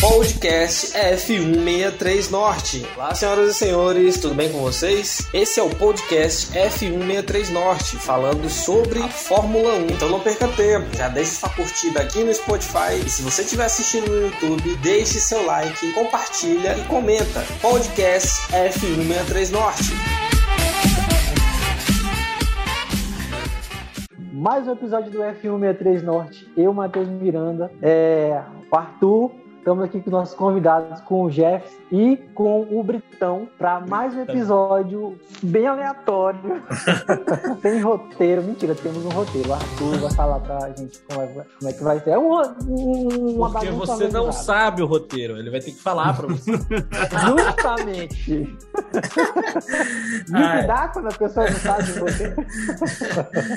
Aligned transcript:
Podcast 0.00 0.92
F163 0.92 2.30
Norte. 2.30 2.86
Olá, 2.96 3.14
senhoras 3.14 3.50
e 3.50 3.54
senhores, 3.54 4.18
tudo 4.18 4.34
bem 4.34 4.50
com 4.50 4.58
vocês? 4.60 5.26
Esse 5.32 5.60
é 5.60 5.62
o 5.62 5.68
podcast 5.70 6.52
F163 6.52 7.50
Norte, 7.50 7.96
falando 7.96 8.48
sobre 8.48 9.02
a 9.02 9.08
Fórmula 9.08 9.74
1. 9.74 9.86
Então 9.90 10.08
não 10.08 10.20
perca 10.20 10.48
tempo, 10.48 10.96
já 10.96 11.08
deixe 11.08 11.32
sua 11.32 11.50
curtida 11.50 12.00
aqui 12.00 12.24
no 12.24 12.32
Spotify 12.32 12.94
e 13.04 13.10
se 13.10 13.22
você 13.22 13.42
estiver 13.42 13.66
assistindo 13.66 14.10
no 14.10 14.26
YouTube, 14.26 14.76
deixe 14.76 15.20
seu 15.20 15.44
like, 15.44 15.92
compartilha 15.92 16.76
e 16.78 16.84
comenta. 16.84 17.44
Podcast 17.60 18.40
F163 18.52 19.50
Norte. 19.50 20.29
Mais 24.40 24.66
um 24.66 24.72
episódio 24.72 25.10
do 25.10 25.18
F163 25.18 26.02
Norte. 26.02 26.50
Eu, 26.56 26.72
Matheus 26.72 27.06
Miranda, 27.06 27.70
é, 27.82 28.42
o 28.72 28.74
Arthur 28.74 29.30
Estamos 29.58 29.84
aqui 29.84 30.00
com 30.00 30.10
nossos 30.10 30.34
convidados, 30.34 31.02
com 31.02 31.24
o 31.24 31.30
Jeff 31.30 31.79
e 31.92 32.16
com 32.34 32.68
o 32.70 32.82
Britão, 32.84 33.48
para 33.58 33.80
mais 33.80 34.14
um 34.14 34.22
episódio 34.22 35.18
bem 35.42 35.66
aleatório, 35.66 36.62
sem 37.60 37.80
roteiro. 37.80 38.42
Mentira, 38.44 38.74
temos 38.76 39.04
um 39.04 39.08
roteiro. 39.08 39.50
O 39.50 39.54
Arthur 39.54 39.98
vai 39.98 40.10
falar 40.12 40.38
pra 40.40 40.68
gente 40.70 41.00
como 41.00 41.22
é, 41.22 41.26
como 41.26 41.68
é 41.68 41.72
que 41.72 41.82
vai 41.82 42.00
ser. 42.00 42.10
É 42.10 42.18
um, 42.18 42.32
um, 42.68 43.36
uma 43.36 43.50
Porque 43.50 43.70
você 43.70 44.08
não 44.08 44.30
sabe 44.30 44.82
o 44.82 44.86
roteiro, 44.86 45.36
ele 45.36 45.50
vai 45.50 45.60
ter 45.60 45.72
que 45.72 45.80
falar 45.80 46.16
para 46.16 46.28
você. 46.28 46.52
Justamente. 47.26 48.56
Dá 50.66 50.88
quando 50.88 51.08
a 51.08 51.12
pessoa 51.12 51.50
não 51.50 51.58
sabe 51.58 51.90
o 51.90 52.00
roteiro. 52.04 52.46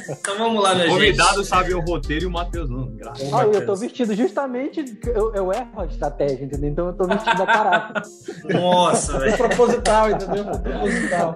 então 0.09 0.37
vamos 0.39 0.63
lá, 0.63 0.73
minha 0.73 0.87
gente. 0.87 0.95
O 0.95 0.99
convidado 0.99 1.43
sabe 1.43 1.73
o 1.75 1.81
roteiro 1.81 2.23
e 2.23 2.27
o 2.27 2.31
Matheus 2.31 2.69
não. 2.69 2.87
Graças. 2.95 3.31
Ah, 3.31 3.43
eu 3.45 3.63
tô 3.63 3.75
vestido 3.75 4.15
justamente, 4.15 4.83
eu, 5.05 5.33
eu 5.35 5.53
erro 5.53 5.83
estratégia, 5.85 6.45
entendeu? 6.45 6.69
Então 6.69 6.87
eu 6.87 6.93
tô 6.93 7.05
vestido 7.05 7.43
a 7.43 7.45
caráter. 7.45 8.03
Nossa, 8.45 9.19
velho. 9.19 9.37
proposital, 9.37 10.11
entendeu? 10.11 10.45
proposital. 10.45 11.35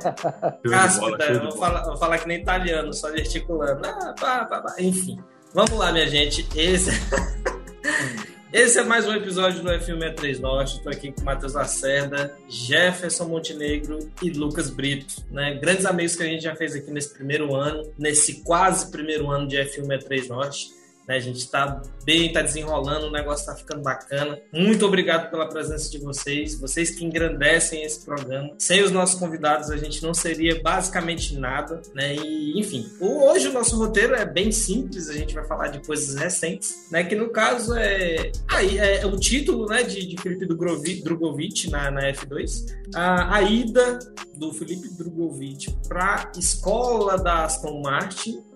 Casca, 0.69 1.05
eu 1.05 1.41
vou 1.41 1.51
falar, 1.53 1.83
vou 1.83 1.97
falar 1.97 2.17
que 2.17 2.27
nem 2.27 2.41
italiano, 2.41 2.93
só 2.93 3.11
gesticulando. 3.15 3.81
Ah, 3.85 4.13
pá, 4.19 4.45
pá, 4.45 4.61
pá. 4.61 4.75
Enfim. 4.79 5.19
Vamos 5.53 5.71
lá, 5.71 5.91
minha 5.91 6.07
gente. 6.07 6.47
Esse. 6.55 6.91
Esse 8.51 8.79
é 8.79 8.83
mais 8.83 9.05
um 9.05 9.13
episódio 9.13 9.61
do 9.61 9.69
F163 9.69 10.39
Norte. 10.39 10.77
Estou 10.77 10.91
aqui 10.91 11.11
com 11.11 11.21
Matheus 11.21 11.53
Lacerda, 11.53 12.33
Jefferson 12.47 13.25
Montenegro 13.25 13.99
e 14.21 14.29
Lucas 14.29 14.69
Brito. 14.69 15.15
Né? 15.29 15.55
Grandes 15.55 15.85
amigos 15.85 16.15
que 16.15 16.23
a 16.23 16.25
gente 16.25 16.43
já 16.43 16.55
fez 16.55 16.73
aqui 16.73 16.89
nesse 16.89 17.13
primeiro 17.13 17.53
ano, 17.53 17.91
nesse 17.99 18.41
quase 18.43 18.89
primeiro 18.89 19.29
ano 19.29 19.47
de 19.47 19.57
F163 19.57 20.29
Norte. 20.29 20.76
Né? 21.07 21.15
A 21.15 21.19
gente 21.19 21.37
está 21.37 21.81
bem, 22.03 22.27
está 22.27 22.41
desenrolando, 22.41 23.07
o 23.07 23.11
negócio 23.11 23.41
está 23.41 23.55
ficando 23.55 23.81
bacana. 23.81 24.39
Muito 24.51 24.85
obrigado 24.85 25.29
pela 25.29 25.47
presença 25.47 25.89
de 25.89 25.99
vocês, 25.99 26.59
vocês 26.59 26.91
que 26.91 27.05
engrandecem 27.05 27.83
esse 27.83 28.05
programa. 28.05 28.51
Sem 28.57 28.83
os 28.83 28.91
nossos 28.91 29.19
convidados, 29.19 29.71
a 29.71 29.77
gente 29.77 30.03
não 30.03 30.13
seria 30.13 30.61
basicamente 30.61 31.37
nada, 31.37 31.81
né? 31.93 32.15
E, 32.15 32.59
enfim, 32.59 32.85
hoje 32.99 33.47
o 33.47 33.53
nosso 33.53 33.77
roteiro 33.77 34.15
é 34.15 34.25
bem 34.25 34.51
simples, 34.51 35.09
a 35.09 35.13
gente 35.13 35.33
vai 35.33 35.45
falar 35.45 35.67
de 35.67 35.85
coisas 35.85 36.15
recentes, 36.15 36.87
né? 36.91 37.03
Que 37.03 37.15
no 37.15 37.29
caso 37.29 37.73
é, 37.75 38.31
aí 38.49 38.77
é, 38.77 39.01
é 39.01 39.05
o 39.05 39.17
título, 39.17 39.65
né? 39.67 39.83
De, 39.83 40.05
de 40.05 40.21
Felipe 40.21 40.45
Drogovic 40.45 41.69
na, 41.69 41.89
na 41.89 42.11
F2, 42.11 42.65
a, 42.93 43.37
a 43.37 43.41
ida 43.43 43.99
do 44.35 44.53
Felipe 44.53 44.89
Drogovic 44.89 45.75
para 45.87 46.31
a 46.35 46.39
escola 46.39 47.17
da 47.17 47.45
Aston 47.45 47.81
Martin 47.81 48.46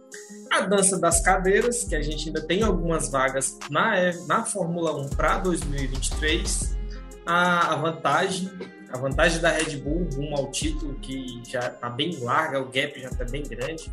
a 0.51 0.61
dança 0.61 0.99
das 0.99 1.21
cadeiras, 1.21 1.85
que 1.85 1.95
a 1.95 2.01
gente 2.01 2.27
ainda 2.27 2.41
tem 2.41 2.61
algumas 2.61 3.09
vagas 3.09 3.57
na, 3.69 3.95
na 4.27 4.43
Fórmula 4.43 4.95
1 4.95 5.09
para 5.09 5.37
2023. 5.39 6.77
A, 7.25 7.73
a, 7.73 7.75
vantagem, 7.77 8.51
a 8.89 8.97
vantagem 8.97 9.39
da 9.39 9.49
Red 9.49 9.77
Bull 9.77 10.09
rumo 10.13 10.35
ao 10.35 10.51
título, 10.51 10.95
que 10.95 11.41
já 11.47 11.67
está 11.67 11.89
bem 11.89 12.19
larga, 12.19 12.59
o 12.59 12.65
gap 12.65 12.99
já 12.99 13.09
está 13.09 13.23
bem 13.23 13.43
grande. 13.43 13.89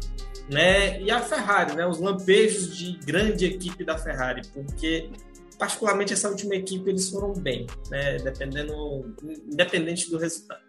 Né? 0.50 1.00
E 1.00 1.10
a 1.10 1.21
Ferrari, 1.21 1.77
né? 1.77 1.87
os 1.87 2.00
lampejos 2.00 2.77
de 2.77 2.99
grande 3.04 3.44
equipe 3.44 3.84
da 3.84 3.97
Ferrari, 3.97 4.43
porque 4.53 5.10
particularmente 5.59 6.12
essa 6.12 6.28
última 6.28 6.54
equipe 6.54 6.88
eles 6.88 7.10
foram 7.10 7.33
bem, 7.34 7.66
né? 7.91 8.16
Dependendo, 8.19 9.15
independente 9.47 10.10
do 10.10 10.16
resultado. 10.16 10.62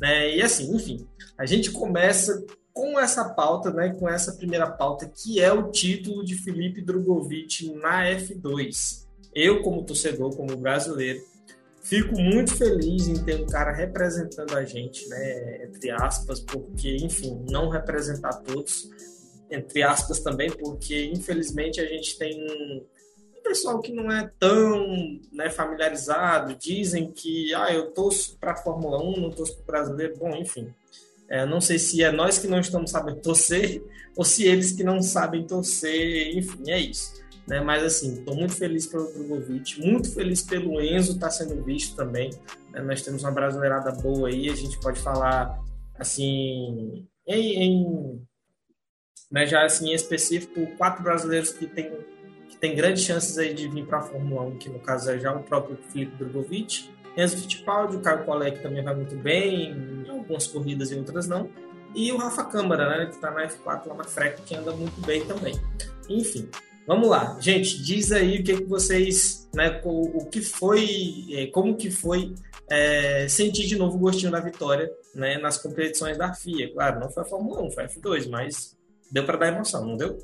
Né? 0.00 0.36
E 0.36 0.42
assim, 0.42 0.74
enfim, 0.74 1.06
a 1.36 1.44
gente 1.44 1.72
começa 1.72 2.44
com 2.78 2.96
essa 2.96 3.24
pauta, 3.24 3.72
né, 3.72 3.92
com 3.98 4.08
essa 4.08 4.32
primeira 4.34 4.70
pauta, 4.70 5.10
que 5.12 5.40
é 5.40 5.52
o 5.52 5.68
título 5.72 6.24
de 6.24 6.36
Felipe 6.36 6.80
Drogovic 6.80 7.72
na 7.74 8.04
F2. 8.04 9.04
Eu, 9.34 9.62
como 9.62 9.82
torcedor, 9.82 10.36
como 10.36 10.56
brasileiro, 10.56 11.20
fico 11.82 12.14
muito 12.16 12.54
feliz 12.54 13.08
em 13.08 13.24
ter 13.24 13.42
um 13.42 13.46
cara 13.46 13.72
representando 13.72 14.56
a 14.56 14.64
gente, 14.64 15.08
né, 15.08 15.64
entre 15.64 15.90
aspas, 15.90 16.38
porque, 16.38 16.98
enfim, 17.02 17.44
não 17.50 17.68
representar 17.68 18.34
todos, 18.44 18.88
entre 19.50 19.82
aspas 19.82 20.20
também, 20.20 20.48
porque, 20.48 21.06
infelizmente, 21.06 21.80
a 21.80 21.84
gente 21.84 22.16
tem 22.16 22.40
um 22.40 22.86
pessoal 23.42 23.80
que 23.80 23.92
não 23.92 24.08
é 24.08 24.30
tão 24.38 24.86
né, 25.32 25.50
familiarizado, 25.50 26.54
dizem 26.54 27.10
que, 27.10 27.52
ah, 27.54 27.74
eu 27.74 27.90
torço 27.90 28.38
para 28.38 28.52
a 28.52 28.56
Fórmula 28.56 29.02
1, 29.02 29.20
não 29.20 29.30
torço 29.32 29.54
para 29.54 29.62
o 29.62 29.66
brasileiro, 29.66 30.16
bom, 30.16 30.30
enfim, 30.36 30.72
é, 31.28 31.44
não 31.44 31.60
sei 31.60 31.78
se 31.78 32.02
é 32.02 32.10
nós 32.10 32.38
que 32.38 32.48
não 32.48 32.60
estamos 32.60 32.90
sabendo 32.90 33.20
torcer 33.20 33.82
ou 34.16 34.24
se 34.24 34.44
eles 34.44 34.72
que 34.72 34.82
não 34.82 35.02
sabem 35.02 35.46
torcer, 35.46 36.36
enfim, 36.36 36.70
é 36.70 36.80
isso. 36.80 37.12
Né? 37.46 37.60
Mas 37.60 37.82
assim, 37.82 38.14
estou 38.14 38.34
muito 38.34 38.54
feliz 38.54 38.86
pelo 38.86 39.12
Drogovic, 39.12 39.80
muito 39.80 40.12
feliz 40.12 40.42
pelo 40.42 40.80
Enzo 40.80 41.12
estar 41.12 41.28
tá 41.28 41.30
sendo 41.30 41.62
visto 41.62 41.96
também. 41.96 42.30
Né? 42.72 42.82
Nós 42.82 43.02
temos 43.02 43.22
uma 43.22 43.32
brasileirada 43.32 43.92
boa 43.92 44.28
aí, 44.28 44.50
a 44.50 44.54
gente 44.54 44.78
pode 44.80 45.00
falar 45.00 45.58
assim 45.98 47.06
em, 47.26 47.62
em 47.62 48.22
né, 49.30 49.46
já 49.46 49.64
assim 49.64 49.90
em 49.90 49.94
específico 49.94 50.66
quatro 50.76 51.02
brasileiros 51.02 51.50
que 51.50 51.66
têm 51.66 51.90
que 52.48 52.56
tem 52.56 52.74
grandes 52.74 53.04
chances 53.04 53.36
aí 53.36 53.52
de 53.52 53.68
vir 53.68 53.86
para 53.86 53.98
a 53.98 54.02
Fórmula 54.02 54.42
1, 54.42 54.58
que 54.58 54.70
no 54.70 54.78
caso 54.78 55.10
é 55.10 55.18
já 55.18 55.34
o 55.34 55.42
próprio 55.42 55.76
Felipe 55.90 56.16
Drogovic, 56.16 56.90
Enzo 57.18 57.36
Fittipaldi, 57.36 57.96
o 57.96 58.00
Caio 58.00 58.24
Collet 58.24 58.60
também 58.60 58.82
vai 58.82 58.94
muito 58.94 59.16
bem, 59.16 59.72
em 60.06 60.08
algumas 60.08 60.46
corridas 60.46 60.92
e 60.92 60.94
outras 60.94 61.26
não. 61.26 61.50
E 61.92 62.12
o 62.12 62.16
Rafa 62.16 62.44
Câmara, 62.44 62.88
né, 62.88 63.06
que 63.06 63.16
está 63.16 63.32
na 63.32 63.44
F4 63.48 63.88
lá 63.88 63.94
na 63.96 64.04
Freca, 64.04 64.40
que 64.46 64.54
anda 64.54 64.70
muito 64.72 65.00
bem 65.04 65.26
também. 65.26 65.58
Enfim, 66.08 66.48
vamos 66.86 67.08
lá. 67.08 67.36
Gente, 67.40 67.82
diz 67.82 68.12
aí 68.12 68.38
o 68.38 68.44
que, 68.44 68.58
que 68.58 68.64
vocês, 68.64 69.48
né, 69.52 69.80
o, 69.84 70.18
o 70.18 70.26
que 70.26 70.40
foi, 70.40 71.26
é, 71.32 71.46
como 71.46 71.76
que 71.76 71.90
foi 71.90 72.34
é, 72.70 73.26
sentir 73.28 73.66
de 73.66 73.76
novo 73.76 73.96
o 73.96 74.00
gostinho 74.00 74.30
da 74.30 74.38
vitória 74.38 74.88
né, 75.12 75.38
nas 75.38 75.58
competições 75.58 76.16
da 76.16 76.32
FIA. 76.32 76.72
Claro, 76.72 77.00
não 77.00 77.10
foi 77.10 77.24
a 77.24 77.26
Fórmula 77.26 77.62
1, 77.62 77.70
foi 77.72 77.84
a 77.84 77.88
F2, 77.88 78.30
mas 78.30 78.78
deu 79.10 79.24
para 79.24 79.38
dar 79.38 79.48
emoção, 79.48 79.84
não 79.84 79.96
deu? 79.96 80.18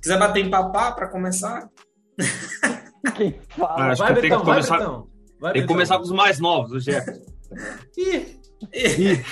Quiser 0.00 0.18
bater 0.18 0.44
em 0.44 0.50
papá 0.50 0.90
para 0.90 1.06
começar? 1.06 1.70
Quem 3.14 3.38
fala? 3.50 3.92
Acho 3.92 4.02
vai, 4.02 4.14
Betão, 4.14 4.22
tem 4.22 4.38
que 4.38 4.44
começar... 4.44 5.11
Vai, 5.42 5.54
Tem 5.54 5.62
que 5.62 5.68
começar 5.68 5.96
com 5.96 6.04
os 6.04 6.12
mais 6.12 6.38
novos, 6.38 6.70
o 6.70 6.78
Jefferson. 6.78 7.20
Ih, 7.98 8.38
ih. 8.72 9.24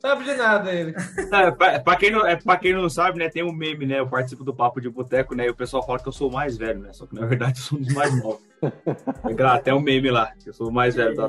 Sabe 0.00 0.24
de 0.24 0.34
nada 0.34 0.72
ele. 0.72 0.92
É, 1.32 1.50
pra, 1.52 1.78
pra, 1.78 1.96
quem 1.96 2.10
não, 2.10 2.26
é, 2.26 2.36
pra 2.36 2.56
quem 2.56 2.74
não 2.74 2.90
sabe, 2.90 3.18
né, 3.18 3.30
tem 3.30 3.44
um 3.44 3.52
meme, 3.52 3.86
né? 3.86 4.00
Eu 4.00 4.08
participo 4.08 4.42
do 4.42 4.52
Papo 4.52 4.80
de 4.80 4.90
Boteco, 4.90 5.34
né? 5.34 5.46
E 5.46 5.50
o 5.50 5.54
pessoal 5.54 5.86
fala 5.86 6.00
que 6.00 6.08
eu 6.08 6.12
sou 6.12 6.28
o 6.28 6.32
mais 6.32 6.58
velho, 6.58 6.80
né? 6.80 6.92
Só 6.92 7.06
que 7.06 7.14
na 7.14 7.24
verdade 7.24 7.60
eu 7.60 7.62
sou 7.62 7.78
um 7.78 7.80
dos 7.80 7.94
mais 7.94 8.20
novos. 8.20 8.42
Até 9.52 9.72
um 9.72 9.80
meme 9.80 10.10
lá, 10.10 10.32
que 10.42 10.50
eu 10.50 10.52
sou 10.52 10.68
o 10.68 10.72
mais 10.72 10.96
velho 10.96 11.14
da 11.16 11.28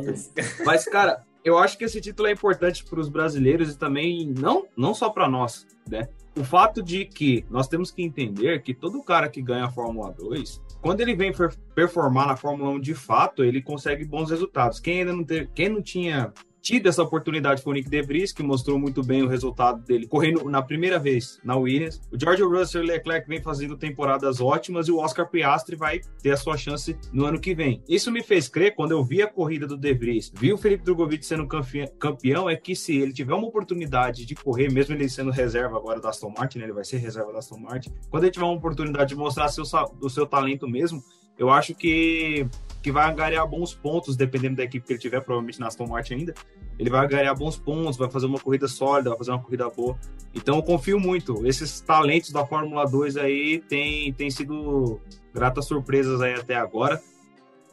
Mas, 0.66 0.84
cara, 0.86 1.22
eu 1.46 1.58
acho 1.60 1.78
que 1.78 1.86
esse 1.86 2.02
título 2.02 2.28
é 2.28 2.32
importante 2.32 2.84
para 2.84 3.00
os 3.00 3.08
brasileiros 3.08 3.72
e 3.72 3.78
também 3.78 4.34
não, 4.38 4.66
não 4.76 4.94
só 4.96 5.12
para 5.12 5.30
nós, 5.30 5.66
né? 5.88 6.10
O 6.36 6.44
fato 6.44 6.82
de 6.82 7.06
que 7.06 7.46
nós 7.50 7.68
temos 7.68 7.92
que 7.92 8.02
entender 8.02 8.64
que 8.64 8.74
todo 8.74 9.02
cara 9.04 9.30
que 9.30 9.42
ganha 9.42 9.66
a 9.66 9.72
Fórmula 9.72 10.12
2, 10.12 10.60
quando 10.82 11.02
ele 11.02 11.16
vem 11.16 11.32
performar 11.76 12.28
na 12.28 12.36
Fórmula 12.36 12.72
1 12.72 12.80
de 12.80 12.96
fato, 12.96 13.44
ele 13.44 13.62
consegue 13.62 14.04
bons 14.04 14.30
resultados. 14.32 14.80
Quem 14.80 15.00
ainda 15.00 15.14
não 15.14 15.24
teve, 15.24 15.48
quem 15.54 15.70
não 15.70 15.82
tinha 15.82 16.34
tido 16.62 16.88
essa 16.88 17.02
oportunidade 17.02 17.62
foi 17.62 17.72
o 17.72 17.76
Nick 17.76 17.90
De 17.90 18.02
Vries, 18.02 18.32
que 18.32 18.44
mostrou 18.44 18.78
muito 18.78 19.04
bem 19.04 19.24
o 19.24 19.28
resultado 19.28 19.84
dele 19.84 20.08
correndo 20.08 20.44
na 20.50 20.62
primeira 20.62 21.00
vez 21.00 21.40
na 21.44 21.56
Williams. 21.56 22.02
O 22.12 22.20
George 22.20 22.44
Russell 22.44 22.84
e 22.84 22.88
Leclerc 22.88 23.28
vem 23.28 23.42
fazendo 23.42 23.78
temporadas 23.78 24.40
ótimas 24.40 24.88
e 24.88 24.92
o 24.92 25.00
Oscar 25.00 25.30
Piastri 25.30 25.76
vai 25.76 26.02
ter 26.22 26.32
a 26.32 26.38
sua 26.38 26.58
chance 26.58 26.98
no 27.12 27.26
ano 27.26 27.40
que 27.40 27.56
vem. 27.56 27.82
Isso 27.90 28.12
me 28.12 28.22
fez 28.22 28.48
crer, 28.48 28.76
quando 28.76 28.92
eu 28.92 29.04
vi 29.04 29.22
a 29.22 29.28
corrida 29.28 29.66
do 29.66 29.78
De 29.78 29.94
Vries, 29.94 30.32
vi 30.36 30.54
o 30.54 30.58
Felipe 30.58 30.84
Drogovic 30.84 31.26
sendo 31.26 31.48
campeão, 31.48 32.50
é 32.50 32.56
que 32.56 32.76
se 32.76 32.96
ele 32.96 33.14
tiver 33.14 33.34
uma 33.34 33.48
oportunidade 33.48 34.26
de 34.26 34.36
correr, 34.36 34.72
mesmo 34.72 34.94
ele 34.94 35.10
sendo 35.10 35.32
reserva 35.32 35.78
agora 35.78 36.00
da 36.00 36.10
Aston 36.10 36.34
Martin, 36.38 36.60
né, 36.60 36.66
ele 36.66 36.74
vai 36.74 36.84
ser 36.84 36.98
reserva 36.98 37.32
da 37.32 37.40
Aston 37.40 37.58
Martin, 37.58 37.92
quando 38.10 38.24
ele 38.24 38.32
tiver 38.32 38.46
uma 38.46 38.54
oportunidade 38.54 39.10
de 39.10 39.16
mostrar 39.16 39.48
seu, 39.50 39.64
o 40.02 40.10
seu 40.10 40.26
talento 40.26 40.68
mesmo, 40.68 41.02
eu 41.38 41.50
acho 41.50 41.74
que 41.74 42.46
que 42.82 42.92
vai 42.92 43.10
angariar 43.10 43.48
bons 43.48 43.74
pontos, 43.74 44.16
dependendo 44.16 44.56
da 44.56 44.64
equipe 44.64 44.86
que 44.86 44.94
ele 44.94 45.00
tiver, 45.00 45.22
provavelmente 45.22 45.60
na 45.60 45.68
Aston 45.68 45.88
Martin 45.88 46.16
ainda. 46.16 46.34
Ele 46.80 46.90
vai 46.90 47.06
angariar 47.06 47.38
bons 47.38 47.58
pontos, 47.58 47.98
vai 47.98 48.10
fazer 48.10 48.26
uma 48.26 48.40
corrida 48.40 48.68
sólida, 48.68 49.12
vai 49.12 49.20
fazer 49.20 49.32
uma 49.32 49.42
corrida 49.42 49.70
boa. 49.70 49.98
Então 50.34 50.56
eu 50.56 50.64
confio 50.64 51.00
muito. 51.00 51.46
Esses 51.46 51.80
talentos 51.82 52.32
da 52.32 52.46
Fórmula 52.46 52.86
2 52.86 53.18
aí 53.18 53.60
têm, 53.68 54.12
têm 54.14 54.32
sido 54.32 55.00
gratas 55.34 55.66
surpresas 55.66 56.22
aí 56.22 56.34
até 56.34 56.56
agora. 56.56 57.02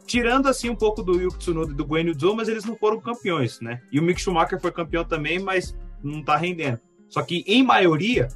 Tirando 0.06 0.49
assim 0.49 0.69
um 0.70 0.76
pouco 0.76 1.02
do 1.02 1.20
Yuki 1.20 1.38
Tsunoda 1.38 1.72
e 1.72 1.75
do 1.75 1.84
Gwen 1.84 2.12
Zhou, 2.19 2.34
mas 2.34 2.49
eles 2.49 2.64
não 2.64 2.76
foram 2.76 3.00
campeões, 3.00 3.60
né? 3.60 3.81
E 3.93 3.99
o 3.99 4.02
Mick 4.02 4.20
Schumacher 4.20 4.60
foi 4.60 4.72
campeão 4.72 5.05
também, 5.05 5.38
mas 5.38 5.76
não 6.02 6.22
tá 6.22 6.37
rendendo. 6.37 6.81
Só 7.08 7.22
que 7.22 7.44
em 7.46 7.62
maioria, 7.62 8.28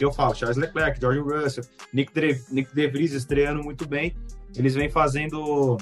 eu 0.00 0.12
falo, 0.12 0.34
Charles 0.34 0.56
Leclerc, 0.56 1.00
George 1.00 1.20
Russell, 1.20 1.64
Nick 1.92 2.12
De, 2.12 2.42
Nick 2.50 2.74
De 2.74 2.88
Vries 2.88 3.12
estreando 3.12 3.62
muito 3.62 3.86
bem, 3.86 4.14
eles 4.56 4.74
vêm 4.74 4.88
fazendo 4.88 5.78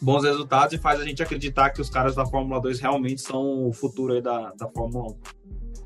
bons 0.00 0.24
resultados 0.24 0.74
e 0.74 0.78
faz 0.78 1.00
a 1.00 1.04
gente 1.04 1.22
acreditar 1.22 1.70
que 1.70 1.80
os 1.80 1.90
caras 1.90 2.14
da 2.14 2.24
Fórmula 2.24 2.60
2 2.60 2.80
realmente 2.80 3.20
são 3.20 3.68
o 3.68 3.72
futuro 3.72 4.14
aí 4.14 4.22
da, 4.22 4.52
da 4.58 4.68
Fórmula 4.68 5.12
1 5.12 5.16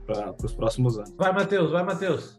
para 0.06 0.34
os 0.44 0.54
próximos 0.54 0.98
anos. 0.98 1.14
Vai, 1.16 1.32
Matheus, 1.32 1.70
vai, 1.70 1.82
Matheus. 1.82 2.38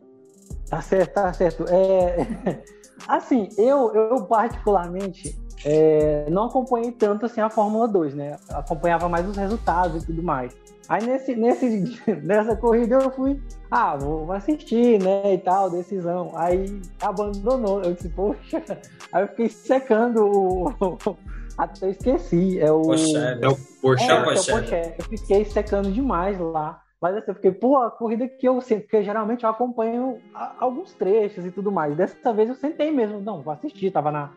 Tá 0.69 0.81
certo, 0.81 1.13
tá 1.13 1.33
certo. 1.33 1.65
É, 1.67 2.63
assim, 3.07 3.49
eu, 3.57 3.93
eu 3.93 4.25
particularmente 4.25 5.37
é, 5.63 6.29
não 6.29 6.45
acompanhei 6.45 6.91
tanto 6.91 7.25
assim 7.25 7.41
a 7.41 7.49
Fórmula 7.49 7.87
2, 7.87 8.13
né? 8.13 8.37
Acompanhava 8.49 9.09
mais 9.09 9.27
os 9.27 9.35
resultados 9.35 10.03
e 10.03 10.07
tudo 10.07 10.23
mais. 10.23 10.55
Aí 10.87 11.05
nesse, 11.05 11.35
nesse, 11.35 11.67
nessa 12.23 12.55
corrida 12.55 12.95
eu 12.95 13.11
fui, 13.11 13.41
ah, 13.71 13.95
vou 13.95 14.31
assistir, 14.31 15.01
né, 15.01 15.33
e 15.33 15.37
tal, 15.37 15.69
decisão. 15.69 16.31
Aí 16.35 16.79
abandonou, 17.01 17.81
eu 17.81 17.93
disse, 17.93 18.09
poxa, 18.09 18.63
aí 19.11 19.23
eu 19.23 19.27
fiquei 19.29 19.49
secando 19.49 20.25
o, 20.25 21.17
até 21.57 21.89
esqueci. 21.89 22.59
É 22.59 22.71
o. 22.71 22.81
Poxa, 22.81 23.39
é 23.41 23.47
o 23.47 23.55
Porsche. 23.81 24.09
É, 24.09 24.15
é 24.15 24.19
o 24.19 24.23
Porsche. 24.23 24.93
Eu 24.97 25.05
fiquei 25.05 25.45
secando 25.45 25.91
demais 25.91 26.39
lá. 26.39 26.81
Mas 27.01 27.17
assim, 27.17 27.31
eu 27.31 27.35
fiquei, 27.35 27.51
pô, 27.51 27.77
a 27.77 27.91
corrida 27.91 28.27
que 28.27 28.47
eu 28.47 28.59
sempre, 28.61 28.85
porque 28.85 29.03
geralmente 29.03 29.43
eu 29.43 29.49
acompanho 29.49 30.17
alguns 30.59 30.93
trechos 30.93 31.45
e 31.45 31.51
tudo 31.51 31.71
mais. 31.71 31.95
Dessa 31.95 32.33
vez 32.33 32.49
eu 32.49 32.55
sentei 32.55 32.91
mesmo, 32.91 33.19
não, 33.19 33.41
vou 33.41 33.53
assistir, 33.53 33.91
tava 33.91 34.11
na, 34.11 34.31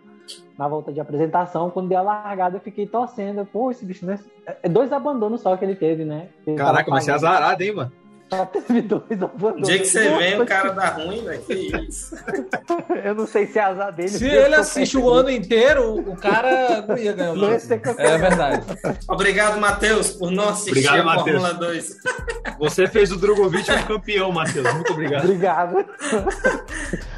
na 0.58 0.68
volta 0.68 0.92
de 0.92 1.00
apresentação, 1.00 1.70
quando 1.70 1.88
deu 1.88 1.98
a 1.98 2.02
largada, 2.02 2.56
eu 2.56 2.60
fiquei 2.60 2.86
torcendo. 2.86 3.46
Pô, 3.46 3.70
esse 3.70 3.86
bicho, 3.86 4.04
né? 4.04 4.18
É 4.62 4.68
dois 4.68 4.92
abandonos 4.92 5.40
só 5.40 5.56
que 5.56 5.64
ele 5.64 5.76
teve, 5.76 6.04
né? 6.04 6.28
Ele 6.46 6.56
Caraca, 6.56 6.90
vai 6.90 7.00
ser 7.00 7.12
azarado, 7.12 7.62
hein, 7.62 7.74
mano? 7.74 7.92
Só 8.30 8.44
teve 8.46 8.82
dois 8.82 9.04
abandonos. 9.10 9.62
O 9.62 9.70
dia 9.70 9.78
que 9.78 9.86
você 9.86 10.16
vem, 10.16 10.40
o 10.40 10.46
cara 10.46 10.70
dá 10.70 10.88
ruim, 10.88 11.24
velho. 11.24 11.42
Que 11.42 11.54
isso. 11.88 12.14
eu 13.04 13.14
não 13.14 13.26
sei 13.26 13.46
se 13.46 13.58
é 13.58 13.62
azar 13.62 13.92
dele. 13.92 14.08
Se 14.10 14.26
ele 14.26 14.54
assiste 14.54 14.98
o 14.98 15.08
ano 15.08 15.30
inteiro, 15.30 15.98
o 15.98 16.16
cara 16.16 16.82
não 16.82 16.98
ia 16.98 17.12
ganhar 17.12 17.32
o 17.32 17.36
Não 17.36 17.50
ia 17.50 17.58
ser 17.58 17.80
campeão. 17.80 18.06
É 18.06 18.18
verdade. 18.18 18.66
Obrigado, 19.08 19.58
Matheus, 19.58 20.10
por 20.10 20.30
não 20.30 20.50
assistir 20.50 20.70
Obrigado, 20.70 21.00
a 21.00 21.04
Matheus. 21.04 21.42
Fórmula 21.42 21.54
2. 21.54 21.96
Você 22.58 22.86
fez 22.88 23.12
o 23.12 23.16
Drogovic 23.16 23.70
um 23.70 23.82
campeão, 23.84 24.32
Matheus. 24.32 24.74
Muito 24.74 24.92
obrigado. 24.92 25.24
Obrigado. 25.24 25.76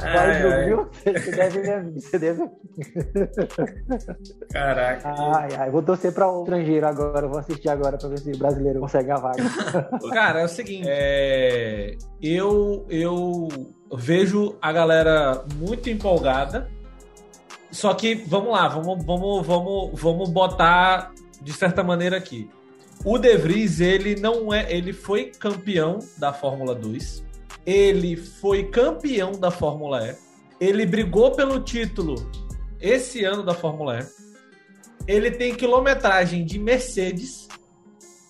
Ai, 0.01 0.15
Mas, 0.15 0.45
ai. 0.45 0.65
viu? 0.67 0.91
Você 0.93 1.31
deve, 1.31 1.91
você 1.93 2.19
deve. 2.19 2.51
Caraca. 4.53 5.15
Ai, 5.35 5.49
ai, 5.59 5.71
vou 5.71 5.83
torcer 5.83 6.13
para 6.13 6.31
o 6.31 6.43
estrangeiro 6.43 6.87
agora. 6.87 7.27
Vou 7.27 7.39
assistir 7.39 7.71
agora 7.71 7.97
para 7.97 8.09
ver 8.11 8.19
se 8.19 8.33
o 8.33 8.39
brasileiro 8.39 8.81
consegue 8.81 9.11
a 9.11 9.17
vaga. 9.17 9.43
Cara, 10.13 10.41
é 10.41 10.45
o 10.45 10.49
seguinte, 10.49 10.87
é, 10.87 11.00
eu, 12.23 12.87
eu 12.89 13.49
vejo 13.93 14.57
a 14.61 14.73
galera 14.73 15.45
muito 15.57 15.89
empolgada. 15.89 16.71
Só 17.71 17.95
que, 17.95 18.15
vamos 18.15 18.53
lá, 18.53 18.69
vamos, 18.69 19.05
vamos, 19.05 19.47
vamos, 19.47 20.01
vamos 20.01 20.31
botar 20.31 21.13
de 21.41 21.53
certa 21.53 21.83
maneira 21.83 22.17
aqui. 22.17 22.51
O 23.05 23.17
De 23.17 23.37
Vries, 23.37 23.81
ele 23.81 24.17
não 24.17 24.53
é. 24.53 24.71
Ele 24.71 24.93
foi 24.93 25.27
campeão 25.27 25.99
da 26.19 26.33
Fórmula 26.33 26.75
2. 26.75 27.25
Ele 27.65 28.17
foi 28.17 28.65
campeão 28.65 29.33
da 29.33 29.51
Fórmula 29.51 30.07
E. 30.07 30.17
Ele 30.61 30.85
brigou 30.85 31.31
pelo 31.31 31.61
título 31.61 32.31
esse 32.81 33.25
ano 33.25 33.43
da 33.43 33.55
Fórmula 33.55 34.01
E. 34.01 34.07
Ele 35.07 35.31
tem 35.31 35.55
quilometragem 35.55 36.45
de 36.45 36.59
Mercedes 36.59 37.49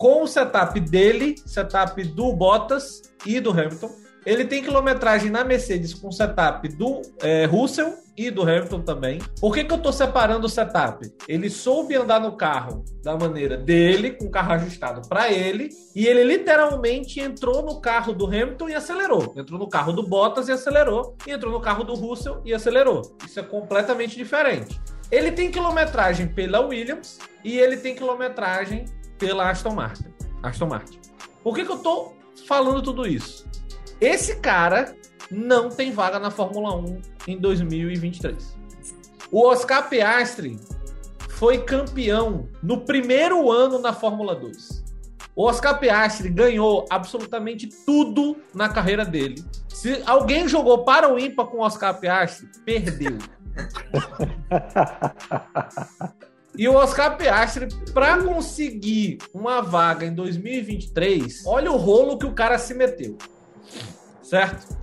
com 0.00 0.22
o 0.22 0.26
setup 0.26 0.80
dele, 0.80 1.34
setup 1.44 2.02
do 2.02 2.32
Bottas 2.32 3.02
e 3.26 3.38
do 3.38 3.50
Hamilton. 3.50 3.90
Ele 4.24 4.46
tem 4.46 4.62
quilometragem 4.62 5.30
na 5.30 5.44
Mercedes 5.44 5.92
com 5.92 6.10
setup 6.10 6.66
do 6.68 7.02
é, 7.22 7.44
Russell 7.44 7.92
e 8.16 8.30
do 8.30 8.40
Hamilton 8.40 8.80
também. 8.80 9.18
Por 9.38 9.52
que, 9.52 9.62
que 9.62 9.74
eu 9.74 9.76
tô 9.76 9.92
separando 9.92 10.46
o 10.46 10.48
setup? 10.48 11.06
Ele 11.28 11.50
soube 11.50 11.96
andar 11.96 12.18
no 12.18 12.32
carro 12.32 12.82
da 13.02 13.14
maneira 13.14 13.58
dele, 13.58 14.12
com 14.12 14.24
o 14.24 14.30
carro 14.30 14.54
ajustado 14.54 15.06
para 15.06 15.30
ele, 15.30 15.68
e 15.94 16.06
ele 16.06 16.24
literalmente 16.24 17.20
entrou 17.20 17.62
no 17.62 17.78
carro 17.78 18.14
do 18.14 18.24
Hamilton 18.24 18.70
e 18.70 18.74
acelerou. 18.74 19.34
Entrou 19.36 19.58
no 19.58 19.68
carro 19.68 19.92
do 19.92 20.02
Bottas 20.02 20.48
e 20.48 20.52
acelerou, 20.52 21.14
e 21.26 21.30
entrou 21.30 21.52
no 21.52 21.60
carro 21.60 21.84
do 21.84 21.92
Russell 21.92 22.40
e 22.42 22.54
acelerou. 22.54 23.02
Isso 23.26 23.38
é 23.38 23.42
completamente 23.42 24.16
diferente. 24.16 24.80
Ele 25.12 25.30
tem 25.30 25.50
quilometragem 25.50 26.26
pela 26.28 26.60
Williams 26.60 27.18
e 27.44 27.58
ele 27.58 27.76
tem 27.76 27.94
quilometragem 27.94 28.86
pela 29.20 29.50
Aston 29.50 29.74
Martin. 29.74 30.06
Aston 30.42 30.66
Martin. 30.66 30.98
Por 31.44 31.54
que, 31.54 31.64
que 31.64 31.70
eu 31.70 31.78
tô 31.78 32.14
falando 32.48 32.82
tudo 32.82 33.06
isso? 33.06 33.46
Esse 34.00 34.36
cara 34.36 34.96
não 35.30 35.68
tem 35.68 35.92
vaga 35.92 36.18
na 36.18 36.30
Fórmula 36.30 36.74
1 36.74 37.02
em 37.28 37.38
2023. 37.38 38.58
O 39.30 39.46
Oscar 39.46 39.88
Piastri 39.88 40.58
foi 41.28 41.58
campeão 41.58 42.48
no 42.62 42.80
primeiro 42.80 43.52
ano 43.52 43.78
na 43.78 43.92
Fórmula 43.92 44.34
2. 44.34 44.82
O 45.36 45.44
Oscar 45.44 45.78
Piastri 45.78 46.28
ganhou 46.28 46.86
absolutamente 46.90 47.68
tudo 47.86 48.36
na 48.52 48.68
carreira 48.68 49.04
dele. 49.04 49.44
Se 49.68 50.02
alguém 50.04 50.48
jogou 50.48 50.84
para 50.84 51.12
o 51.12 51.18
ímpar 51.18 51.46
com 51.46 51.58
o 51.58 51.60
Oscar 51.60 52.00
Piastri, 52.00 52.48
perdeu. 52.64 53.18
E 56.60 56.68
o 56.68 56.74
Oscar 56.74 57.16
Piastri, 57.16 57.68
para 57.94 58.22
conseguir 58.22 59.16
uma 59.32 59.62
vaga 59.62 60.04
em 60.04 60.12
2023, 60.12 61.46
olha 61.46 61.72
o 61.72 61.76
rolo 61.78 62.18
que 62.18 62.26
o 62.26 62.34
cara 62.34 62.58
se 62.58 62.74
meteu. 62.74 63.16
Certo? 64.22 64.76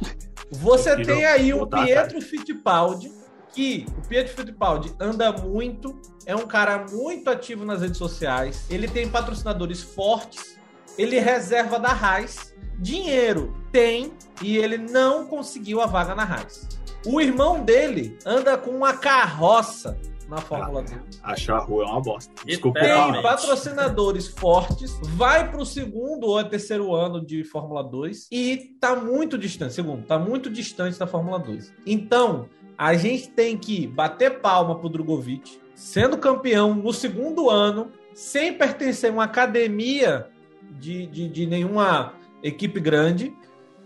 Você 0.49 0.95
tem 1.03 1.23
aí 1.23 1.53
o 1.53 1.67
Pietro 1.67 2.19
Fittipaldi, 2.19 3.11
que 3.53 3.85
o 3.95 4.07
Pietro 4.07 4.33
Fittipaldi 4.33 4.91
anda 4.99 5.31
muito, 5.31 5.95
é 6.25 6.35
um 6.35 6.47
cara 6.47 6.83
muito 6.91 7.29
ativo 7.29 7.63
nas 7.63 7.81
redes 7.81 7.99
sociais, 7.99 8.65
ele 8.71 8.87
tem 8.87 9.07
patrocinadores 9.07 9.83
fortes, 9.83 10.57
ele 10.97 11.19
reserva 11.19 11.79
da 11.79 11.89
Raiz, 11.89 12.55
dinheiro 12.79 13.55
tem 13.71 14.13
e 14.41 14.57
ele 14.57 14.79
não 14.79 15.27
conseguiu 15.27 15.79
a 15.79 15.85
vaga 15.85 16.15
na 16.15 16.23
Raiz. 16.23 16.67
O 17.05 17.21
irmão 17.21 17.63
dele 17.63 18.17
anda 18.25 18.57
com 18.57 18.71
uma 18.71 18.93
carroça 18.93 19.95
na 20.27 20.37
Fórmula 20.37 20.83
2. 20.83 21.19
Achar 21.23 21.57
a 21.57 21.59
rua 21.59 21.83
é 21.83 21.87
uma 21.87 22.01
bosta. 22.01 22.33
Desculpa 22.45 22.79
Tem 22.79 23.21
patrocinadores 23.21 24.27
fortes, 24.27 24.99
vai 25.15 25.49
para 25.49 25.61
o 25.61 25.65
segundo 25.65 26.27
ou 26.27 26.43
terceiro 26.43 26.93
ano 26.93 27.25
de 27.25 27.43
Fórmula 27.43 27.83
2 27.83 28.27
e 28.31 28.75
tá 28.79 28.95
muito 28.95 29.37
distante, 29.37 29.73
segundo, 29.73 30.05
tá 30.05 30.19
muito 30.19 30.49
distante 30.49 30.99
da 30.99 31.07
Fórmula 31.07 31.39
2. 31.39 31.73
Então, 31.85 32.49
a 32.77 32.93
gente 32.93 33.29
tem 33.29 33.57
que 33.57 33.87
bater 33.87 34.39
palma 34.39 34.77
pro 34.77 34.89
Drogovic, 34.89 35.59
sendo 35.73 36.17
campeão 36.17 36.75
no 36.75 36.93
segundo 36.93 37.49
ano, 37.49 37.91
sem 38.13 38.53
pertencer 38.53 39.09
a 39.09 39.13
uma 39.13 39.23
academia 39.23 40.27
de, 40.71 41.07
de, 41.07 41.27
de 41.27 41.45
nenhuma 41.45 42.13
equipe 42.43 42.79
grande. 42.79 43.35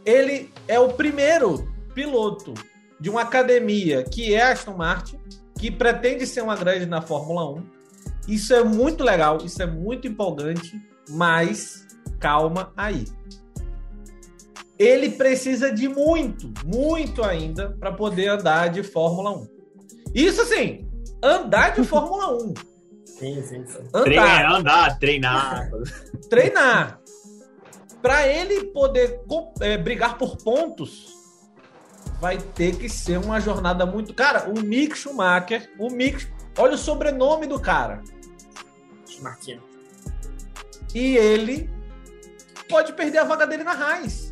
Ele 0.06 0.52
é 0.68 0.80
o 0.80 0.90
primeiro 0.90 1.72
piloto 1.94 2.54
de 3.00 3.10
uma 3.10 3.22
academia 3.22 4.04
que 4.04 4.34
é 4.34 4.42
a 4.42 4.52
Aston 4.52 4.76
Martin, 4.76 5.20
que 5.62 5.70
pretende 5.70 6.26
ser 6.26 6.42
uma 6.42 6.56
grande 6.56 6.88
na 6.88 7.04
Fórmula 7.04 7.48
1. 7.52 7.64
Isso 8.28 8.52
é 8.52 8.64
muito 8.64 9.04
legal, 9.04 9.38
isso 9.46 9.62
é 9.62 9.68
muito 9.68 10.08
empolgante, 10.08 10.76
mas 11.08 11.86
calma 12.20 12.74
aí. 12.76 13.06
Ele 14.80 15.12
precisa 15.12 15.72
de 15.72 15.88
muito, 15.88 16.52
muito 16.66 17.24
ainda 17.24 17.78
para 17.80 17.92
poder 17.92 18.30
andar 18.30 18.70
de 18.70 18.82
Fórmula 18.82 19.38
1. 19.38 19.48
Isso 20.16 20.44
sim, 20.46 20.90
andar 21.24 21.76
de 21.76 21.84
Fórmula 21.84 22.36
1. 22.44 22.54
Sim, 23.06 23.44
sim, 23.44 23.64
sim. 23.68 23.84
Andar 23.94 24.04
Treinar, 24.04 24.56
andar, 24.56 25.00
treinar. 25.00 25.70
treinar. 26.28 27.00
Para 28.02 28.28
ele 28.28 28.64
poder 28.72 29.22
é, 29.60 29.78
brigar 29.78 30.18
por 30.18 30.38
pontos, 30.38 31.21
vai 32.22 32.38
ter 32.38 32.78
que 32.78 32.88
ser 32.88 33.18
uma 33.18 33.42
jornada 33.42 33.84
muito. 33.84 34.14
Cara, 34.14 34.48
o 34.48 34.62
Mick 34.62 34.96
Schumacher, 34.96 35.70
o 35.80 35.90
Mick. 35.90 36.28
Olha 36.58 36.76
o 36.76 36.78
sobrenome 36.78 37.48
do 37.48 37.60
cara. 37.60 38.02
Marquinhos. 39.20 39.64
E 40.94 41.18
ele 41.18 41.70
pode 42.70 42.94
perder 42.94 43.20
a 43.20 43.24
vaga 43.24 43.48
dele 43.48 43.64
na 43.64 43.74
Raiz. 43.74 44.32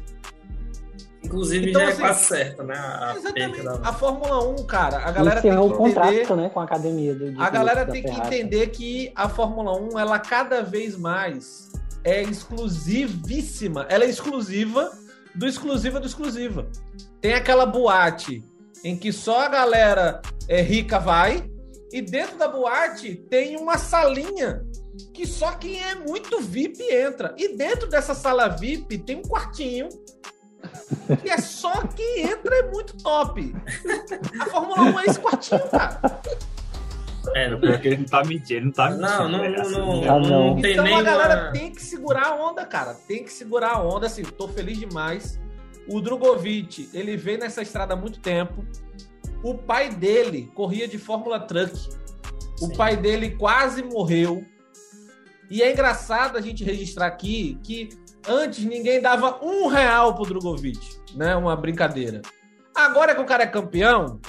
Inclusive 1.23 1.69
então, 1.69 1.81
já 1.81 1.87
é 1.87 1.91
assim, 1.91 2.01
quase 2.01 2.25
certa, 2.25 2.63
né? 2.63 2.75
A, 2.75 3.13
exatamente. 3.15 3.63
Da... 3.63 3.73
A 3.83 3.93
Fórmula 3.93 4.49
1, 4.49 4.65
cara, 4.65 4.97
a 4.97 5.11
galera 5.11 5.41
tem 5.41 5.51
que 5.51 5.57
entender... 5.57 5.77
contrato, 5.77 6.35
né, 6.35 6.49
com 6.49 6.59
a 6.59 6.63
academia. 6.63 7.15
Do, 7.15 7.41
a 7.41 7.49
galera 7.49 7.85
tem 7.85 8.03
que 8.03 8.11
entender 8.11 8.67
que 8.67 9.11
a 9.15 9.27
Fórmula 9.27 9.77
1, 9.79 9.99
ela 9.99 10.17
cada 10.17 10.61
vez 10.63 10.95
mais 10.95 11.71
é 12.03 12.21
exclusivíssima. 12.21 13.85
Ela 13.89 14.05
é 14.05 14.09
exclusiva 14.09 14.91
do 15.35 15.45
exclusiva 15.45 15.99
do 15.99 16.07
exclusiva. 16.07 16.67
Tem 17.21 17.33
aquela 17.33 17.65
boate 17.65 18.43
em 18.83 18.97
que 18.97 19.11
só 19.11 19.41
a 19.41 19.49
galera 19.49 20.21
é, 20.47 20.61
rica 20.61 20.99
vai, 20.99 21.49
e 21.91 22.01
dentro 22.01 22.37
da 22.37 22.47
boate 22.47 23.15
tem 23.29 23.57
uma 23.57 23.77
salinha 23.77 24.65
que 25.13 25.25
só 25.25 25.51
quem 25.53 25.81
é 25.81 25.95
muito 25.95 26.39
VIP 26.39 26.83
entra. 26.83 27.33
E 27.37 27.55
dentro 27.55 27.89
dessa 27.89 28.13
sala 28.13 28.47
VIP 28.47 28.97
tem 28.99 29.17
um 29.17 29.21
quartinho 29.21 29.89
que 31.21 31.29
é 31.29 31.37
só 31.37 31.87
quem 31.87 32.21
entra 32.21 32.55
é 32.55 32.71
muito 32.71 32.95
top. 32.97 33.55
A 34.39 34.45
Fórmula 34.45 34.81
1 34.81 34.99
é 34.99 35.05
esse 35.05 35.19
quartinho, 35.19 35.67
cara. 35.69 36.21
É, 37.35 37.55
porque 37.55 37.87
ele 37.87 37.97
não 37.97 38.05
tá 38.05 38.23
mentindo, 38.23 38.53
ele 38.53 38.65
não 38.65 38.71
tá 38.71 38.89
mentindo. 38.89 39.07
Não, 39.07 39.29
não, 39.29 39.37
né? 39.39 39.49
não, 39.49 39.69
não, 39.69 40.01
não, 40.01 40.19
não. 40.19 40.55
não 40.55 40.59
Então 40.59 40.95
a 40.95 41.01
galera 41.01 41.51
tem 41.51 41.71
que 41.71 41.81
segurar 41.81 42.27
a 42.27 42.35
onda, 42.35 42.65
cara. 42.65 42.93
Tem 42.93 43.23
que 43.23 43.31
segurar 43.31 43.73
a 43.73 43.83
onda, 43.83 44.07
assim, 44.07 44.23
tô 44.23 44.47
feliz 44.47 44.77
demais. 44.77 45.39
O 45.89 45.99
Drogovic, 45.99 46.89
ele 46.93 47.17
veio 47.17 47.39
nessa 47.39 47.61
estrada 47.61 47.93
há 47.93 47.97
muito 47.97 48.19
tempo. 48.19 48.63
O 49.43 49.55
pai 49.55 49.89
dele 49.89 50.51
corria 50.53 50.87
de 50.87 50.97
Fórmula 50.97 51.39
Truck. 51.39 51.73
O 52.61 52.67
Sim. 52.67 52.75
pai 52.75 52.95
dele 52.95 53.31
quase 53.31 53.81
morreu. 53.81 54.45
E 55.49 55.63
é 55.63 55.71
engraçado 55.71 56.37
a 56.37 56.41
gente 56.41 56.63
registrar 56.63 57.07
aqui 57.07 57.57
que 57.63 57.89
antes 58.27 58.63
ninguém 58.63 59.01
dava 59.01 59.43
um 59.43 59.67
real 59.67 60.13
pro 60.13 60.25
Drogovic, 60.25 60.79
né? 61.15 61.35
Uma 61.35 61.55
brincadeira. 61.55 62.21
Agora 62.75 63.15
que 63.15 63.21
o 63.21 63.25
cara 63.25 63.43
é 63.43 63.47
campeão, 63.47 64.19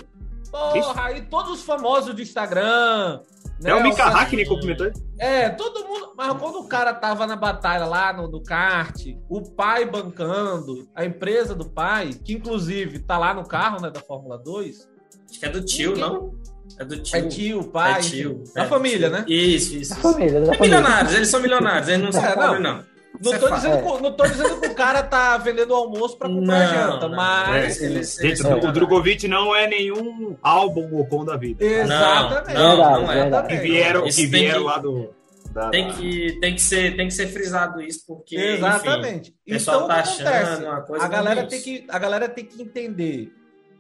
porra, 0.51 1.05
aí 1.05 1.23
todos 1.23 1.53
os 1.53 1.63
famosos 1.63 2.15
do 2.15 2.23
Instagram. 2.23 3.21
Né, 3.61 3.71
é 3.71 3.75
o 3.75 3.83
Mika 3.83 4.05
Hackney 4.05 4.47
cumprimentou 4.47 4.91
É, 5.19 5.51
todo 5.51 5.87
mundo. 5.87 6.13
Mas 6.17 6.33
quando 6.39 6.61
o 6.61 6.69
cara 6.69 6.95
tava 6.95 7.27
na 7.27 7.37
batalha 7.37 7.85
lá 7.85 8.13
no, 8.13 8.27
no 8.27 8.43
kart, 8.43 8.97
o 9.29 9.43
pai 9.43 9.85
bancando, 9.85 10.89
a 10.95 11.05
empresa 11.05 11.55
do 11.55 11.67
pai, 11.67 12.11
que 12.25 12.33
inclusive 12.33 13.01
tá 13.01 13.19
lá 13.19 13.35
no 13.35 13.47
carro, 13.47 13.81
né, 13.83 13.91
da 13.91 14.01
Fórmula 14.01 14.39
2. 14.39 14.89
Acho 15.31 15.41
que 15.41 15.47
é 15.47 15.49
do 15.49 15.65
tio, 15.65 15.91
ninguém... 15.93 16.05
não? 16.05 16.35
É 16.79 16.85
do 16.85 17.03
tio. 17.03 17.17
É 17.19 17.23
tio, 17.29 17.65
pai. 17.65 17.93
É 17.93 18.03
tio. 18.03 18.45
Da 18.55 18.63
é, 18.63 18.67
família, 18.67 19.09
tio. 19.09 19.19
né? 19.19 19.25
Isso, 19.29 19.77
isso. 19.77 19.95
Da 19.95 20.01
família, 20.01 20.41
da 20.41 20.55
é 20.55 20.61
milionários, 20.61 21.15
eles 21.15 21.29
são 21.29 21.41
milionários, 21.41 21.89
eles 21.89 22.03
não 22.03 22.13
são 22.13 22.25
é, 22.25 22.35
pobres, 22.35 22.63
não. 22.63 22.77
Não 22.77 22.90
tô, 23.23 23.51
dizendo, 23.51 23.75
é. 23.77 24.01
não 24.01 24.13
tô 24.13 24.25
dizendo 24.27 24.61
que 24.61 24.69
o 24.69 24.75
cara 24.75 25.03
tá 25.03 25.37
vendendo 25.37 25.75
almoço 25.75 26.17
pra 26.17 26.29
comprar 26.29 26.67
não, 26.67 26.75
janta, 26.75 27.09
não. 27.09 27.17
mas. 27.17 27.81
É, 27.81 27.85
eles, 27.85 28.15
Gente, 28.15 28.41
eles 28.41 28.65
o 28.65 28.73
Drogovic 28.73 29.29
não 29.29 29.55
é 29.55 29.67
nenhum 29.67 30.37
álbum 30.43 30.99
Ocon 30.99 31.25
da 31.25 31.37
vida. 31.37 31.63
Exatamente. 31.63 32.55
Não, 32.55 32.77
não, 32.77 33.03
não 33.03 33.13
é. 33.13 33.47
Que 33.47 33.57
vieram, 33.57 34.05
que 34.05 34.27
vieram 34.27 34.65
lá 34.65 34.79
do. 34.79 35.11
Da, 35.53 35.69
tem, 35.69 35.91
que, 35.93 36.39
tem, 36.41 36.55
que 36.55 36.63
ser, 36.63 36.97
tem 36.97 37.09
que 37.09 37.15
ser 37.15 37.27
frisado 37.27 37.83
isso, 37.83 38.05
porque. 38.07 38.37
Exatamente. 38.37 39.31
Enfim, 39.31 39.37
o 39.47 39.53
pessoal 39.53 39.77
então, 39.77 39.89
tá 39.89 39.95
achando 39.97 40.67
uma 40.67 40.81
coisa. 40.81 41.05
A 41.05 41.09
galera, 41.09 41.47
tem 41.47 41.61
que, 41.61 41.85
a 41.89 41.99
galera 41.99 42.29
tem 42.29 42.45
que 42.45 42.63
entender 42.63 43.33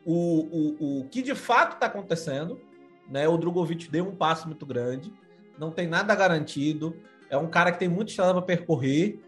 o, 0.04 0.14
o, 0.14 1.00
o 1.00 1.08
que 1.08 1.22
de 1.22 1.34
fato 1.34 1.74
está 1.74 1.86
acontecendo. 1.86 2.60
Né? 3.08 3.26
O 3.26 3.38
Drogovic 3.38 3.90
deu 3.90 4.06
um 4.06 4.14
passo 4.14 4.46
muito 4.46 4.66
grande, 4.66 5.12
não 5.58 5.70
tem 5.70 5.86
nada 5.86 6.14
garantido. 6.14 6.94
É 7.30 7.36
um 7.38 7.48
cara 7.48 7.72
que 7.72 7.78
tem 7.78 7.88
muita 7.88 8.10
estrada 8.10 8.32
para 8.34 8.42
percorrer 8.42 9.20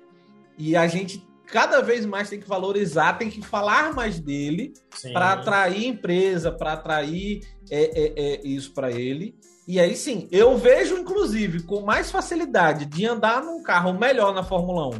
e 0.59 0.77
a 0.77 0.87
gente 0.87 1.27
cada 1.53 1.83
vez 1.83 2.07
mais 2.07 2.31
tem 2.31 2.41
que 2.41 2.49
valorizar, 2.49 3.19
tem 3.19 3.29
que 3.29 3.43
falar 3.43 3.93
mais 3.95 4.19
dele 4.19 4.73
para 5.13 5.35
atrair 5.35 5.87
empresa, 5.87 6.51
para 6.51 6.73
atrair 6.73 7.41
é, 7.71 7.83
é, 7.83 8.13
é, 8.17 8.41
isso 8.43 8.73
para 8.73 8.91
ele. 8.91 9.37
E 9.69 9.79
aí 9.79 9.95
sim, 9.95 10.27
eu 10.33 10.57
vejo, 10.57 10.97
inclusive, 10.97 11.63
com 11.63 11.83
mais 11.83 12.11
facilidade 12.11 12.87
de 12.87 13.07
andar 13.07 13.43
num 13.43 13.63
carro 13.63 13.93
melhor 13.93 14.35
na 14.35 14.43
Fórmula 14.43 14.89
1, 14.89 14.91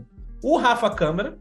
o 0.45 0.57
Rafa 0.59 0.91
Câmara, 0.91 1.39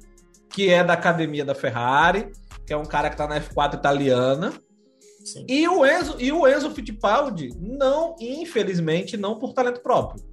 que 0.50 0.70
é 0.70 0.84
da 0.84 0.94
academia 0.94 1.44
da 1.44 1.54
Ferrari, 1.54 2.32
que 2.66 2.74
é 2.74 2.78
um 2.78 2.86
cara 2.86 3.10
que 3.10 3.16
está 3.16 3.28
na 3.28 3.40
F4 3.40 3.76
italiana. 3.76 4.54
Sim. 5.26 5.46
E 5.48 5.68
o 5.68 5.86
Enzo 5.86 6.16
e 6.20 6.32
o 6.32 6.48
Enzo 6.48 6.72
Fittipaldi 6.72 7.50
não, 7.60 8.16
infelizmente, 8.20 9.18
não 9.18 9.38
por 9.38 9.54
talento 9.54 9.82
próprio, 9.82 10.24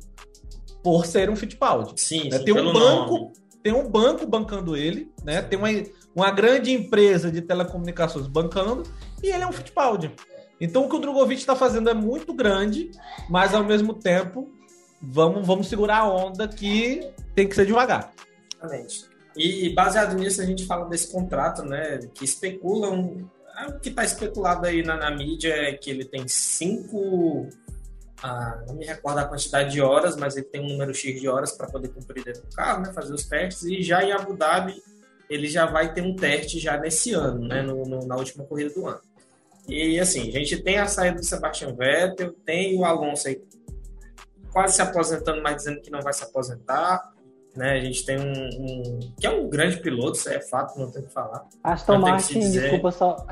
por 0.83 1.05
ser 1.05 1.29
um 1.29 1.37
Fittipaldi. 1.37 2.01
Sim, 2.01 2.31
né? 2.31 2.39
sim 2.39 2.45
tem 2.45 2.55
um 2.55 2.73
banco, 2.73 3.15
nome. 3.15 3.33
Tem 3.63 3.73
um 3.73 3.89
banco 3.89 4.27
bancando 4.27 4.77
ele, 4.77 5.13
né? 5.25 5.43
Tem 5.43 5.59
uma, 5.59 5.69
uma 6.15 6.31
grande 6.31 6.73
empresa 6.73 7.31
de 7.31 7.43
telecomunicações 7.43 8.27
bancando 8.27 8.85
e 9.23 9.29
ele 9.29 9.43
é 9.43 9.47
um 9.47 9.53
Fittipaldi. 9.53 10.13
Então 10.61 10.85
o 10.85 10.89
que 10.89 10.97
o 10.97 10.99
Drogovic 10.99 11.41
está 11.41 11.55
fazendo 11.55 11.89
é 11.89 11.95
muito 11.95 12.33
grande, 12.33 12.91
mas 13.29 13.55
ao 13.55 13.65
mesmo 13.65 13.95
tempo 13.95 14.53
vamos 15.01 15.47
vamos 15.47 15.69
segurar 15.69 15.99
a 15.99 16.13
onda 16.13 16.49
que 16.49 17.09
tem 17.35 17.49
que 17.49 17.55
ser 17.55 17.67
devagar. 17.67 18.13
Exatamente. 18.57 19.07
E 19.37 19.71
baseado 19.71 20.17
nisso 20.17 20.41
a 20.41 20.45
gente 20.45 20.67
fala 20.67 20.89
desse 20.89 21.13
contrato, 21.13 21.63
né? 21.63 21.99
Que 22.13 22.25
especulam 22.25 23.29
é 23.59 23.67
o 23.67 23.81
que 23.81 23.89
está 23.89 24.05
especulado 24.05 24.67
aí 24.67 24.83
na, 24.83 24.97
na, 24.97 25.11
mídia 25.11 25.53
é 25.53 25.73
que 25.73 25.91
ele 25.91 26.05
tem 26.05 26.27
cinco. 26.29 27.49
Ah, 28.23 28.63
não 28.67 28.75
me 28.75 28.85
recordo 28.85 29.19
a 29.19 29.25
quantidade 29.25 29.71
de 29.71 29.81
horas, 29.81 30.17
mas 30.17 30.37
ele 30.37 30.47
tem 30.47 30.61
um 30.61 30.69
número 30.69 30.93
X 30.93 31.21
de 31.21 31.29
horas 31.29 31.53
para 31.53 31.69
poder 31.69 31.89
cumprir 31.89 32.25
dentro 32.25 32.43
do 32.43 32.55
carro, 32.55 32.83
né, 32.83 32.93
fazer 32.93 33.13
os 33.13 33.25
testes. 33.25 33.65
E 33.65 33.83
já 33.83 34.03
em 34.03 34.13
Abu 34.13 34.37
Dhabi, 34.37 34.83
ele 35.31 35.47
já 35.47 35.67
vai 35.67 35.93
ter 35.93 36.03
um 36.03 36.17
teste 36.17 36.59
já 36.59 36.77
nesse 36.77 37.13
ano, 37.13 37.47
né, 37.47 37.63
no, 37.63 37.85
no, 37.85 38.07
na 38.07 38.17
última 38.17 38.45
corrida 38.45 38.75
do 38.75 38.87
ano. 38.87 39.01
E 39.69 40.01
assim, 40.01 40.31
a 40.31 40.33
gente 40.33 40.63
tem 40.63 40.79
a 40.79 40.87
saída 40.87 41.19
do 41.19 41.25
Sebastian 41.25 41.75
Vettel, 41.75 42.33
tem 42.45 42.77
o 42.79 42.85
Alonso 42.85 43.29
aí 43.29 43.41
quase 44.51 44.77
se 44.77 44.83
aposentando, 44.83 45.43
mas 45.43 45.57
dizendo 45.57 45.81
que 45.81 45.91
não 45.91 46.01
vai 46.01 46.13
se 46.13 46.25
aposentar. 46.25 47.13
Né? 47.55 47.73
A 47.73 47.81
gente 47.81 48.05
tem 48.05 48.19
um, 48.19 48.33
um, 48.33 48.99
que 49.19 49.27
é 49.27 49.31
um 49.31 49.49
grande 49.49 49.79
piloto, 49.79 50.17
isso 50.17 50.29
é 50.29 50.41
fato, 50.41 50.79
não 50.79 50.91
tem 50.91 51.03
o 51.03 51.07
que 51.07 51.13
falar. 51.13 51.47
Aston 51.63 51.99
Martin, 51.99 52.51
desculpa 52.51 52.91
só. 52.91 53.27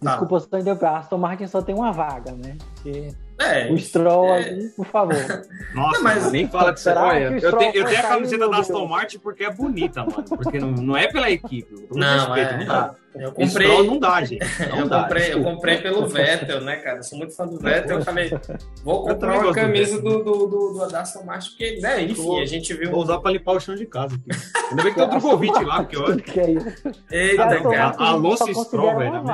Tá. 0.00 0.12
Desculpa 0.12 0.40
só 0.40 0.58
interromper, 0.58 0.86
Aston 0.86 1.18
Martin 1.18 1.46
só 1.46 1.60
tem 1.60 1.74
uma 1.74 1.92
vaga, 1.92 2.32
né? 2.32 2.56
Porque 2.74 3.08
é, 3.40 3.72
o 3.72 3.78
Stroll 3.78 4.34
é... 4.34 4.36
ali, 4.38 4.68
por 4.68 4.86
favor. 4.86 5.16
Nossa, 5.74 5.96
não, 5.96 6.02
mas 6.02 6.30
nem 6.30 6.46
fala 6.46 6.72
disso. 6.72 6.90
Olha, 6.90 7.38
eu, 7.40 7.56
tenho, 7.56 7.74
eu 7.74 7.84
tenho 7.86 8.00
a 8.00 8.02
camiseta 8.02 8.48
da 8.48 8.58
Aston 8.58 8.86
Martin 8.86 9.18
porque 9.18 9.44
é 9.44 9.50
bonita, 9.50 10.04
mano. 10.04 10.24
Porque 10.24 10.58
não, 10.58 10.72
não 10.72 10.96
é 10.96 11.08
pela 11.08 11.30
equipe. 11.30 11.86
Não, 11.90 12.32
respeito, 12.34 12.54
é, 12.54 12.58
não 12.58 12.66
dá. 12.66 12.94
Eu 13.14 13.32
comprei. 13.32 13.66
Stroll 13.66 13.84
não 13.84 13.98
dá, 13.98 14.24
gente. 14.24 14.46
Não 14.70 14.78
eu, 14.78 14.88
dá, 14.88 15.02
comprei, 15.02 15.32
eu 15.32 15.42
comprei 15.42 15.78
pelo 15.78 16.06
Vettel, 16.06 16.60
né, 16.60 16.76
cara? 16.76 16.98
Eu 16.98 17.02
sou 17.02 17.18
muito 17.18 17.34
fã 17.34 17.44
do 17.44 17.58
Vettel. 17.58 17.98
Eu 17.98 18.04
falei, 18.04 18.30
vou 18.84 19.04
comprar 19.04 19.40
uma 19.40 19.52
camisa 19.52 20.00
do, 20.00 20.22
do, 20.22 20.46
do, 20.46 20.72
do 20.74 20.96
Aston 20.96 21.24
Martin, 21.24 21.50
porque, 21.50 21.80
né, 21.80 22.02
enfim, 22.02 22.22
vou, 22.22 22.40
a 22.40 22.44
gente 22.44 22.72
viu. 22.72 22.90
Vou 22.90 23.02
usar 23.02 23.18
pra 23.18 23.32
limpar 23.32 23.54
o 23.54 23.60
chão 23.60 23.74
de 23.74 23.86
casa. 23.86 24.14
Aqui. 24.14 24.40
Ainda 24.70 24.82
bem 24.82 24.92
que 24.92 25.00
tem 25.00 25.04
outro 25.04 25.20
convite 25.20 25.64
lá, 25.64 25.82
porque 25.82 25.96
olha. 25.96 26.22
Eita, 27.10 27.62
cara. 27.62 27.94
Alonso 27.98 28.64
Stroll, 28.64 28.98
velho. 28.98 29.24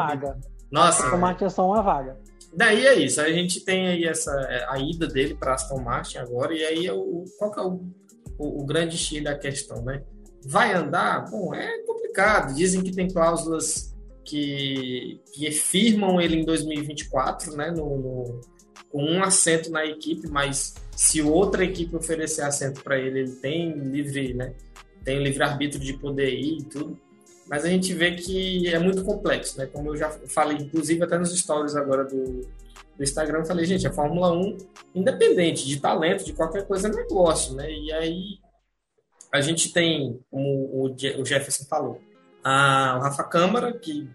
Nossa. 0.70 1.04
Aston 1.04 1.18
Martin 1.18 1.44
é 1.44 1.48
só 1.50 1.66
uma 1.66 1.82
vaga. 1.82 2.16
Daí 2.54 2.86
é 2.86 2.94
isso, 2.94 3.20
a 3.20 3.30
gente 3.30 3.64
tem 3.64 3.88
aí 3.88 4.04
essa, 4.04 4.32
é, 4.48 4.66
a 4.68 4.78
ida 4.78 5.06
dele 5.06 5.34
para 5.34 5.54
Aston 5.54 5.80
Martin 5.80 6.18
agora, 6.18 6.54
e 6.54 6.64
aí 6.64 6.86
é 6.86 6.92
o, 6.92 7.24
qual 7.38 7.50
que 7.50 7.60
é 7.60 7.62
o, 7.62 7.84
o, 8.38 8.62
o 8.62 8.66
grande 8.66 8.96
X 8.96 9.22
da 9.22 9.36
questão, 9.36 9.82
né? 9.82 10.02
Vai 10.44 10.72
andar? 10.72 11.28
Bom, 11.28 11.54
é 11.54 11.78
complicado. 11.82 12.54
Dizem 12.54 12.82
que 12.82 12.92
tem 12.92 13.08
cláusulas 13.08 13.94
que, 14.24 15.20
que 15.32 15.50
firmam 15.50 16.20
ele 16.20 16.36
em 16.36 16.44
2024, 16.44 17.56
né? 17.56 17.70
No, 17.70 17.98
no, 17.98 18.40
com 18.90 19.02
um 19.02 19.22
assento 19.22 19.70
na 19.70 19.84
equipe, 19.84 20.28
mas 20.28 20.74
se 20.92 21.20
outra 21.20 21.64
equipe 21.64 21.96
oferecer 21.96 22.42
assento 22.42 22.82
para 22.82 22.98
ele, 22.98 23.20
ele 23.20 23.32
tem 23.32 23.72
livre, 23.72 24.34
né? 24.34 24.54
Tem 25.04 25.22
livre 25.22 25.42
arbítrio 25.42 25.82
de 25.82 25.94
poder 25.94 26.32
ir 26.32 26.58
e 26.60 26.64
tudo 26.64 26.98
mas 27.48 27.64
a 27.64 27.68
gente 27.68 27.94
vê 27.94 28.12
que 28.12 28.68
é 28.68 28.78
muito 28.78 29.04
complexo, 29.04 29.56
né? 29.58 29.66
Como 29.66 29.90
eu 29.90 29.96
já 29.96 30.10
falei, 30.26 30.56
inclusive 30.58 31.02
até 31.02 31.16
nos 31.16 31.36
stories 31.36 31.76
agora 31.76 32.04
do, 32.04 32.40
do 32.96 33.02
Instagram, 33.02 33.40
eu 33.40 33.46
falei, 33.46 33.64
gente, 33.64 33.86
a 33.86 33.92
Fórmula 33.92 34.32
1, 34.32 34.56
independente 34.94 35.66
de 35.66 35.78
talento, 35.78 36.24
de 36.24 36.32
qualquer 36.32 36.66
coisa, 36.66 36.88
é 36.88 36.90
negócio, 36.92 37.54
né? 37.54 37.70
E 37.70 37.92
aí 37.92 38.38
a 39.32 39.40
gente 39.40 39.72
tem, 39.72 40.18
como 40.30 40.88
o 40.88 40.94
Jefferson 41.24 41.64
falou, 41.64 42.00
a, 42.42 42.98
Rafa 42.98 43.22
Câmara, 43.24 43.72
que 43.72 44.08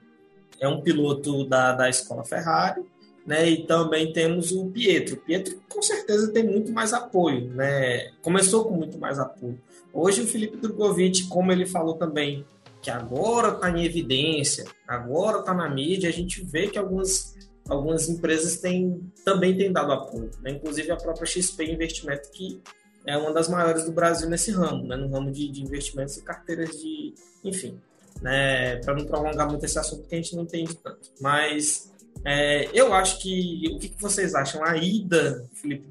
é 0.60 0.68
um 0.68 0.82
piloto 0.82 1.46
da, 1.46 1.72
da 1.72 1.90
escola 1.90 2.26
Ferrari, 2.26 2.84
né? 3.26 3.50
E 3.50 3.66
também 3.66 4.12
temos 4.12 4.52
o 4.52 4.66
Pietro. 4.66 5.16
O 5.16 5.20
Pietro 5.20 5.58
com 5.70 5.82
certeza 5.82 6.34
tem 6.34 6.44
muito 6.44 6.72
mais 6.74 6.92
apoio, 6.92 7.50
né? 7.52 8.12
Começou 8.22 8.66
com 8.66 8.76
muito 8.76 8.98
mais 8.98 9.20
apoio. 9.20 9.58
Hoje 9.94 10.22
o 10.22 10.28
Felipe 10.28 10.58
Drogovic, 10.58 11.28
como 11.28 11.52
ele 11.52 11.66
falou 11.66 11.94
também 11.94 12.46
que 12.82 12.90
agora 12.90 13.54
está 13.54 13.70
em 13.70 13.86
evidência, 13.86 14.66
agora 14.88 15.40
está 15.40 15.54
na 15.54 15.70
mídia, 15.70 16.10
a 16.10 16.14
gente 16.14 16.44
vê 16.44 16.68
que 16.68 16.80
algumas, 16.80 17.36
algumas 17.70 18.10
empresas 18.10 18.58
têm, 18.58 19.12
também 19.24 19.56
têm 19.56 19.72
dado 19.72 19.92
apoio, 19.92 20.32
né? 20.42 20.52
inclusive 20.52 20.92
a 20.92 20.98
própria 20.98 21.26
XP 21.26 21.66
Investimento, 21.66 22.32
que 22.32 22.62
é 23.06 23.18
uma 23.18 23.34
das 23.34 23.48
maiores 23.48 23.86
do 23.86 23.92
Brasil 23.92 24.30
nesse 24.30 24.52
ramo, 24.52 24.86
né? 24.86 24.96
no 24.96 25.10
ramo 25.10 25.32
de, 25.32 25.50
de 25.50 25.62
investimentos 25.62 26.18
e 26.18 26.24
carteiras 26.24 26.70
de. 26.80 27.14
Enfim. 27.44 27.80
né? 28.22 28.78
Para 28.78 28.96
não 28.96 29.06
prolongar 29.06 29.48
muito 29.48 29.66
esse 29.66 29.78
assunto, 29.78 30.02
porque 30.02 30.16
a 30.16 30.18
gente 30.22 30.36
não 30.36 30.44
entende 30.44 30.76
tanto. 30.76 31.12
Mas 31.20 31.92
é, 32.24 32.70
eu 32.74 32.94
acho 32.94 33.20
que. 33.20 33.64
O 33.74 33.80
que, 33.80 33.94
vocês 34.00 34.36
acham? 34.36 34.64
A 34.64 34.78
ida 34.78 35.48
Felipe 35.54 35.88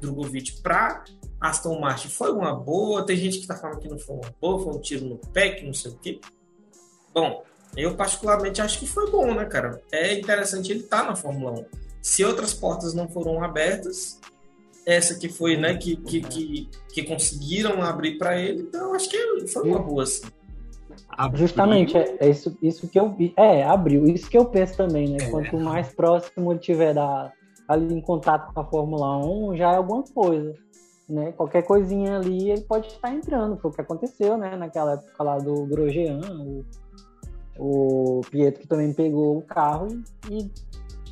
Drogovic 0.00 0.60
para 0.62 1.04
Aston 1.40 1.78
Martin 1.78 2.08
foi 2.08 2.32
uma 2.32 2.54
boa? 2.54 3.04
Tem 3.04 3.16
gente 3.16 3.36
que 3.36 3.42
está 3.42 3.56
falando 3.56 3.78
que 3.78 3.88
não 3.88 3.98
foi 3.98 4.16
uma 4.16 4.34
boa, 4.40 4.62
foi 4.62 4.74
um 4.74 4.80
tiro 4.80 5.04
no 5.04 5.18
pé, 5.18 5.50
que 5.50 5.64
não 5.64 5.74
sei 5.74 5.92
o 5.92 5.98
quê. 5.98 6.20
Bom, 7.14 7.44
eu 7.76 7.94
particularmente 7.94 8.60
acho 8.60 8.78
que 8.78 8.86
foi 8.86 9.10
bom, 9.10 9.34
né, 9.34 9.44
cara? 9.44 9.80
É 9.92 10.14
interessante 10.14 10.72
ele 10.72 10.80
estar 10.80 11.02
tá 11.02 11.10
na 11.10 11.16
Fórmula 11.16 11.60
1. 11.60 11.64
Se 12.02 12.24
outras 12.24 12.54
portas 12.54 12.94
não 12.94 13.08
foram 13.08 13.42
abertas, 13.42 14.20
essa 14.84 15.14
que 15.14 15.28
foi, 15.28 15.56
né, 15.56 15.76
que, 15.76 15.96
que, 15.96 16.20
que, 16.22 16.68
que 16.92 17.02
conseguiram 17.04 17.82
abrir 17.82 18.18
para 18.18 18.40
ele, 18.40 18.62
então 18.62 18.94
acho 18.94 19.08
que 19.08 19.46
foi 19.48 19.68
uma 19.68 19.78
boa, 19.78 20.02
assim. 20.02 20.26
Abriu. 21.10 21.46
Justamente, 21.46 21.96
é, 21.96 22.16
é, 22.20 22.30
isso, 22.30 22.56
isso 22.62 22.88
que 22.88 22.98
eu 22.98 23.12
vi. 23.12 23.32
É, 23.36 23.64
abriu. 23.64 24.06
Isso 24.06 24.30
que 24.30 24.38
eu 24.38 24.44
penso 24.44 24.76
também, 24.76 25.08
né? 25.08 25.18
É. 25.20 25.30
Quanto 25.30 25.58
mais 25.58 25.92
próximo 25.92 26.52
ele 26.52 26.60
tiver 26.60 26.94
da, 26.94 27.32
ali 27.68 27.94
em 27.94 28.00
contato 28.00 28.52
com 28.52 28.60
a 28.60 28.64
Fórmula 28.64 29.18
1, 29.18 29.56
já 29.56 29.72
é 29.72 29.76
alguma 29.76 30.02
coisa. 30.02 30.54
Né? 31.08 31.32
Qualquer 31.32 31.62
coisinha 31.62 32.16
ali 32.16 32.50
ele 32.50 32.60
pode 32.62 32.88
estar 32.88 33.12
entrando. 33.12 33.56
Foi 33.56 33.70
o 33.70 33.74
que 33.74 33.80
aconteceu, 33.80 34.36
né? 34.36 34.56
Naquela 34.56 34.92
época 34.92 35.22
lá 35.24 35.38
do 35.38 35.64
Grosjean, 35.64 36.20
o, 36.38 36.64
o 37.58 38.20
Pietro 38.30 38.60
que 38.60 38.68
também 38.68 38.92
pegou 38.92 39.38
o 39.38 39.42
carro 39.42 39.88
e, 40.30 40.50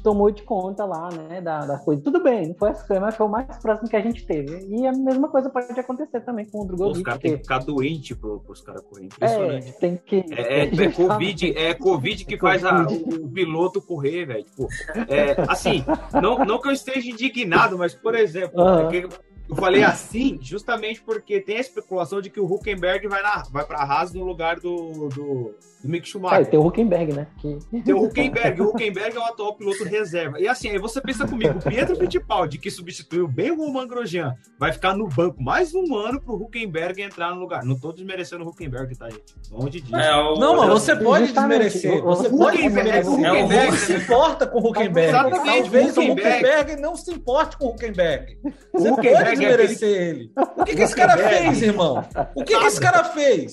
tomou 0.07 0.31
de 0.31 0.45
conta 0.45 0.85
lá, 0.85 1.09
né, 1.11 1.41
da, 1.41 1.67
da 1.67 1.79
coisa. 1.79 2.00
Tudo 2.00 2.23
bem, 2.23 2.47
não 2.47 2.55
foi 2.55 2.71
essa 2.71 3.00
mas 3.00 3.17
foi 3.17 3.26
o 3.26 3.29
mais 3.29 3.59
próximo 3.59 3.88
que 3.88 3.97
a 3.97 4.00
gente 4.00 4.25
teve. 4.25 4.65
E 4.69 4.87
a 4.87 4.93
mesma 4.93 5.29
coisa 5.29 5.50
pode 5.50 5.81
acontecer 5.81 6.21
também 6.21 6.45
com 6.45 6.62
o 6.62 6.65
Drogovic. 6.65 6.99
Os 6.99 7.03
caras 7.03 7.21
têm 7.21 7.33
que 7.33 7.38
ficar 7.38 7.59
doentes 7.59 8.17
pro, 8.17 8.38
pros 8.38 8.61
caras 8.61 8.83
correr. 8.83 9.09
É, 9.21 9.59
tem 9.81 9.97
que... 9.97 10.25
É, 10.31 10.61
é, 10.61 10.85
é, 10.85 10.91
COVID, 10.95 11.59
é 11.59 11.75
COVID 11.75 12.25
que 12.25 12.38
faz 12.38 12.65
a, 12.65 12.87
o, 12.87 13.29
piloto 13.29 13.83
correr, 13.83 14.26
velho. 14.26 14.45
Tipo, 14.45 14.69
é, 15.09 15.35
assim, 15.49 15.85
não, 16.23 16.38
não 16.45 16.61
que 16.61 16.69
eu 16.69 16.73
esteja 16.73 17.11
indignado, 17.11 17.76
mas, 17.76 17.93
por 17.93 18.15
exemplo, 18.15 18.62
uhum. 18.62 19.09
É 19.49 19.53
eu 19.53 19.57
falei 19.57 19.85
assim 19.85 20.38
justamente 20.41 21.00
porque 21.00 21.41
tem 21.41 21.57
a 21.57 21.61
especulação 21.61 22.21
de 22.21 22.31
que 22.31 22.41
o 22.41 22.45
Huckenberg 22.45 23.07
vai, 23.09 23.23
na, 23.23 23.43
vai 23.50 23.65
para 23.65 23.79
a 23.79 23.85
Haas 23.85 24.12
no 24.12 24.25
lugar 24.25 24.59
do, 24.59 25.09
do, 25.09 25.55
do 25.83 25.88
Mick 25.88 26.09
Schumacher. 26.09 26.41
É, 26.41 26.45
tem 26.45 26.59
o 26.59 26.67
Huckenberg, 26.67 27.12
né? 27.12 27.26
Que... 27.38 27.59
Tem 27.83 27.95
o 27.95 28.05
Huckenberg. 28.05 28.61
o 28.61 28.71
Huckenberg 28.71 29.17
é 29.17 29.21
o 29.21 29.25
atual 29.25 29.55
piloto 29.55 29.85
reserva. 29.85 30.41
E 30.41 30.49
assim, 30.49 30.71
aí 30.71 30.79
você 30.79 31.00
pensa 31.00 31.26
comigo, 31.26 31.59
o 31.59 31.62
Pietro 31.62 31.97
Fittipaldi, 31.97 32.59
que 32.59 32.71
substituiu 32.71 33.29
bem 33.29 33.50
o 33.50 33.57
Roman 33.57 33.87
Grosjean, 33.87 34.35
vai 34.59 34.73
ficar 34.73 34.97
no 34.97 35.09
banco 35.09 35.43
mais 35.43 35.75
um 35.75 35.95
ano 35.95 36.21
pro 36.21 36.35
Huckenberg 36.35 37.00
entrar 37.00 37.35
no 37.35 37.41
lugar. 37.41 37.65
Não 37.65 37.79
tô 37.79 37.93
desmerecendo 37.93 38.45
o 38.45 38.49
Huckenberg, 38.49 38.97
tá, 38.97 39.09
gente? 39.09 39.35
Longe 39.50 39.81
disso. 39.81 39.97
É, 39.97 40.15
o... 40.17 40.35
Não, 40.35 40.57
mas 40.57 40.69
você 40.69 40.97
pode 40.97 41.33
desmerecer. 41.33 42.03
Você 42.03 42.29
pode 42.29 42.62
desmerecer. 42.62 43.09
O 43.09 43.15
Huckenberg 43.15 43.71
não 43.71 43.76
se 43.76 43.93
importa 43.95 44.47
com 44.47 44.59
o 44.59 44.69
Huckenberg. 44.69 45.09
Exatamente. 45.09 45.62
Talvez 45.62 45.97
o 45.97 46.00
Huckenberg 46.00 46.76
não 46.81 46.97
se 46.97 47.12
importe 47.12 47.57
com 47.57 47.67
o 47.67 47.71
Huckenberg. 47.71 48.38
Você 48.73 48.91
pode 48.91 49.36
desmerecer 49.38 49.88
ele. 49.88 50.33
O 50.57 50.64
que, 50.64 50.75
que 50.76 50.83
esse 50.83 50.95
cara 50.95 51.16
fez, 51.28 51.62
irmão? 51.62 52.05
O 52.35 52.45
que, 52.45 52.59
que 52.59 52.64
esse 52.66 52.81
cara 52.81 53.05
fez? 53.05 53.52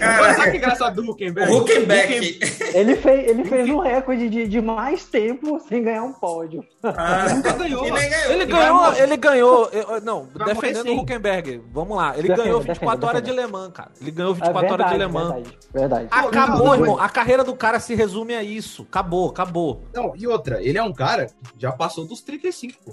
Cara, 0.00 0.34
sabe 0.34 0.50
que 0.52 0.56
engraçado 0.56 1.02
do 1.02 1.10
Huckenberg? 1.10 1.52
O 1.52 1.58
Huckenberg. 1.58 2.38
Ele 2.72 2.96
fez, 2.96 3.28
ele 3.28 3.44
fez 3.44 3.68
um 3.68 3.78
recorde 3.78 4.28
de, 4.28 4.48
de 4.48 4.60
mais 4.60 5.04
tempo 5.04 5.60
sem 5.68 5.82
ganhar 5.82 6.02
um 6.02 6.12
pódio. 6.12 6.64
Ah, 6.82 7.26
nunca 7.34 7.52
ganhou. 7.52 7.84
Ele 7.84 7.96
ganhou. 7.96 8.30
Ele 8.30 8.46
ganhou, 8.46 8.92
ele 8.94 9.16
ganhou 9.16 9.70
não, 10.02 10.28
defendendo 10.46 10.88
o 10.88 11.00
Huckenberg. 11.00 11.62
Vamos 11.72 11.96
lá. 11.96 12.16
Ele 12.16 12.28
defendo, 12.28 12.44
ganhou 12.44 12.60
24 12.60 12.86
defendo, 12.86 13.08
horas 13.08 13.22
defendo. 13.22 13.36
de 13.36 13.42
Le 13.42 13.52
Mans, 13.52 13.72
cara. 13.72 13.90
Ele 14.00 14.10
ganhou 14.10 14.34
24 14.34 14.58
é 14.58 14.60
verdade, 14.60 14.82
horas 14.82 14.92
de 14.92 15.06
Le 15.06 15.12
Mans. 15.12 15.32
Verdade, 15.32 15.56
verdade. 15.72 16.08
Acabou, 16.10 16.74
irmão. 16.74 16.98
A 16.98 17.08
carreira 17.08 17.44
do 17.44 17.54
cara 17.54 17.78
se 17.78 17.94
resume 17.94 18.34
a 18.34 18.42
isso. 18.42 18.86
Acabou, 18.88 19.28
acabou. 19.28 19.82
Não, 19.92 20.14
e 20.16 20.26
outra, 20.26 20.62
ele 20.62 20.78
é 20.78 20.82
um 20.82 20.92
cara 20.92 21.26
que 21.26 21.32
já 21.58 21.72
passou 21.72 22.06
dos 22.06 22.22
35, 22.22 22.78
pô. 22.84 22.92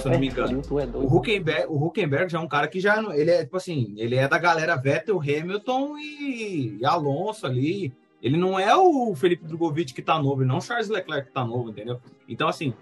Se 0.00 0.08
não 0.08 0.18
me 0.18 0.28
engano. 0.28 0.62
É 0.62 0.96
o 0.96 1.16
Huckenberg, 1.16 1.66
o 1.68 1.84
Huckenberg 1.84 2.30
já 2.30 2.38
é 2.38 2.40
um 2.40 2.48
cara 2.48 2.68
que 2.68 2.78
já. 2.78 3.02
Ele 3.14 3.30
é, 3.30 3.44
tipo 3.44 3.56
assim, 3.56 3.94
ele 3.96 4.14
é 4.14 4.28
da 4.28 4.38
galera 4.38 4.71
Vettel, 4.76 5.20
Hamilton 5.20 5.96
e, 5.98 6.78
e 6.80 6.84
Alonso 6.84 7.46
ali. 7.46 7.92
Ele 8.22 8.36
não 8.36 8.58
é 8.58 8.74
o 8.76 9.14
Felipe 9.16 9.44
Drogovic 9.44 9.92
que 9.92 10.02
tá 10.02 10.18
novo, 10.20 10.44
não 10.44 10.58
o 10.58 10.60
Charles 10.60 10.88
Leclerc 10.88 11.26
que 11.28 11.34
tá 11.34 11.44
novo, 11.44 11.70
entendeu? 11.70 12.00
Então, 12.28 12.46
assim, 12.46 12.72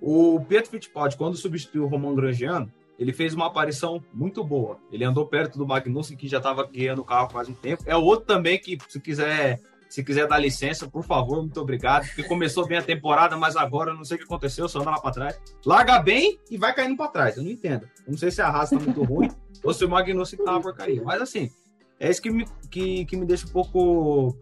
o 0.00 0.40
Pietro 0.46 0.70
Fittipaldi, 0.70 1.16
quando 1.16 1.36
substituiu 1.36 1.84
o 1.84 1.86
Roman 1.86 2.14
Grosjean, 2.14 2.68
ele 2.98 3.14
fez 3.14 3.32
uma 3.32 3.46
aparição 3.46 4.02
muito 4.12 4.44
boa. 4.44 4.78
Ele 4.92 5.04
andou 5.04 5.26
perto 5.26 5.56
do 5.56 5.66
Magnussen, 5.66 6.18
que 6.18 6.28
já 6.28 6.36
estava 6.36 6.66
guiando 6.66 7.00
o 7.00 7.04
carro 7.04 7.30
faz 7.30 7.48
um 7.48 7.54
tempo. 7.54 7.82
É 7.86 7.96
outro 7.96 8.26
também 8.26 8.58
que, 8.58 8.76
se 8.88 9.00
quiser 9.00 9.58
se 9.90 10.04
quiser 10.04 10.28
dar 10.28 10.38
licença, 10.38 10.88
por 10.88 11.02
favor, 11.02 11.38
muito 11.38 11.60
obrigado. 11.60 12.06
Porque 12.06 12.22
começou 12.22 12.64
bem 12.64 12.78
a 12.78 12.82
temporada, 12.82 13.36
mas 13.36 13.56
agora 13.56 13.92
não 13.92 14.04
sei 14.04 14.16
o 14.16 14.18
que 14.18 14.24
aconteceu, 14.24 14.68
só 14.68 14.80
anda 14.80 14.90
lá 14.90 15.00
para 15.00 15.10
trás. 15.10 15.40
Larga 15.66 15.98
bem 15.98 16.38
e 16.48 16.56
vai 16.56 16.72
caindo 16.72 16.96
para 16.96 17.08
trás. 17.08 17.36
Eu 17.36 17.42
não 17.42 17.50
entendo. 17.50 17.88
Não 18.06 18.16
sei 18.16 18.30
se 18.30 18.40
a 18.40 18.48
raça 18.48 18.78
tá 18.78 18.84
muito 18.84 19.02
ruim 19.02 19.28
ou 19.62 19.74
se 19.74 19.84
o 19.84 19.88
Magnussen 19.88 20.38
tá 20.44 20.52
uma 20.52 20.60
porcaria. 20.60 21.02
Mas 21.02 21.20
assim, 21.20 21.50
é 21.98 22.10
isso 22.10 22.22
que 22.22 22.30
me, 22.30 22.46
que, 22.70 23.04
que 23.04 23.16
me 23.16 23.26
deixa 23.26 23.46
um 23.46 23.50
pouco. 23.50 24.36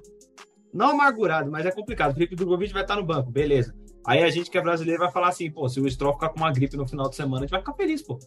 Não 0.73 0.91
amargurado, 0.91 1.51
mas 1.51 1.67
é 1.67 1.71
complicado. 1.71 2.13
O 2.13 2.15
Felipe 2.15 2.37
Drogovic 2.37 2.73
vai 2.73 2.83
estar 2.83 2.97
no 2.97 3.05
banco, 3.05 3.31
beleza. 3.31 3.75
Aí 4.07 4.23
a 4.23 4.31
gente 4.31 4.51
que 4.51 4.57
é 4.57 4.61
brasileiro 4.61 5.01
vai 5.01 5.11
falar 5.11 5.29
assim, 5.29 5.51
pô, 5.51 5.69
se 5.69 5.81
o 5.81 5.91
Stroll 5.91 6.15
ficar 6.15 6.29
com 6.29 6.39
uma 6.39 6.53
gripe 6.53 6.77
no 6.77 6.87
final 6.87 7.09
de 7.09 7.17
semana, 7.17 7.39
a 7.39 7.41
gente 7.41 7.51
vai 7.51 7.61
ficar 7.61 7.75
feliz, 7.75 8.03
pô. 8.03 8.19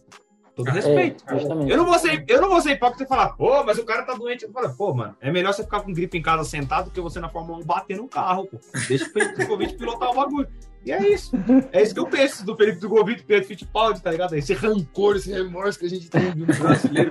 Todo 0.54 0.68
é, 0.68 0.72
respeito. 0.72 1.24
eu, 1.66 1.78
não 1.78 1.86
vou 1.86 1.98
ser, 1.98 2.24
eu 2.28 2.40
não 2.40 2.50
vou 2.50 2.60
ser 2.60 2.72
hipócrita 2.72 3.04
e 3.04 3.06
falar, 3.06 3.30
pô, 3.30 3.64
mas 3.64 3.78
o 3.78 3.84
cara 3.84 4.02
tá 4.02 4.12
doente. 4.12 4.44
Eu 4.44 4.52
falo, 4.52 4.74
pô, 4.76 4.92
mano, 4.92 5.16
é 5.20 5.30
melhor 5.30 5.54
você 5.54 5.64
ficar 5.64 5.80
com 5.80 5.92
gripe 5.92 6.18
em 6.18 6.22
casa 6.22 6.44
sentado 6.44 6.86
do 6.86 6.90
que 6.90 7.00
você 7.00 7.20
na 7.20 7.28
Fórmula 7.28 7.58
1 7.58 7.64
bater 7.64 7.96
no 7.96 8.06
carro, 8.06 8.46
pô. 8.46 8.58
Deixa 8.86 9.06
o 9.06 9.08
Felipe 9.08 9.34
Drogovic 9.36 9.74
pilotar 9.78 10.10
o 10.10 10.14
bagulho. 10.14 10.48
E 10.84 10.90
é 10.90 11.08
isso. 11.12 11.30
É 11.70 11.82
isso 11.82 11.94
que 11.94 12.00
eu 12.00 12.06
penso 12.06 12.44
do 12.44 12.56
Felipe 12.56 12.80
Drogovic, 12.80 13.22
Pedro 13.22 13.46
Fittipaldi, 13.46 14.02
tá 14.02 14.10
ligado? 14.10 14.34
Esse 14.34 14.52
rancor, 14.52 15.16
esse 15.16 15.30
remorso 15.30 15.78
que 15.78 15.86
a 15.86 15.88
gente 15.88 16.10
tem 16.10 16.34
no 16.34 16.46
brasileiro, 16.46 17.10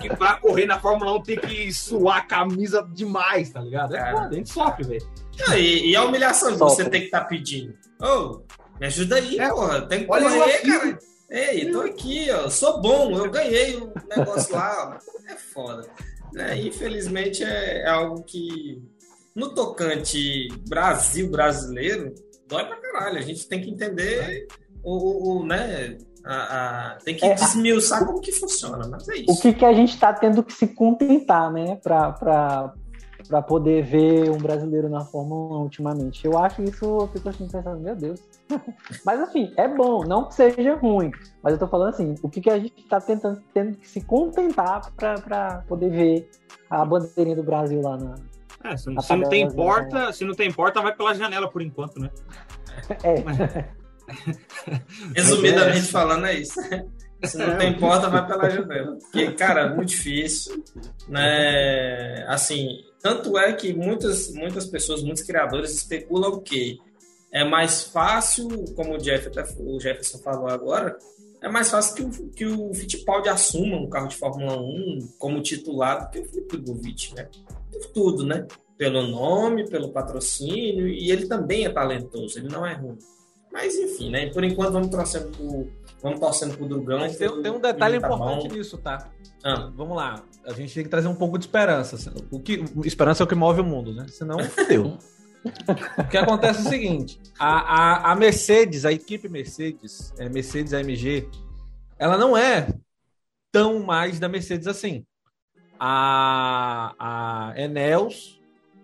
que 0.00 0.08
pra 0.16 0.36
correr 0.36 0.66
na 0.66 0.80
Fórmula 0.80 1.16
1 1.18 1.22
tem 1.22 1.38
que 1.38 1.72
suar 1.72 2.18
a 2.18 2.22
camisa 2.22 2.88
demais, 2.92 3.50
tá 3.50 3.60
ligado? 3.60 3.94
É 3.94 4.12
foda, 4.12 4.28
a 4.28 4.32
gente 4.32 4.50
sofre, 4.50 4.84
velho. 4.84 5.06
E, 5.56 5.90
e, 5.90 5.96
a 5.96 6.04
humilhação 6.04 6.52
de 6.52 6.58
você 6.58 6.88
ter 6.88 7.00
que 7.00 7.06
estar 7.06 7.20
tá 7.20 7.26
pedindo? 7.26 7.74
Ô, 8.00 8.06
oh, 8.06 8.42
me 8.78 8.86
ajuda 8.86 9.16
aí, 9.16 9.38
é, 9.38 9.48
porra. 9.48 9.82
Tem 9.82 10.00
que 10.00 10.06
correr, 10.06 10.62
cara. 10.62 10.98
Ei, 11.30 11.70
tô 11.70 11.80
aqui, 11.82 12.30
ó. 12.30 12.50
Sou 12.50 12.80
bom, 12.80 13.16
eu 13.16 13.30
ganhei 13.30 13.76
o 13.76 13.92
negócio 14.08 14.54
lá. 14.54 14.98
É 15.28 15.36
foda. 15.36 15.88
É, 16.36 16.56
infelizmente 16.56 17.44
é, 17.44 17.82
é, 17.82 17.88
algo 17.88 18.22
que, 18.22 18.82
no 19.34 19.54
tocante 19.54 20.48
Brasil 20.68 21.30
brasileiro, 21.30 22.14
dói 22.50 22.66
pra 22.66 22.76
caralho. 22.76 23.18
A 23.18 23.22
gente 23.22 23.48
tem 23.48 23.62
que 23.62 23.70
entender 23.70 24.46
o, 24.82 25.38
o 25.38 25.46
né? 25.46 25.96
A, 26.22 26.34
a, 26.92 26.94
tem 26.96 27.16
que 27.16 27.24
é, 27.24 27.34
desmiuçar 27.34 28.04
como 28.04 28.20
que 28.20 28.32
funciona, 28.32 28.86
mas 28.86 29.08
é 29.08 29.16
isso. 29.16 29.32
O 29.32 29.40
que, 29.40 29.54
que 29.54 29.64
a 29.64 29.72
gente 29.72 29.94
está 29.94 30.12
tendo 30.12 30.42
que 30.42 30.52
se 30.52 30.68
contentar, 30.68 31.50
né? 31.50 31.76
Para 31.76 32.74
para 33.30 33.40
poder 33.42 33.84
ver 33.84 34.28
um 34.28 34.38
brasileiro 34.38 34.88
na 34.88 35.04
Fórmula 35.04 35.58
1 35.58 35.62
ultimamente. 35.62 36.26
Eu 36.26 36.36
acho 36.36 36.62
isso, 36.64 36.84
eu 36.84 37.06
fico 37.06 37.28
assim 37.28 37.46
pensando, 37.46 37.78
meu 37.78 37.94
Deus. 37.94 38.20
mas 39.06 39.20
assim, 39.20 39.52
é 39.56 39.68
bom, 39.68 40.02
não 40.04 40.24
que 40.24 40.34
seja 40.34 40.74
ruim. 40.74 41.12
Mas 41.40 41.52
eu 41.52 41.58
tô 41.58 41.68
falando 41.68 41.90
assim, 41.90 42.16
o 42.24 42.28
que, 42.28 42.40
que 42.40 42.50
a 42.50 42.58
gente 42.58 42.82
tá 42.88 43.00
tentando 43.00 43.40
tendo 43.54 43.76
que 43.76 43.88
se 43.88 44.00
contentar 44.00 44.90
para 44.96 45.62
poder 45.68 45.90
ver 45.90 46.30
a 46.68 46.84
bandeirinha 46.84 47.36
do 47.36 47.44
Brasil 47.44 47.80
lá 47.80 47.96
na. 47.96 48.16
É, 48.64 48.76
se, 48.76 48.84
se 48.84 49.16
não 49.16 49.28
tem 49.28 49.50
porta, 49.50 50.12
se 50.12 50.24
não 50.24 50.34
tem 50.34 50.52
porta, 50.52 50.82
vai 50.82 50.94
pela 50.94 51.14
janela 51.14 51.50
por 51.50 51.62
enquanto, 51.62 51.98
né? 51.98 52.10
É. 53.04 53.80
Resumidamente 55.14 55.78
é. 55.86 55.90
falando, 55.90 56.26
é 56.26 56.34
isso. 56.34 56.60
Se 57.24 57.36
não 57.36 57.56
tem 57.58 57.78
porta, 57.78 58.08
vai 58.08 58.26
pela 58.26 58.48
janela. 58.48 58.96
Porque, 58.96 59.32
cara, 59.32 59.62
é 59.62 59.74
muito 59.74 59.90
difícil. 59.90 60.64
Né? 61.08 62.24
Assim, 62.26 62.80
tanto 63.02 63.38
é 63.38 63.52
que 63.52 63.72
muitas, 63.72 64.32
muitas 64.32 64.66
pessoas, 64.66 65.02
muitos 65.02 65.22
criadores 65.22 65.74
especulam 65.74 66.40
que 66.40 66.80
é 67.32 67.44
mais 67.44 67.84
fácil, 67.84 68.48
como 68.74 68.94
o, 68.94 68.98
Jeff, 68.98 69.30
o 69.58 69.78
Jefferson 69.78 70.18
falou 70.18 70.48
agora, 70.48 70.96
é 71.40 71.48
mais 71.48 71.70
fácil 71.70 71.94
que 71.94 72.02
o, 72.02 72.28
que 72.30 72.46
o 72.46 72.74
Fittipaldi 72.74 73.28
assuma 73.28 73.76
um 73.76 73.88
carro 73.88 74.08
de 74.08 74.16
Fórmula 74.16 74.60
1 74.60 75.14
como 75.18 75.42
titular 75.42 76.04
do 76.04 76.10
que 76.10 76.20
o 76.20 76.24
Felipe 76.24 76.56
Drogovic, 76.58 77.14
né? 77.14 77.28
Por 77.72 77.86
tudo, 77.86 78.26
né? 78.26 78.46
Pelo 78.76 79.02
nome, 79.02 79.68
pelo 79.68 79.90
patrocínio, 79.90 80.86
e 80.86 81.10
ele 81.10 81.26
também 81.26 81.64
é 81.64 81.70
talentoso, 81.70 82.38
ele 82.38 82.48
não 82.48 82.66
é 82.66 82.74
ruim. 82.74 82.98
Mas 83.52 83.74
enfim, 83.74 84.10
né? 84.10 84.30
Por 84.30 84.44
enquanto 84.44 84.72
vamos 84.72 84.88
torcendo 84.88 85.30
pro, 85.36 85.70
vamos 86.02 86.20
torcendo 86.20 86.56
pro 86.56 86.68
Drugão. 86.68 87.00
Mas 87.00 87.16
tem, 87.16 87.42
tem 87.42 87.50
um 87.50 87.60
detalhe 87.60 87.98
tá 87.98 88.06
importante 88.06 88.48
bom. 88.48 88.54
nisso, 88.54 88.78
tá? 88.78 89.10
Ah. 89.42 89.70
Vamos 89.74 89.96
lá. 89.96 90.22
A 90.44 90.52
gente 90.52 90.72
tem 90.74 90.84
que 90.84 90.90
trazer 90.90 91.08
um 91.08 91.14
pouco 91.14 91.38
de 91.38 91.44
esperança. 91.44 92.12
O 92.30 92.38
que, 92.38 92.64
esperança 92.84 93.22
é 93.22 93.24
o 93.24 93.26
que 93.26 93.34
move 93.34 93.60
o 93.60 93.64
mundo, 93.64 93.92
né? 93.92 94.06
Senão, 94.08 94.38
fodeu. 94.38 94.96
o 95.98 96.08
que 96.08 96.16
acontece 96.16 96.60
é 96.60 96.62
o 96.62 96.68
seguinte: 96.68 97.20
a, 97.38 98.08
a, 98.08 98.12
a 98.12 98.14
Mercedes, 98.16 98.84
a 98.84 98.92
equipe 98.92 99.28
Mercedes, 99.28 100.12
é, 100.18 100.28
Mercedes 100.28 100.72
AMG, 100.72 101.28
ela 101.98 102.18
não 102.18 102.36
é 102.36 102.68
tão 103.50 103.80
mais 103.80 104.20
da 104.20 104.28
Mercedes 104.28 104.66
assim. 104.66 105.04
a, 105.78 106.94
a 106.98 107.60
Enels 107.60 108.40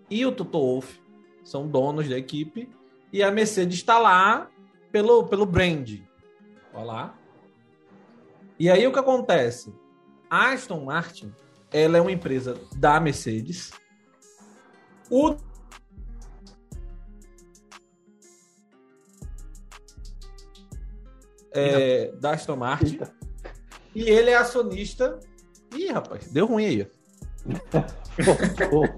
e 0.09 0.25
o 0.25 0.31
Toto 0.31 0.59
Wolff 0.59 0.99
são 1.43 1.67
donos 1.67 2.09
da 2.09 2.17
equipe 2.17 2.69
e 3.13 3.21
a 3.21 3.31
Mercedes 3.31 3.77
está 3.77 3.99
lá 3.99 4.49
pelo, 4.91 5.27
pelo 5.27 5.45
brand. 5.45 5.99
Olha 6.73 6.83
lá. 6.83 7.19
E 8.59 8.69
aí 8.69 8.85
o 8.87 8.91
que 8.91 8.99
acontece? 8.99 9.73
A 10.29 10.51
Aston 10.51 10.83
Martin 10.83 11.31
ela 11.71 11.97
é 11.97 12.01
uma 12.01 12.11
empresa 12.11 12.59
da 12.75 12.99
Mercedes. 12.99 13.71
O 15.09 15.35
é, 21.59 22.11
da 22.19 22.31
Aston 22.31 22.55
Martin. 22.55 22.93
Eita. 22.93 23.13
E 23.95 24.09
ele 24.09 24.29
é 24.29 24.35
acionista. 24.35 25.19
Ih, 25.75 25.91
rapaz, 25.91 26.27
deu 26.31 26.45
ruim 26.45 26.65
aí. 26.65 26.87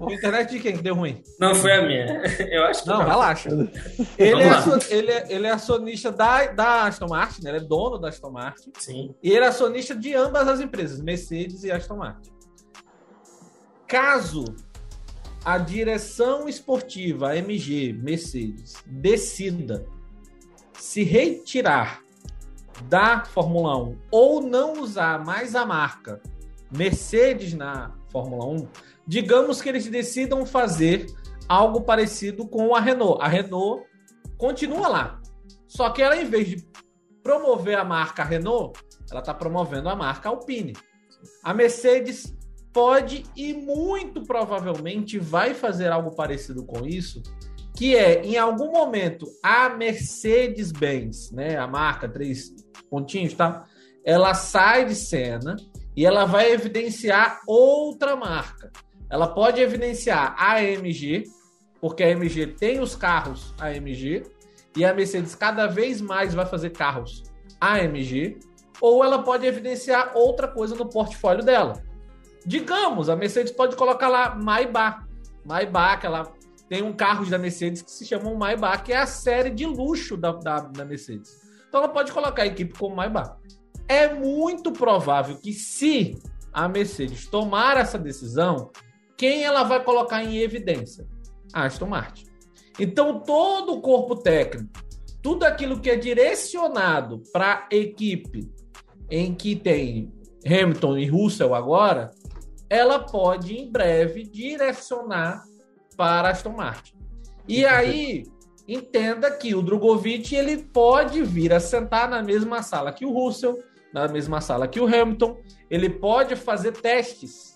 a 0.08 0.12
internet 0.12 0.50
de 0.50 0.60
quem 0.60 0.76
que 0.76 0.82
deu 0.82 0.94
ruim? 0.94 1.22
Não, 1.38 1.54
foi 1.54 1.72
a 1.72 1.82
minha. 1.82 2.22
Eu 2.50 2.64
acho 2.64 2.82
que 2.82 2.88
não. 2.88 2.98
Não, 2.98 3.06
relaxa. 3.06 3.48
Ele 4.18 4.42
é, 4.42 4.50
ele, 4.90 5.10
é, 5.10 5.26
ele 5.32 5.46
é 5.46 5.50
acionista 5.50 6.10
da, 6.10 6.46
da 6.46 6.84
Aston 6.84 7.06
Martin, 7.08 7.44
né? 7.44 7.50
ele 7.50 7.58
é 7.58 7.68
dono 7.68 7.98
da 7.98 8.08
Aston 8.08 8.30
Martin. 8.30 8.72
Sim. 8.78 9.14
E 9.22 9.30
ele 9.30 9.44
é 9.44 9.48
acionista 9.48 9.94
de 9.94 10.14
ambas 10.14 10.48
as 10.48 10.60
empresas, 10.60 11.00
Mercedes 11.00 11.64
e 11.64 11.70
Aston 11.70 11.96
Martin. 11.96 12.30
Caso 13.86 14.44
a 15.44 15.58
direção 15.58 16.48
esportiva, 16.48 17.30
a 17.30 17.36
MG, 17.36 17.92
Mercedes, 17.92 18.74
decida 18.86 19.86
se 20.74 21.02
retirar 21.02 22.02
da 22.88 23.24
Fórmula 23.24 23.76
1 23.76 23.98
ou 24.10 24.42
não 24.42 24.74
usar 24.80 25.24
mais 25.24 25.54
a 25.54 25.64
marca 25.64 26.20
Mercedes 26.70 27.52
na 27.54 27.92
Fórmula 28.10 28.46
1, 28.46 28.68
digamos 29.06 29.60
que 29.60 29.68
eles 29.68 29.86
decidam 29.88 30.46
fazer 30.46 31.06
algo 31.48 31.80
parecido 31.80 32.46
com 32.46 32.74
a 32.74 32.80
Renault. 32.80 33.20
A 33.20 33.26
Renault 33.26 33.84
continua 34.38 34.88
lá. 34.88 35.20
Só 35.66 35.90
que 35.90 36.02
ela, 36.02 36.16
em 36.16 36.24
vez 36.24 36.48
de 36.48 36.68
promover 37.22 37.76
a 37.76 37.84
marca 37.84 38.22
Renault, 38.22 38.78
ela 39.10 39.20
está 39.20 39.34
promovendo 39.34 39.88
a 39.88 39.96
marca 39.96 40.28
Alpine. 40.28 40.74
A 41.42 41.52
Mercedes 41.52 42.36
pode 42.72 43.24
e 43.36 43.52
muito 43.52 44.22
provavelmente 44.22 45.18
vai 45.18 45.54
fazer 45.54 45.90
algo 45.90 46.14
parecido 46.14 46.64
com 46.64 46.86
isso, 46.86 47.22
que 47.80 47.96
é 47.96 48.22
em 48.22 48.36
algum 48.36 48.70
momento 48.70 49.26
a 49.42 49.70
Mercedes-Benz, 49.70 51.32
né, 51.32 51.56
a 51.56 51.66
marca 51.66 52.06
três 52.06 52.54
pontinhos, 52.90 53.32
tá? 53.32 53.64
Ela 54.04 54.34
sai 54.34 54.84
de 54.84 54.94
cena 54.94 55.56
e 55.96 56.04
ela 56.04 56.26
vai 56.26 56.52
evidenciar 56.52 57.40
outra 57.46 58.14
marca. 58.14 58.70
Ela 59.08 59.26
pode 59.28 59.62
evidenciar 59.62 60.34
a 60.38 60.56
AMG, 60.56 61.24
porque 61.80 62.02
a 62.02 62.08
AMG 62.08 62.48
tem 62.48 62.80
os 62.80 62.94
carros 62.94 63.54
AMG 63.58 64.24
e 64.76 64.84
a 64.84 64.92
Mercedes 64.92 65.34
cada 65.34 65.66
vez 65.66 66.02
mais 66.02 66.34
vai 66.34 66.44
fazer 66.44 66.70
carros 66.70 67.22
AMG, 67.58 68.40
ou 68.78 69.02
ela 69.02 69.22
pode 69.22 69.46
evidenciar 69.46 70.12
outra 70.14 70.48
coisa 70.48 70.74
no 70.74 70.86
portfólio 70.86 71.42
dela. 71.42 71.82
Digamos, 72.44 73.08
a 73.08 73.16
Mercedes 73.16 73.52
pode 73.52 73.74
colocar 73.74 74.10
lá 74.10 74.34
Maybach. 74.34 75.02
Maybach, 75.46 76.04
ela 76.04 76.30
tem 76.70 76.84
um 76.84 76.92
carro 76.92 77.26
da 77.26 77.36
Mercedes 77.36 77.82
que 77.82 77.90
se 77.90 78.06
chama 78.06 78.32
Maybach, 78.32 78.84
que 78.84 78.92
é 78.92 78.98
a 78.98 79.06
série 79.06 79.50
de 79.50 79.66
luxo 79.66 80.16
da, 80.16 80.30
da, 80.30 80.60
da 80.60 80.84
Mercedes. 80.84 81.40
Então 81.68 81.82
ela 81.82 81.92
pode 81.92 82.12
colocar 82.12 82.44
a 82.44 82.46
equipe 82.46 82.78
como 82.78 82.94
Maybach. 82.94 83.34
É 83.88 84.14
muito 84.14 84.70
provável 84.70 85.36
que 85.36 85.52
se 85.52 86.16
a 86.52 86.68
Mercedes 86.68 87.26
tomar 87.26 87.76
essa 87.76 87.98
decisão, 87.98 88.70
quem 89.16 89.42
ela 89.42 89.64
vai 89.64 89.82
colocar 89.82 90.22
em 90.22 90.38
evidência? 90.38 91.04
A 91.52 91.64
Aston 91.64 91.86
Martin. 91.86 92.26
Então 92.78 93.18
todo 93.18 93.72
o 93.72 93.80
corpo 93.80 94.14
técnico, 94.14 94.70
tudo 95.20 95.42
aquilo 95.42 95.80
que 95.80 95.90
é 95.90 95.96
direcionado 95.96 97.20
para 97.32 97.66
a 97.68 97.74
equipe 97.74 98.48
em 99.10 99.34
que 99.34 99.56
tem 99.56 100.14
Hamilton 100.46 100.98
e 100.98 101.06
Russell 101.06 101.52
agora, 101.52 102.12
ela 102.68 103.00
pode 103.00 103.56
em 103.56 103.68
breve 103.68 104.22
direcionar 104.22 105.49
para 106.00 106.30
Aston 106.30 106.52
Martin. 106.52 106.94
E 107.46 107.66
aí, 107.66 108.24
entenda 108.66 109.30
que 109.30 109.54
o 109.54 109.60
Drogovic 109.60 110.34
ele 110.34 110.56
pode 110.56 111.22
vir 111.22 111.52
a 111.52 111.60
sentar 111.60 112.08
na 112.08 112.22
mesma 112.22 112.62
sala 112.62 112.90
que 112.90 113.04
o 113.04 113.12
Russell, 113.12 113.62
na 113.92 114.08
mesma 114.08 114.40
sala 114.40 114.66
que 114.66 114.80
o 114.80 114.86
Hamilton, 114.86 115.36
ele 115.70 115.90
pode 115.90 116.36
fazer 116.36 116.72
testes, 116.72 117.54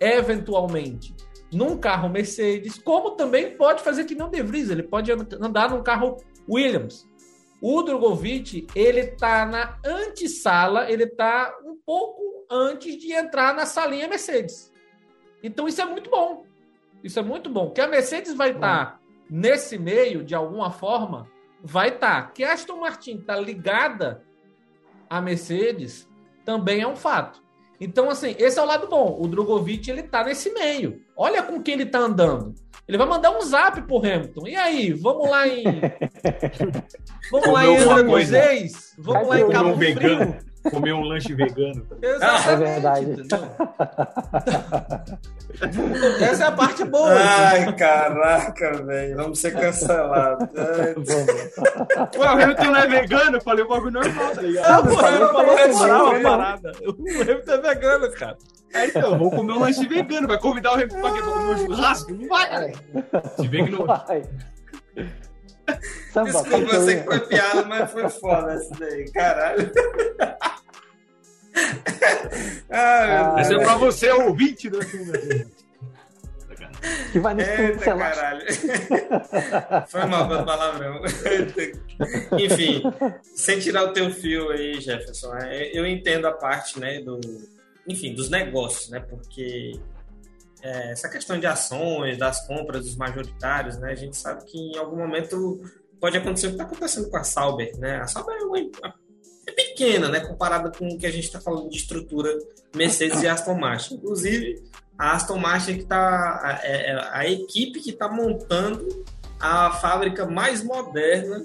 eventualmente, 0.00 1.14
num 1.52 1.78
carro 1.78 2.08
Mercedes, 2.08 2.78
como 2.78 3.12
também 3.12 3.56
pode 3.56 3.80
fazer 3.80 4.06
que 4.06 4.16
não 4.16 4.28
De 4.28 4.42
Vries, 4.42 4.70
ele 4.70 4.82
pode 4.82 5.12
andar 5.12 5.70
num 5.70 5.80
carro 5.80 6.16
Williams. 6.50 7.08
O 7.62 7.80
Drogovic, 7.80 8.66
ele 8.74 9.06
tá 9.06 9.46
na 9.46 9.78
antessala, 9.86 10.90
ele 10.90 11.06
tá 11.06 11.56
um 11.64 11.76
pouco 11.86 12.44
antes 12.50 12.98
de 12.98 13.12
entrar 13.12 13.54
na 13.54 13.64
salinha 13.64 14.08
Mercedes. 14.08 14.72
Então 15.40 15.68
isso 15.68 15.80
é 15.80 15.84
muito 15.84 16.10
bom. 16.10 16.44
Isso 17.04 17.18
é 17.18 17.22
muito 17.22 17.50
bom. 17.50 17.70
Que 17.70 17.82
a 17.82 17.86
Mercedes 17.86 18.34
vai 18.34 18.52
estar 18.52 18.86
tá 18.86 19.00
nesse 19.28 19.78
meio, 19.78 20.24
de 20.24 20.34
alguma 20.34 20.70
forma, 20.70 21.28
vai 21.62 21.88
estar. 21.88 22.22
Tá. 22.22 22.28
Que 22.30 22.42
a 22.42 22.54
Aston 22.54 22.80
Martin 22.80 23.18
está 23.18 23.36
ligada 23.36 24.24
à 25.08 25.20
Mercedes 25.20 26.08
também 26.44 26.80
é 26.80 26.88
um 26.88 26.96
fato. 26.96 27.44
Então, 27.80 28.08
assim, 28.08 28.34
esse 28.38 28.58
é 28.58 28.62
o 28.62 28.66
lado 28.66 28.88
bom. 28.88 29.18
O 29.20 29.28
Drogovic, 29.28 29.90
ele 29.90 30.02
tá 30.04 30.24
nesse 30.24 30.50
meio. 30.50 31.02
Olha 31.16 31.42
com 31.42 31.62
quem 31.62 31.74
ele 31.74 31.86
tá 31.86 31.98
andando. 31.98 32.54
Ele 32.86 32.96
vai 32.96 33.06
mandar 33.06 33.30
um 33.30 33.40
zap 33.42 33.80
pro 33.82 33.98
Hamilton. 33.98 34.46
E 34.46 34.56
aí, 34.56 34.92
vamos 34.92 35.28
lá 35.28 35.46
em. 35.46 35.64
vamos 37.30 37.48
lá 37.48 37.66
em 37.66 38.24
Reis? 38.24 38.94
Vamos 38.98 39.28
lá 39.28 39.40
em 39.40 39.48
Cabo 39.50 39.76
Frio? 39.76 40.53
Comer 40.70 40.92
um 40.92 41.02
lanche 41.02 41.34
vegano. 41.34 41.86
Exatamente, 42.02 42.48
é 42.48 42.56
verdade. 42.56 43.26
Essa 46.20 46.44
é 46.44 46.46
a 46.46 46.52
parte 46.52 46.84
boa. 46.84 47.14
Ai, 47.14 47.72
caraca, 47.74 48.82
velho. 48.84 49.16
Vamos 49.16 49.38
ser 49.38 49.52
cancelados. 49.52 50.48
Pô, 52.14 52.20
o 52.20 52.24
Hamilton 52.24 52.64
não 52.64 52.76
é 52.76 52.86
vegano? 52.86 53.36
Eu 53.36 53.40
falei 53.40 53.64
o 53.64 53.68
bagulho 53.68 53.92
normal, 53.92 54.30
tá 54.34 54.42
ligado? 54.42 54.84
Não, 54.86 54.94
o 54.94 54.98
Hamilton 54.98 55.32
falou 55.32 55.56
que 55.56 55.64
uma 55.64 56.20
parada. 56.20 56.72
O 56.86 56.90
Hamilton 57.22 57.52
é 57.52 57.58
vegano, 57.58 58.10
cara. 58.12 58.36
É, 58.72 58.86
então, 58.86 59.18
vou 59.18 59.30
comer 59.30 59.52
um 59.52 59.60
lanche 59.60 59.86
vegano. 59.86 60.26
Vai 60.26 60.38
convidar 60.38 60.70
o 60.70 60.74
Hamilton 60.74 61.00
pra? 61.00 61.12
Pra 61.12 61.22
comer 61.22 61.54
um 61.54 61.58
churrasco? 61.58 62.12
Não 62.12 62.28
vai, 62.28 62.50
cara. 62.50 62.72
Se 63.36 63.48
vê 63.48 63.64
que 63.64 63.70
não... 63.70 63.86
Samba, 66.12 66.30
Desculpa, 66.30 66.74
eu 66.74 66.84
sei 66.84 66.96
que 66.96 67.04
foi 67.04 67.20
piada, 67.20 67.64
mas 67.64 67.90
foi 67.90 68.08
foda 68.08 68.52
essa 68.52 68.74
daí, 68.78 69.10
caralho. 69.10 69.72
ah, 72.70 73.36
Essa 73.38 73.54
é 73.54 73.58
pra 73.58 73.76
você, 73.76 74.10
ouvinte 74.10 74.68
do 74.68 74.78
que 77.12 77.18
vai 77.18 77.34
nos 77.34 77.48
Eita, 77.48 77.96
caralho. 77.96 78.42
Foi 79.88 80.04
mal 80.06 80.28
pelo 80.28 80.44
palavrão. 80.44 81.00
Enfim, 82.38 82.82
sem 83.34 83.58
tirar 83.58 83.84
o 83.84 83.92
teu 83.92 84.10
fio 84.10 84.50
aí, 84.50 84.80
Jefferson, 84.80 85.34
é, 85.36 85.70
eu 85.72 85.86
entendo 85.86 86.26
a 86.26 86.32
parte, 86.32 86.78
né, 86.78 87.00
do, 87.00 87.20
enfim, 87.88 88.14
dos 88.14 88.28
negócios, 88.30 88.90
né, 88.90 89.00
porque 89.00 89.72
é, 90.64 90.92
essa 90.92 91.10
questão 91.10 91.38
de 91.38 91.46
ações, 91.46 92.16
das 92.16 92.46
compras 92.46 92.86
dos 92.86 92.96
majoritários, 92.96 93.76
né? 93.76 93.92
A 93.92 93.94
gente 93.94 94.16
sabe 94.16 94.44
que 94.46 94.58
em 94.58 94.78
algum 94.78 94.96
momento 94.96 95.60
pode 96.00 96.16
acontecer 96.16 96.46
o 96.46 96.50
que 96.50 96.54
está 96.54 96.64
acontecendo 96.64 97.10
com 97.10 97.16
a 97.18 97.22
Sauber, 97.22 97.78
né? 97.78 98.00
A 98.00 98.06
Sauber 98.06 98.34
é, 98.34 98.44
uma, 98.44 98.58
é 98.58 99.52
pequena, 99.52 100.08
né? 100.08 100.20
Comparada 100.20 100.70
com 100.70 100.88
o 100.88 100.98
que 100.98 101.06
a 101.06 101.10
gente 101.10 101.24
está 101.24 101.38
falando 101.38 101.68
de 101.68 101.76
estrutura 101.76 102.30
Mercedes 102.74 103.22
e 103.22 103.28
Aston 103.28 103.58
Martin. 103.58 103.96
Inclusive, 103.96 104.64
a 104.98 105.12
Aston 105.12 105.36
Martin 105.36 105.74
que 105.74 105.82
está 105.82 106.60
é, 106.62 106.92
é, 106.92 107.08
a 107.12 107.28
equipe 107.28 107.80
que 107.80 107.90
está 107.90 108.08
montando 108.08 109.04
a 109.38 109.70
fábrica 109.70 110.24
mais 110.24 110.64
moderna 110.64 111.44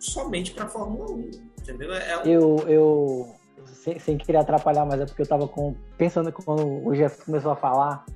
somente 0.00 0.52
para 0.52 0.64
a 0.64 0.68
Fórmula 0.68 1.10
1, 1.10 1.30
entendeu? 1.60 1.92
É 1.92 2.18
um... 2.18 2.22
Eu, 2.22 2.64
eu 2.66 3.34
sem, 3.66 3.98
sem, 3.98 4.16
querer 4.16 4.38
atrapalhar, 4.38 4.86
mas 4.86 5.02
é 5.02 5.04
porque 5.04 5.20
eu 5.20 5.24
estava 5.24 5.50
pensando 5.98 6.32
quando 6.32 6.86
o 6.86 6.94
Jeff 6.94 7.22
começou 7.26 7.50
a 7.50 7.56
falar 7.56 8.06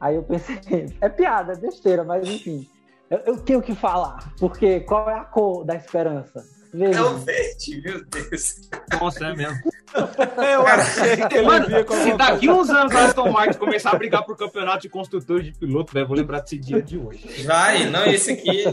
Aí 0.00 0.16
eu 0.16 0.22
pensei, 0.22 0.58
é 1.00 1.08
piada, 1.08 1.52
é 1.52 1.56
besteira, 1.56 2.04
mas 2.04 2.28
enfim. 2.28 2.68
Eu, 3.10 3.18
eu, 3.26 3.38
tenho 3.38 3.62
que 3.62 3.74
falar, 3.74 4.32
porque 4.38 4.80
qual 4.80 5.08
é 5.08 5.14
a 5.14 5.24
cor 5.24 5.64
da 5.64 5.74
esperança? 5.74 6.44
Veja. 6.72 6.98
É 6.98 7.02
o 7.02 7.16
verde, 7.16 7.80
meu 7.82 8.04
Deus. 8.04 8.68
Nossa, 9.00 9.24
é 9.24 9.34
mesmo. 9.34 9.58
eu 10.36 10.66
achei 10.66 11.16
que 11.26 11.38
ele 11.38 11.46
Mano, 11.46 11.66
se 11.66 12.16
daqui 12.16 12.50
uns 12.50 12.68
anos 12.68 12.94
a 12.94 13.06
Aston 13.06 13.30
Martin 13.30 13.58
começar 13.58 13.92
a 13.92 13.96
brigar 13.96 14.22
por 14.24 14.36
campeonato 14.36 14.82
de 14.82 14.90
construtores 14.90 15.46
de 15.46 15.52
piloto, 15.52 15.94
velho, 15.94 16.06
vou 16.06 16.16
lembrar 16.16 16.40
desse 16.40 16.58
dia 16.58 16.82
de 16.82 16.98
hoje. 16.98 17.42
Vai, 17.44 17.88
não, 17.88 18.04
esse 18.04 18.32
aqui. 18.32 18.64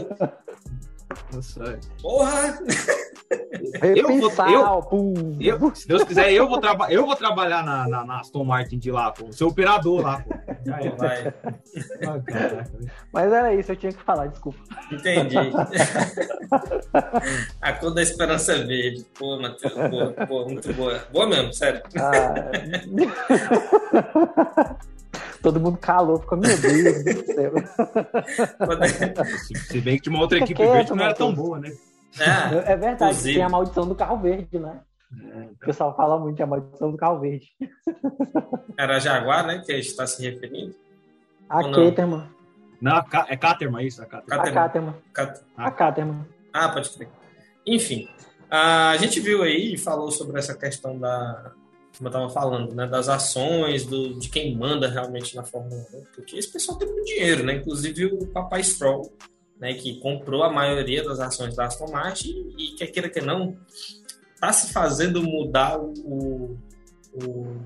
Nossa. 1.32 1.78
Porra! 2.00 2.58
eu, 3.82 4.06
vou, 4.18 4.30
eu, 5.40 5.58
eu, 5.58 5.74
se 5.74 5.88
Deus 5.88 6.04
quiser, 6.04 6.32
eu 6.32 6.48
vou, 6.48 6.60
traba, 6.60 6.90
eu 6.90 7.04
vou 7.04 7.16
trabalhar 7.16 7.64
na, 7.64 7.88
na, 7.88 8.04
na 8.04 8.20
Aston 8.20 8.44
Martin 8.44 8.78
de 8.78 8.90
lá, 8.90 9.10
pô. 9.10 9.32
Ser 9.32 9.44
operador 9.44 10.02
lá, 10.02 10.20
pô. 10.20 10.34
Aí, 10.72 10.88
vai. 10.90 11.34
Mas 13.12 13.32
era 13.32 13.54
isso, 13.54 13.72
eu 13.72 13.76
tinha 13.76 13.92
que 13.92 14.02
falar, 14.02 14.26
desculpa. 14.28 14.58
Entendi. 14.90 15.36
a 17.60 17.72
cor 17.72 17.92
da 17.92 18.02
esperança 18.02 18.52
é 18.52 18.64
verde. 18.64 19.04
Pô, 19.18 19.38
Matheus, 19.40 19.74
boa, 19.74 20.14
boa, 20.26 20.44
muito 20.44 20.72
boa. 20.74 21.02
Boa 21.12 21.26
mesmo, 21.26 21.52
sério. 21.52 21.82
Ah. 21.96 22.34
Todo 25.46 25.60
mundo 25.60 25.78
calou, 25.78 26.18
ficou, 26.18 26.36
meu 26.36 26.58
Deus 26.58 27.04
do 27.04 27.26
céu. 27.32 27.52
Se 29.54 29.80
bem 29.80 29.96
que 29.96 30.08
uma 30.08 30.18
outra 30.18 30.38
equipe 30.38 30.60
verde 30.60 30.90
que 30.90 30.96
não 30.96 31.04
era 31.04 31.14
tão 31.14 31.32
boa, 31.32 31.60
né? 31.60 31.72
É, 32.18 32.72
é 32.72 32.76
verdade, 32.76 33.12
inclusive. 33.12 33.34
tem 33.34 33.42
a 33.44 33.48
maldição 33.48 33.86
do 33.86 33.94
carro 33.94 34.16
verde, 34.16 34.58
né? 34.58 34.80
É, 35.12 35.14
então. 35.14 35.52
O 35.52 35.66
pessoal 35.66 35.96
fala 35.96 36.18
muito 36.18 36.42
a 36.42 36.46
maldição 36.46 36.90
do 36.90 36.96
carro 36.96 37.20
verde. 37.20 37.46
Era 38.76 38.98
Jaguar, 38.98 39.46
né? 39.46 39.62
Que 39.64 39.70
a 39.70 39.76
gente 39.76 39.86
está 39.86 40.04
se 40.04 40.28
referindo? 40.28 40.74
A 41.48 41.62
Caterman. 41.62 42.28
Não, 42.80 43.04
é 43.28 43.36
Caterman 43.36 43.86
isso? 43.86 44.02
A 44.02 44.06
Caterman. 44.06 44.94
A 45.56 45.70
Caterman. 45.70 46.26
Ah, 46.52 46.70
pode 46.70 46.90
crer. 46.90 47.08
Enfim, 47.64 48.08
a 48.50 48.96
gente 48.96 49.20
viu 49.20 49.44
aí 49.44 49.74
e 49.74 49.78
falou 49.78 50.10
sobre 50.10 50.40
essa 50.40 50.56
questão 50.56 50.98
da, 50.98 51.52
como 51.96 52.08
eu 52.08 52.12
estava 52.12 52.28
falando, 52.30 52.74
né, 52.74 52.86
das 52.86 53.08
ações, 53.08 53.86
do, 53.86 54.18
de 54.18 54.28
quem 54.28 54.54
manda 54.54 54.88
realmente 54.88 55.34
na 55.34 55.42
Fórmula 55.42 55.86
1, 55.94 56.04
porque 56.14 56.36
esse 56.36 56.52
pessoal 56.52 56.78
tem 56.78 56.88
muito 56.88 57.06
dinheiro, 57.06 57.42
né? 57.42 57.54
Inclusive 57.54 58.06
o 58.06 58.26
papai 58.26 58.62
Stroll, 58.62 59.10
né, 59.58 59.72
que 59.74 59.98
comprou 60.00 60.42
a 60.42 60.52
maioria 60.52 61.02
das 61.02 61.18
ações 61.20 61.56
da 61.56 61.64
Aston 61.64 61.90
Martin 61.90 62.54
e, 62.58 62.74
quer 62.76 62.88
queira 62.88 63.08
que 63.08 63.20
não, 63.20 63.56
está 64.34 64.52
se 64.52 64.72
fazendo 64.72 65.22
mudar 65.22 65.80
o, 65.80 66.58
o, 67.14 67.56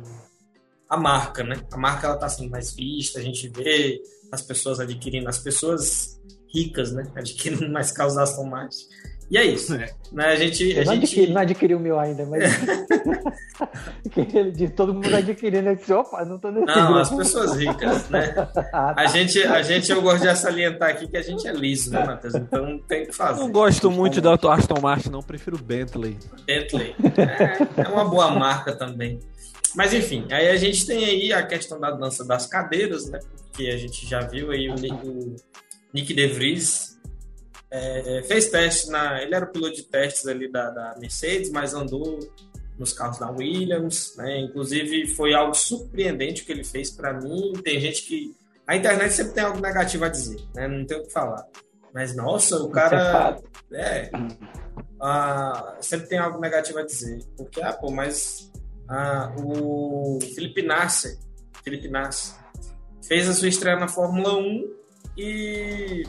a 0.88 0.96
marca, 0.96 1.42
né? 1.42 1.56
A 1.72 1.76
marca 1.76 2.06
ela 2.06 2.14
está 2.14 2.28
sendo 2.28 2.50
mais 2.50 2.72
vista, 2.72 3.18
a 3.18 3.22
gente 3.22 3.48
vê 3.48 4.00
as 4.30 4.42
pessoas 4.42 4.78
adquirindo, 4.78 5.28
as 5.28 5.38
pessoas 5.38 6.20
ricas, 6.54 6.92
né, 6.92 7.10
adquirindo 7.16 7.68
mais 7.68 7.90
carros 7.90 8.14
da 8.14 8.22
Aston 8.22 8.44
Martin. 8.44 8.86
E 9.30 9.38
é 9.38 9.44
isso. 9.44 9.74
É. 9.74 9.88
Né? 10.10 10.24
A 10.26 10.34
gente, 10.34 10.72
a 10.72 10.84
não, 10.84 10.94
gente... 10.94 11.04
Adquiri, 11.04 11.32
não 11.32 11.40
adquiriu 11.40 11.78
o 11.78 11.80
meu 11.80 12.00
ainda, 12.00 12.26
mas. 12.26 12.42
ele 14.34 14.50
diz, 14.50 14.72
todo 14.72 14.92
mundo 14.92 15.14
adquirindo. 15.14 15.68
Eu 15.68 15.76
disse, 15.76 15.92
opa, 15.92 16.24
não 16.24 16.36
tô 16.36 16.50
nesse 16.50 16.66
Não, 16.66 16.86
grupo. 16.86 16.98
as 16.98 17.10
pessoas 17.10 17.56
ricas, 17.56 18.08
né? 18.08 18.34
ah, 18.72 18.92
tá. 18.92 18.94
A 18.96 19.06
gente, 19.06 19.40
a 19.44 19.62
gente, 19.62 19.90
eu 19.92 20.02
gosto 20.02 20.26
de 20.26 20.36
salientar 20.36 20.90
aqui 20.90 21.06
que 21.06 21.16
a 21.16 21.22
gente 21.22 21.46
é 21.46 21.52
liso, 21.52 21.92
né, 21.92 22.04
Matheus? 22.04 22.34
Então 22.34 22.80
tem 22.88 23.06
que 23.06 23.12
fazer. 23.12 23.40
Não 23.40 23.52
gosto 23.52 23.88
muito 23.88 24.20
da 24.20 24.34
Aston 24.34 24.80
Martin, 24.82 25.10
não. 25.10 25.22
Prefiro 25.22 25.56
Bentley. 25.58 26.18
Bentley. 26.44 26.96
É, 27.16 27.82
é 27.82 27.88
uma 27.88 28.04
boa 28.04 28.32
marca 28.32 28.74
também. 28.74 29.20
Mas 29.76 29.94
enfim, 29.94 30.26
aí 30.32 30.48
a 30.48 30.56
gente 30.56 30.84
tem 30.84 31.04
aí 31.04 31.32
a 31.32 31.46
questão 31.46 31.78
da 31.78 31.92
dança 31.92 32.24
das 32.24 32.46
cadeiras, 32.46 33.08
né? 33.08 33.20
Que 33.52 33.70
a 33.70 33.76
gente 33.76 34.04
já 34.08 34.22
viu 34.22 34.50
aí 34.50 34.68
o, 34.68 34.74
o 34.74 35.36
Nick 35.94 36.12
De 36.12 36.26
Vries 36.26 36.89
é, 37.70 38.22
fez 38.26 38.48
teste 38.48 38.90
na. 38.90 39.22
Ele 39.22 39.34
era 39.34 39.44
o 39.44 39.48
piloto 39.48 39.76
de 39.76 39.84
testes 39.84 40.26
ali 40.26 40.50
da, 40.50 40.70
da 40.70 40.96
Mercedes, 40.98 41.50
mas 41.50 41.74
andou 41.74 42.18
nos 42.78 42.92
carros 42.92 43.18
da 43.18 43.30
Williams, 43.30 44.14
né? 44.16 44.40
Inclusive 44.40 45.06
foi 45.08 45.34
algo 45.34 45.54
surpreendente 45.54 46.42
o 46.42 46.46
que 46.46 46.52
ele 46.52 46.64
fez 46.64 46.90
para 46.90 47.12
mim. 47.12 47.52
Tem 47.62 47.78
gente 47.78 48.02
que 48.02 48.34
a 48.66 48.76
internet 48.76 49.12
sempre 49.12 49.34
tem 49.34 49.44
algo 49.44 49.60
negativo 49.60 50.04
a 50.04 50.08
dizer, 50.08 50.40
né? 50.54 50.66
Não 50.66 50.84
tem 50.84 50.98
o 50.98 51.02
que 51.04 51.12
falar. 51.12 51.46
Mas 51.92 52.14
nossa, 52.16 52.56
o 52.62 52.70
cara 52.70 53.38
é, 53.72 54.10
ah, 55.00 55.76
sempre 55.80 56.08
tem 56.08 56.18
algo 56.18 56.40
negativo 56.40 56.78
a 56.78 56.84
dizer, 56.84 57.24
porque 57.36 57.60
ah, 57.62 57.72
pô, 57.72 57.90
mas 57.90 58.50
ah, 58.88 59.32
o 59.42 60.18
Felipe 60.34 60.62
Nasser, 60.62 61.16
Felipe 61.64 61.88
Nasser 61.88 62.36
fez 63.06 63.28
a 63.28 63.34
sua 63.34 63.48
estreia 63.48 63.78
na 63.78 63.88
Fórmula 63.88 64.36
1 64.36 64.74
e 65.16 66.04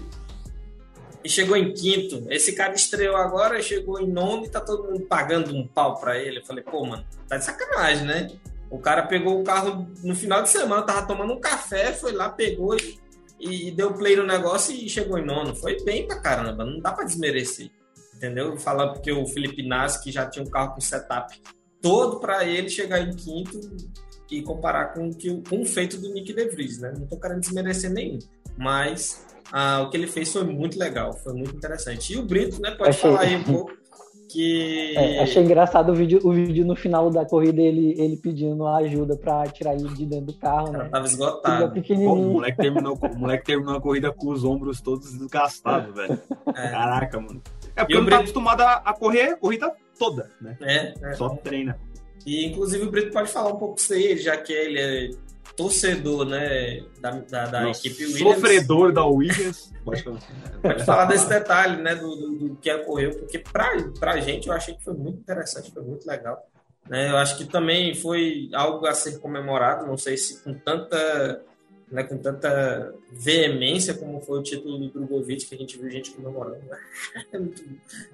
e 1.24 1.30
chegou 1.30 1.56
em 1.56 1.74
quinto. 1.74 2.26
Esse 2.30 2.54
cara 2.56 2.74
estreou 2.74 3.16
agora, 3.16 3.62
chegou 3.62 4.00
em 4.00 4.08
nono 4.08 4.46
e 4.46 4.50
tá 4.50 4.60
todo 4.60 4.92
mundo 4.92 5.02
pagando 5.02 5.56
um 5.56 5.68
pau 5.68 6.00
pra 6.00 6.18
ele. 6.18 6.40
Eu 6.40 6.46
falei, 6.46 6.64
pô, 6.64 6.86
mano, 6.86 7.06
tá 7.28 7.38
de 7.38 7.46
sacanagem, 7.46 8.06
né? 8.06 8.28
O 8.70 8.80
cara 8.80 9.04
pegou 9.04 9.40
o 9.40 9.44
carro 9.44 9.88
no 10.04 10.16
final 10.16 10.42
de 10.42 10.50
semana, 10.50 10.82
tava 10.84 11.06
tomando 11.06 11.34
um 11.34 11.40
café, 11.40 11.92
foi 11.92 12.14
lá, 12.14 12.30
pegou 12.30 12.76
e, 13.40 13.68
e 13.68 13.72
deu 13.72 13.94
play 13.94 14.16
no 14.16 14.26
negócio 14.26 14.74
e 14.74 14.90
chegou 14.90 15.18
em 15.18 15.26
nono. 15.26 15.56
Foi 15.56 15.84
bem 15.84 16.08
pra 16.08 16.20
caramba, 16.20 16.64
não 16.64 16.80
dá 16.80 16.92
pra 16.92 17.04
desmerecer. 17.06 17.70
Entendeu? 18.16 18.56
Falar 18.58 18.90
porque 18.90 19.12
o 19.12 19.26
Felipe 19.26 19.68
Nassi, 19.68 20.04
que 20.04 20.12
já 20.12 20.28
tinha 20.28 20.46
um 20.46 20.50
carro 20.50 20.76
com 20.76 20.82
setup 20.82 21.42
todo 21.82 22.20
para 22.20 22.46
ele 22.46 22.70
chegar 22.70 23.02
em 23.02 23.16
quinto 23.16 23.60
e 24.30 24.42
comparar 24.42 24.94
com, 24.94 25.12
que, 25.12 25.42
com 25.42 25.62
o 25.62 25.66
feito 25.66 25.98
do 25.98 26.14
Nick 26.14 26.32
De 26.32 26.48
Vries, 26.50 26.80
né? 26.80 26.94
Não 26.98 27.06
tô 27.06 27.20
querendo 27.20 27.42
desmerecer 27.42 27.92
nenhum, 27.92 28.20
mas 28.58 29.26
ah, 29.52 29.82
o 29.82 29.90
que 29.90 29.98
ele 29.98 30.08
fez 30.08 30.32
foi 30.32 30.44
muito 30.44 30.80
legal, 30.80 31.14
foi 31.14 31.34
muito 31.34 31.56
interessante. 31.56 32.14
E 32.14 32.18
o 32.18 32.24
Brito, 32.24 32.62
né, 32.62 32.72
pode 32.72 32.90
achei... 32.90 33.02
falar 33.02 33.22
aí 33.22 33.36
um 33.36 33.44
pouco 33.44 33.72
que... 34.30 34.96
É, 34.96 35.20
achei 35.22 35.44
engraçado 35.44 35.92
o 35.92 35.96
vídeo, 35.96 36.20
o 36.24 36.32
vídeo 36.32 36.66
no 36.66 36.76
final 36.76 37.10
da 37.10 37.26
corrida, 37.26 37.62
ele, 37.62 37.96
ele 38.02 38.16
pedindo 38.16 38.66
ajuda 38.66 39.18
para 39.18 39.50
tirar 39.50 39.74
ele 39.76 39.90
de 39.90 40.06
dentro 40.06 40.28
do 40.28 40.34
carro, 40.36 40.72
né? 40.72 40.88
Tava 40.90 41.06
esgotado. 41.06 41.82
Pô, 41.82 42.14
o, 42.14 42.34
moleque 42.34 42.58
terminou, 42.58 42.98
o 43.02 43.18
moleque 43.18 43.46
terminou 43.46 43.76
a 43.76 43.82
corrida 43.82 44.12
com 44.12 44.30
os 44.30 44.44
ombros 44.44 44.80
todos 44.80 45.12
desgastados, 45.18 45.94
velho. 45.94 46.20
É. 46.48 46.70
Caraca, 46.70 47.20
mano. 47.20 47.42
É 47.76 47.82
porque 47.82 47.96
eu 47.96 48.02
não 48.02 48.10
tá 48.10 48.18
acostumado 48.20 48.62
a, 48.62 48.74
a 48.76 48.94
correr 48.94 49.32
a 49.32 49.38
corrida 49.38 49.72
toda, 50.00 50.30
né? 50.42 50.58
É, 50.62 50.94
é. 51.02 51.14
Só 51.14 51.30
treina. 51.30 51.78
E 52.26 52.46
inclusive 52.46 52.86
o 52.86 52.92
Brito 52.92 53.12
pode 53.12 53.30
falar 53.30 53.52
um 53.52 53.58
pouco 53.58 53.76
disso 53.76 53.94
aí, 53.94 54.18
já 54.18 54.38
que 54.38 54.54
ele 54.54 54.80
é 54.80 55.10
torcedor 55.56 56.26
né, 56.26 56.84
da, 57.00 57.12
da, 57.12 57.46
da 57.46 57.70
equipe 57.70 58.06
Williams. 58.06 58.36
Sofredor 58.36 58.92
da 58.92 59.06
Williams. 59.06 59.72
Pode, 59.84 60.04
pode 60.62 60.86
falar 60.86 61.06
desse 61.06 61.28
detalhe 61.28 61.82
né, 61.82 61.96
do, 61.96 62.16
do, 62.16 62.36
do, 62.36 62.56
que 62.56 62.72
ocorreu, 62.74 63.12
porque 63.18 63.40
para 63.40 63.76
a 64.02 64.20
gente 64.20 64.48
eu 64.48 64.54
achei 64.54 64.76
que 64.76 64.84
foi 64.84 64.94
muito 64.94 65.20
interessante, 65.20 65.72
foi 65.72 65.84
muito 65.84 66.06
legal. 66.08 66.48
Né? 66.88 67.10
Eu 67.10 67.18
acho 67.18 67.38
que 67.38 67.46
também 67.46 67.94
foi 67.96 68.50
algo 68.54 68.86
a 68.86 68.94
ser 68.94 69.20
comemorado, 69.20 69.86
não 69.86 69.98
sei 69.98 70.18
se 70.18 70.44
com 70.44 70.54
tanta, 70.54 71.44
né, 71.92 72.04
com 72.04 72.18
tanta 72.18 72.94
veemência 73.12 73.94
como 73.94 74.20
foi 74.22 74.40
o 74.40 74.44
título 74.44 74.78
do 74.78 74.90
Drogovic, 74.90 75.46
que 75.46 75.56
a 75.56 75.58
gente 75.58 75.78
viu 75.78 75.90
gente 75.90 76.12
comemorando. 76.12 76.64
Né? 76.66 76.78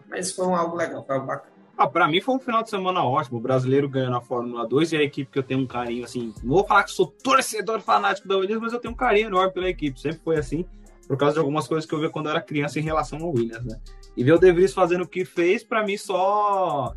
Mas 0.07 0.31
foi 0.31 0.45
um 0.47 0.55
algo 0.55 0.75
legal, 0.75 1.05
foi 1.05 1.15
algo 1.15 1.27
bacana. 1.27 1.56
Ah, 1.77 1.87
pra 1.87 2.07
mim 2.07 2.19
foi 2.19 2.35
um 2.35 2.39
final 2.39 2.63
de 2.63 2.71
semana 2.71 3.03
ótimo. 3.03 3.37
O 3.37 3.41
brasileiro 3.41 3.87
ganhou 3.87 4.09
na 4.09 4.19
Fórmula 4.19 4.67
2 4.67 4.93
e 4.93 4.97
a 4.97 5.03
equipe 5.03 5.31
que 5.31 5.37
eu 5.37 5.43
tenho 5.43 5.59
um 5.59 5.67
carinho, 5.67 6.03
assim. 6.03 6.33
Não 6.43 6.55
vou 6.55 6.65
falar 6.65 6.83
que 6.83 6.91
sou 6.91 7.05
torcedor 7.05 7.81
fanático 7.81 8.27
da 8.27 8.35
Williams, 8.35 8.63
mas 8.63 8.73
eu 8.73 8.79
tenho 8.79 8.95
um 8.95 8.97
carinho 8.97 9.27
enorme 9.27 9.53
pela 9.53 9.69
equipe. 9.69 9.99
Sempre 9.99 10.19
foi 10.23 10.37
assim, 10.37 10.65
por 11.07 11.15
causa 11.17 11.35
de 11.35 11.39
algumas 11.39 11.67
coisas 11.67 11.87
que 11.87 11.93
eu 11.93 12.01
vi 12.01 12.09
quando 12.09 12.25
eu 12.25 12.31
era 12.31 12.41
criança 12.41 12.79
em 12.79 12.83
relação 12.83 13.19
ao 13.19 13.31
Williams, 13.31 13.63
né? 13.63 13.79
E 14.15 14.23
ver 14.23 14.31
o 14.31 14.39
De 14.39 14.51
Vries 14.51 14.73
fazendo 14.73 15.03
o 15.03 15.07
que 15.07 15.23
fez, 15.23 15.63
para 15.63 15.85
mim 15.85 15.97
só. 15.97 16.95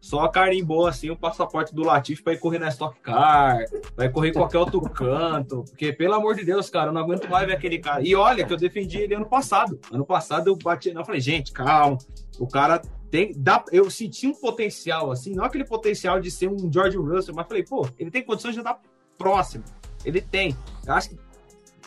Só 0.00 0.28
carimbou 0.28 0.86
assim 0.86 1.10
o 1.10 1.16
passaporte 1.16 1.74
do 1.74 1.82
Latifi 1.82 2.22
para 2.22 2.34
ir 2.34 2.38
correr 2.38 2.58
na 2.58 2.68
Stock 2.68 2.98
Car, 3.00 3.64
vai 3.96 4.06
correr 4.10 4.30
em 4.30 4.32
qualquer 4.34 4.58
outro 4.58 4.78
canto, 4.82 5.64
porque 5.64 5.94
pelo 5.94 6.12
amor 6.12 6.34
de 6.34 6.44
Deus, 6.44 6.68
cara, 6.68 6.90
eu 6.90 6.92
não 6.92 7.00
aguento 7.00 7.26
mais 7.28 7.46
ver 7.46 7.54
aquele 7.54 7.78
cara. 7.78 8.02
E 8.06 8.14
olha 8.14 8.44
que 8.44 8.52
eu 8.52 8.56
defendi 8.58 8.98
ele 8.98 9.14
ano 9.14 9.24
passado. 9.24 9.80
Ano 9.90 10.04
passado 10.04 10.48
eu 10.48 10.56
bati, 10.56 10.92
não, 10.92 11.00
eu 11.00 11.06
falei, 11.06 11.22
gente, 11.22 11.52
calma. 11.52 11.96
O 12.38 12.46
cara 12.46 12.82
tem, 13.14 13.32
dá, 13.36 13.64
eu 13.70 13.88
senti 13.88 14.26
um 14.26 14.34
potencial, 14.34 15.12
assim, 15.12 15.36
não 15.36 15.44
aquele 15.44 15.64
potencial 15.64 16.18
de 16.18 16.32
ser 16.32 16.48
um 16.48 16.68
George 16.72 16.96
Russell, 16.96 17.32
mas 17.32 17.46
falei, 17.46 17.62
pô, 17.62 17.88
ele 17.96 18.10
tem 18.10 18.24
condições 18.24 18.54
de 18.54 18.60
andar 18.60 18.80
próximo. 19.16 19.62
Ele 20.04 20.20
tem. 20.20 20.56
Eu 20.84 20.94
acho 20.94 21.10
que 21.10 21.18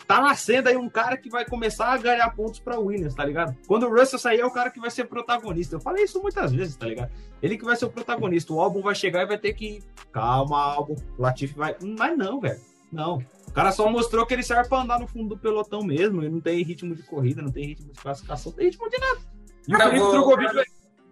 tá 0.06 0.22
nascendo 0.22 0.70
aí 0.70 0.76
um 0.78 0.88
cara 0.88 1.18
que 1.18 1.28
vai 1.28 1.44
começar 1.44 1.88
a 1.88 1.98
ganhar 1.98 2.34
pontos 2.34 2.60
para 2.60 2.78
Williams, 2.78 3.14
tá 3.14 3.26
ligado? 3.26 3.54
Quando 3.66 3.82
o 3.82 3.94
Russell 3.94 4.18
sair, 4.18 4.40
é 4.40 4.46
o 4.46 4.50
cara 4.50 4.70
que 4.70 4.80
vai 4.80 4.90
ser 4.90 5.04
protagonista. 5.04 5.76
Eu 5.76 5.80
falei 5.80 6.04
isso 6.04 6.18
muitas 6.22 6.50
vezes, 6.50 6.76
tá 6.76 6.86
ligado? 6.86 7.12
Ele 7.42 7.58
que 7.58 7.64
vai 7.66 7.76
ser 7.76 7.84
o 7.84 7.90
protagonista. 7.90 8.50
O 8.54 8.58
álbum 8.58 8.80
vai 8.80 8.94
chegar 8.94 9.20
e 9.20 9.26
vai 9.26 9.36
ter 9.36 9.52
que. 9.52 9.82
Calma, 10.10 10.58
álbum. 10.58 10.96
O 11.18 11.20
Latifi 11.20 11.52
vai. 11.52 11.76
Mas 11.82 12.16
não, 12.16 12.40
velho. 12.40 12.58
Não. 12.90 13.18
O 13.46 13.52
cara 13.52 13.70
só 13.70 13.86
mostrou 13.90 14.24
que 14.24 14.32
ele 14.32 14.42
serve 14.42 14.66
pra 14.66 14.80
andar 14.80 14.98
no 14.98 15.06
fundo 15.06 15.28
do 15.28 15.38
pelotão 15.38 15.82
mesmo. 15.82 16.22
Ele 16.22 16.30
não 16.30 16.40
tem 16.40 16.62
ritmo 16.62 16.94
de 16.94 17.02
corrida, 17.02 17.42
não 17.42 17.52
tem 17.52 17.66
ritmo 17.66 17.92
de 17.92 18.00
classificação, 18.00 18.50
não 18.50 18.56
tem 18.56 18.68
ritmo 18.68 18.88
de 18.88 18.98
nada. 18.98 19.20
E 19.68 19.74
o 19.74 19.78
Felipe 19.78 20.10
Drogovic 20.10 20.54
vai 20.54 20.64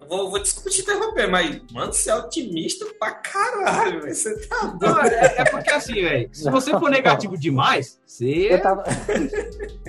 Vou, 0.08 0.30
vou 0.30 0.40
desculpa 0.40 0.70
te 0.70 0.82
interromper, 0.82 1.28
mas, 1.28 1.60
mano, 1.72 1.92
você 1.92 2.10
é 2.10 2.14
otimista 2.14 2.86
pra 2.98 3.12
caralho. 3.12 4.02
Você 4.02 4.46
tá 4.46 4.66
doido. 4.66 5.12
É, 5.12 5.34
é, 5.38 5.44
porque 5.44 5.70
assim, 5.70 5.94
velho, 5.94 6.28
se 6.32 6.50
você 6.50 6.70
for 6.70 6.90
negativo 6.90 7.36
demais, 7.36 8.00
você. 8.06 8.52
Eu 8.52 8.62
tava... 8.62 8.84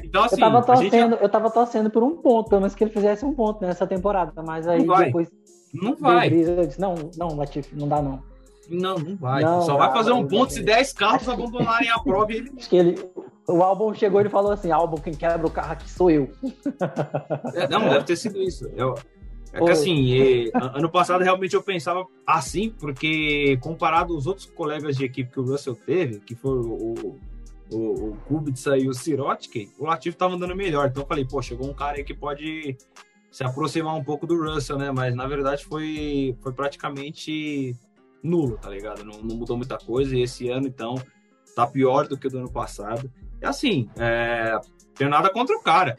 Então, 0.08 0.24
assim. 0.24 0.36
Eu 0.36 0.40
tava, 0.40 0.62
torcendo, 0.64 1.12
gente... 1.12 1.22
eu 1.22 1.30
tava 1.30 1.52
torcendo 1.52 1.90
por 1.90 2.02
um 2.02 2.16
ponto, 2.16 2.50
pelo 2.50 2.62
menos 2.62 2.74
que 2.74 2.82
ele 2.82 2.92
fizesse 2.92 3.26
um 3.26 3.34
ponto 3.34 3.62
nessa 3.62 3.86
temporada, 3.86 4.42
mas 4.42 4.66
aí 4.66 4.86
não 4.86 4.96
depois. 4.96 5.28
Não 5.74 5.96
vai. 5.98 6.30
disse, 6.30 6.80
não, 6.80 6.96
não, 7.18 7.36
Latif, 7.36 7.74
não 7.74 7.90
dá 7.90 8.02
não. 8.02 8.24
Não, 8.70 8.98
não 8.98 9.16
vai. 9.16 9.44
Não, 9.44 9.62
Só 9.62 9.78
vai 9.78 9.92
fazer 9.92 10.12
um 10.12 10.28
ponto 10.28 10.54
se 10.54 10.62
10 10.62 10.94
carros 10.94 11.28
abandonarem 11.28 11.90
a 11.90 12.00
prova 12.00 12.32
e 12.32 12.38
ele. 12.38 12.52
Acho 12.58 12.70
que 12.70 12.76
ele. 12.78 13.10
O 13.48 13.64
álbum 13.64 13.94
chegou 13.94 14.20
e 14.20 14.24
ele 14.24 14.30
falou 14.30 14.52
assim: 14.52 14.72
álbum, 14.72 14.98
quem 14.98 15.14
quebra 15.14 15.48
o 15.48 15.52
carro 15.52 15.74
aqui 15.74 15.90
sou 15.90 16.12
eu. 16.12 16.30
É, 17.54 17.68
não, 17.68 17.88
deve 17.90 18.06
ter 18.06 18.16
sido 18.16 18.42
isso. 18.42 18.70
Eu, 18.76 18.96
É 19.58 19.66
que 19.66 19.72
assim, 19.72 20.52
ano 20.54 20.90
passado 20.90 21.24
realmente 21.24 21.56
eu 21.56 21.64
pensava 21.64 22.06
assim, 22.26 22.70
porque 22.70 23.58
comparado 23.58 24.14
aos 24.14 24.28
outros 24.28 24.46
colegas 24.46 24.96
de 24.96 25.06
equipe 25.06 25.32
que 25.32 25.40
o 25.40 25.44
Russell 25.44 25.76
teve, 25.76 26.20
que 26.20 26.36
foi 26.36 26.60
o, 26.60 27.18
o, 27.72 28.10
o 28.10 28.18
Kubica 28.28 28.78
e 28.78 28.88
o 28.88 28.94
Sirotkin, 28.94 29.72
o 29.80 29.86
Latifi 29.86 30.16
estava 30.16 30.36
andando 30.36 30.56
melhor. 30.56 30.88
Então 30.88 31.04
eu 31.04 31.08
falei, 31.08 31.26
pô, 31.26 31.42
chegou 31.42 31.70
um 31.70 31.74
cara 31.74 31.98
aí 31.98 32.04
que 32.04 32.14
pode 32.14 32.78
se 33.32 33.44
aproximar 33.44 33.96
um 33.96 34.04
pouco 34.04 34.26
do 34.28 34.42
Russell, 34.42 34.78
né? 34.78 34.92
Mas 34.92 35.16
na 35.16 35.28
verdade 35.28 35.66
foi, 35.66 36.36
foi 36.42 36.54
praticamente 36.54 37.76
nulo, 38.22 38.58
tá 38.58 38.70
ligado? 38.70 39.04
Não, 39.04 39.22
não 39.22 39.36
mudou 39.36 39.58
muita 39.58 39.78
coisa 39.78 40.16
e 40.16 40.22
esse 40.22 40.50
ano, 40.50 40.68
então, 40.68 40.96
tá 41.56 41.66
pior 41.66 42.08
do 42.08 42.18
que 42.18 42.28
o 42.28 42.30
do 42.30 42.40
ano 42.40 42.52
passado. 42.52 43.12
E 43.42 43.46
assim, 43.46 43.90
é, 43.98 44.60
tenho 44.96 45.10
nada 45.10 45.30
contra 45.30 45.56
o 45.56 45.62
cara 45.62 45.98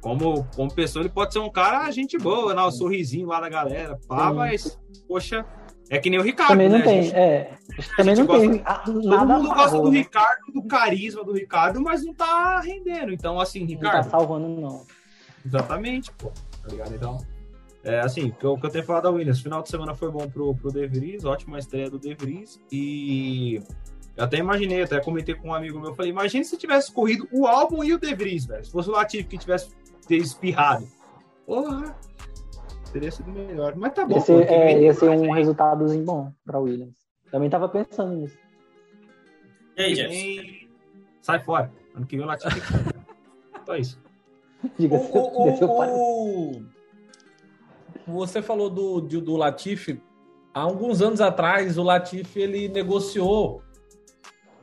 como, 0.00 0.46
como 0.54 0.74
pessoa, 0.74 1.02
ele 1.02 1.12
pode 1.12 1.32
ser 1.32 1.38
um 1.40 1.50
cara 1.50 1.90
gente 1.90 2.16
boa, 2.18 2.54
né? 2.54 2.62
O 2.62 2.70
sorrisinho 2.70 3.28
lá 3.28 3.40
da 3.40 3.48
galera, 3.48 3.98
pá, 4.08 4.30
Sim. 4.30 4.36
mas, 4.36 4.78
poxa, 5.06 5.44
é 5.90 5.98
que 5.98 6.08
nem 6.08 6.20
o 6.20 6.22
Ricardo. 6.22 6.50
Também 6.50 6.68
não 6.68 6.78
né? 6.78 6.84
tem, 6.84 7.02
gente, 7.02 7.16
é. 7.16 7.58
Também 7.96 8.14
não 8.14 8.24
gosta, 8.24 8.48
tem. 8.48 8.58
Todo 8.84 9.26
mundo 9.26 9.48
gosta 9.48 9.78
do 9.78 9.90
né? 9.90 9.98
Ricardo, 9.98 10.52
do 10.54 10.62
carisma 10.62 11.24
do 11.24 11.32
Ricardo, 11.32 11.80
mas 11.82 12.04
não 12.04 12.14
tá 12.14 12.60
rendendo. 12.60 13.12
Então, 13.12 13.40
assim, 13.40 13.64
Ricardo. 13.64 13.96
Não 13.96 14.02
tá 14.04 14.10
salvando, 14.10 14.48
não. 14.48 14.86
Exatamente, 15.44 16.12
pô. 16.12 16.28
Tá 16.62 16.68
ligado? 16.68 16.94
Então. 16.94 17.18
É, 17.82 18.00
assim, 18.00 18.28
o 18.28 18.32
que 18.32 18.44
eu, 18.44 18.56
que 18.56 18.66
eu 18.66 18.70
tenho 18.70 18.84
falado 18.84 19.04
da 19.04 19.10
Williams, 19.10 19.40
final 19.40 19.62
de 19.62 19.70
semana 19.70 19.94
foi 19.94 20.10
bom 20.10 20.28
pro, 20.28 20.54
pro 20.54 20.70
De 20.70 20.86
Vries, 20.86 21.24
ótima 21.24 21.58
estreia 21.58 21.88
do 21.88 21.98
De 21.98 22.14
Vries, 22.14 22.60
e 22.70 23.58
eu 24.16 24.24
até 24.24 24.38
imaginei, 24.38 24.82
até 24.82 25.00
comentei 25.00 25.34
com 25.34 25.48
um 25.48 25.54
amigo 25.54 25.80
meu, 25.80 25.94
falei, 25.94 26.10
imagine 26.10 26.44
se 26.44 26.56
tivesse 26.56 26.92
corrido 26.92 27.28
o 27.32 27.46
álbum 27.46 27.82
e 27.82 27.92
o 27.94 27.98
De 27.98 28.14
Vries, 28.14 28.46
velho, 28.46 28.64
se 28.64 28.70
fosse 28.70 28.88
o 28.88 28.92
Latifi 28.92 29.24
que 29.24 29.38
tivesse 29.38 29.70
ter 30.06 30.16
espirrado. 30.16 30.86
Porra! 31.46 31.96
Teria 32.92 33.10
sido 33.10 33.30
melhor. 33.30 33.74
Mas 33.76 33.92
tá 33.92 34.04
bom. 34.04 34.16
Ia 34.16 34.20
ser, 34.20 34.50
é, 34.50 34.82
ia 34.82 34.94
ser 34.94 35.08
um 35.10 35.32
resultadozinho 35.32 36.04
bom 36.04 36.32
para 36.44 36.58
Williams. 36.58 36.96
Também 37.30 37.48
tava 37.48 37.68
pensando 37.68 38.14
nisso. 38.14 38.36
E 39.76 39.82
aí, 39.82 39.94
Jeff? 39.94 40.68
Sai 41.22 41.38
fora. 41.40 41.72
Ano 41.94 42.06
que 42.06 42.16
vem 42.16 42.24
o 42.24 42.28
Latifi. 42.28 42.60
Só 43.64 43.76
isso. 43.76 44.00
Diga, 44.78 44.96
o, 44.96 44.98
o, 44.98 46.62
o, 48.06 48.14
você 48.14 48.42
falou 48.42 48.68
do, 48.68 49.00
do, 49.00 49.20
do 49.20 49.36
Latifi. 49.36 50.02
Há 50.52 50.62
alguns 50.62 51.00
anos 51.00 51.20
atrás, 51.20 51.78
o 51.78 51.82
Latifi 51.82 52.40
ele 52.40 52.68
negociou 52.68 53.62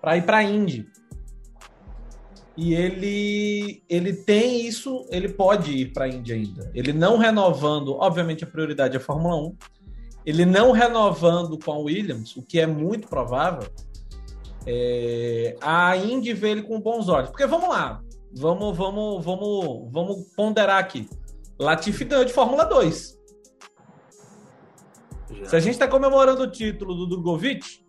para 0.08 0.16
ir 0.16 0.22
para 0.22 0.38
a 0.38 0.44
Indy. 0.44 0.88
E 2.56 2.74
ele, 2.74 3.84
ele 3.90 4.14
tem 4.14 4.66
isso, 4.66 5.06
ele 5.12 5.28
pode 5.28 5.74
ir 5.74 5.92
para 5.92 6.06
a 6.06 6.08
Índia 6.08 6.34
ainda. 6.34 6.72
Ele 6.74 6.94
não 6.94 7.18
renovando, 7.18 7.94
obviamente 7.94 8.46
a 8.46 8.48
prioridade 8.48 8.96
é 8.96 9.00
a 9.00 9.04
Fórmula 9.04 9.36
1. 9.36 9.58
Ele 10.26 10.46
não 10.46 10.72
renovando 10.72 11.60
com 11.60 11.74
a 11.74 11.78
Williams, 11.78 12.38
o 12.38 12.42
que 12.42 12.58
é 12.58 12.66
muito 12.66 13.10
provável, 13.10 13.70
é, 14.66 15.58
a 15.60 15.98
Indy 15.98 16.34
vê 16.34 16.52
ele 16.52 16.62
com 16.62 16.80
bons 16.80 17.10
olhos. 17.10 17.30
Porque 17.30 17.46
vamos 17.46 17.68
lá, 17.68 18.02
vamos, 18.34 18.78
vamos, 18.78 19.26
vamos, 19.26 19.92
vamos 19.92 20.28
ponderar 20.38 20.80
aqui. 20.80 21.10
Latifi 21.60 22.06
ganhou 22.06 22.24
de 22.24 22.32
Fórmula 22.32 22.64
2. 22.64 23.20
Já. 25.32 25.46
Se 25.50 25.56
a 25.58 25.60
gente 25.60 25.74
está 25.74 25.86
comemorando 25.86 26.44
o 26.44 26.50
título 26.50 26.96
do 26.96 27.08
Drogovic, 27.08 27.86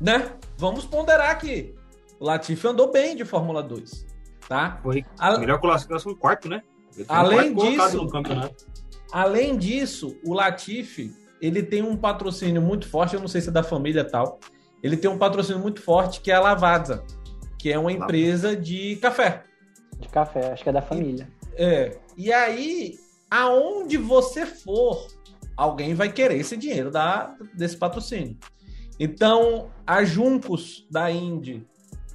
né? 0.00 0.38
Vamos 0.58 0.84
ponderar 0.84 1.30
aqui. 1.30 1.72
O 2.18 2.24
Latifi 2.24 2.66
andou 2.66 2.90
bem 2.90 3.14
de 3.14 3.24
Fórmula 3.24 3.62
2. 3.62 4.04
Tá? 4.48 4.80
Foi 4.82 5.04
a 5.16 5.38
melhor 5.38 5.60
classificação 5.60 6.12
quarto, 6.16 6.48
né? 6.48 6.62
Além 7.08 7.54
disso, 7.54 8.08
além 9.12 9.56
disso, 9.56 10.18
o 10.24 10.34
Latifi 10.34 11.14
ele 11.40 11.62
tem 11.62 11.80
um 11.80 11.96
patrocínio 11.96 12.60
muito 12.60 12.88
forte, 12.88 13.14
eu 13.14 13.20
não 13.20 13.28
sei 13.28 13.40
se 13.40 13.50
é 13.50 13.52
da 13.52 13.62
família 13.62 14.04
tal. 14.04 14.40
Ele 14.82 14.96
tem 14.96 15.08
um 15.08 15.16
patrocínio 15.16 15.62
muito 15.62 15.80
forte 15.80 16.20
que 16.20 16.32
é 16.32 16.34
a 16.34 16.40
Lavazza, 16.40 17.04
que 17.56 17.72
é 17.72 17.78
uma 17.78 17.92
empresa 17.92 18.56
de 18.56 18.96
café. 18.96 19.44
De 20.00 20.08
café, 20.08 20.52
acho 20.52 20.64
que 20.64 20.68
é 20.68 20.72
da 20.72 20.82
família. 20.82 21.28
E, 21.56 21.62
é. 21.62 22.00
E 22.16 22.32
aí, 22.32 22.98
aonde 23.30 23.96
você 23.96 24.44
for, 24.44 25.06
alguém 25.56 25.94
vai 25.94 26.10
querer 26.10 26.38
esse 26.38 26.56
dinheiro 26.56 26.90
da, 26.90 27.36
desse 27.54 27.76
patrocínio. 27.76 28.36
Então, 28.98 29.70
a 29.86 30.04
Juncos 30.04 30.86
da 30.90 31.10
Indy 31.10 31.66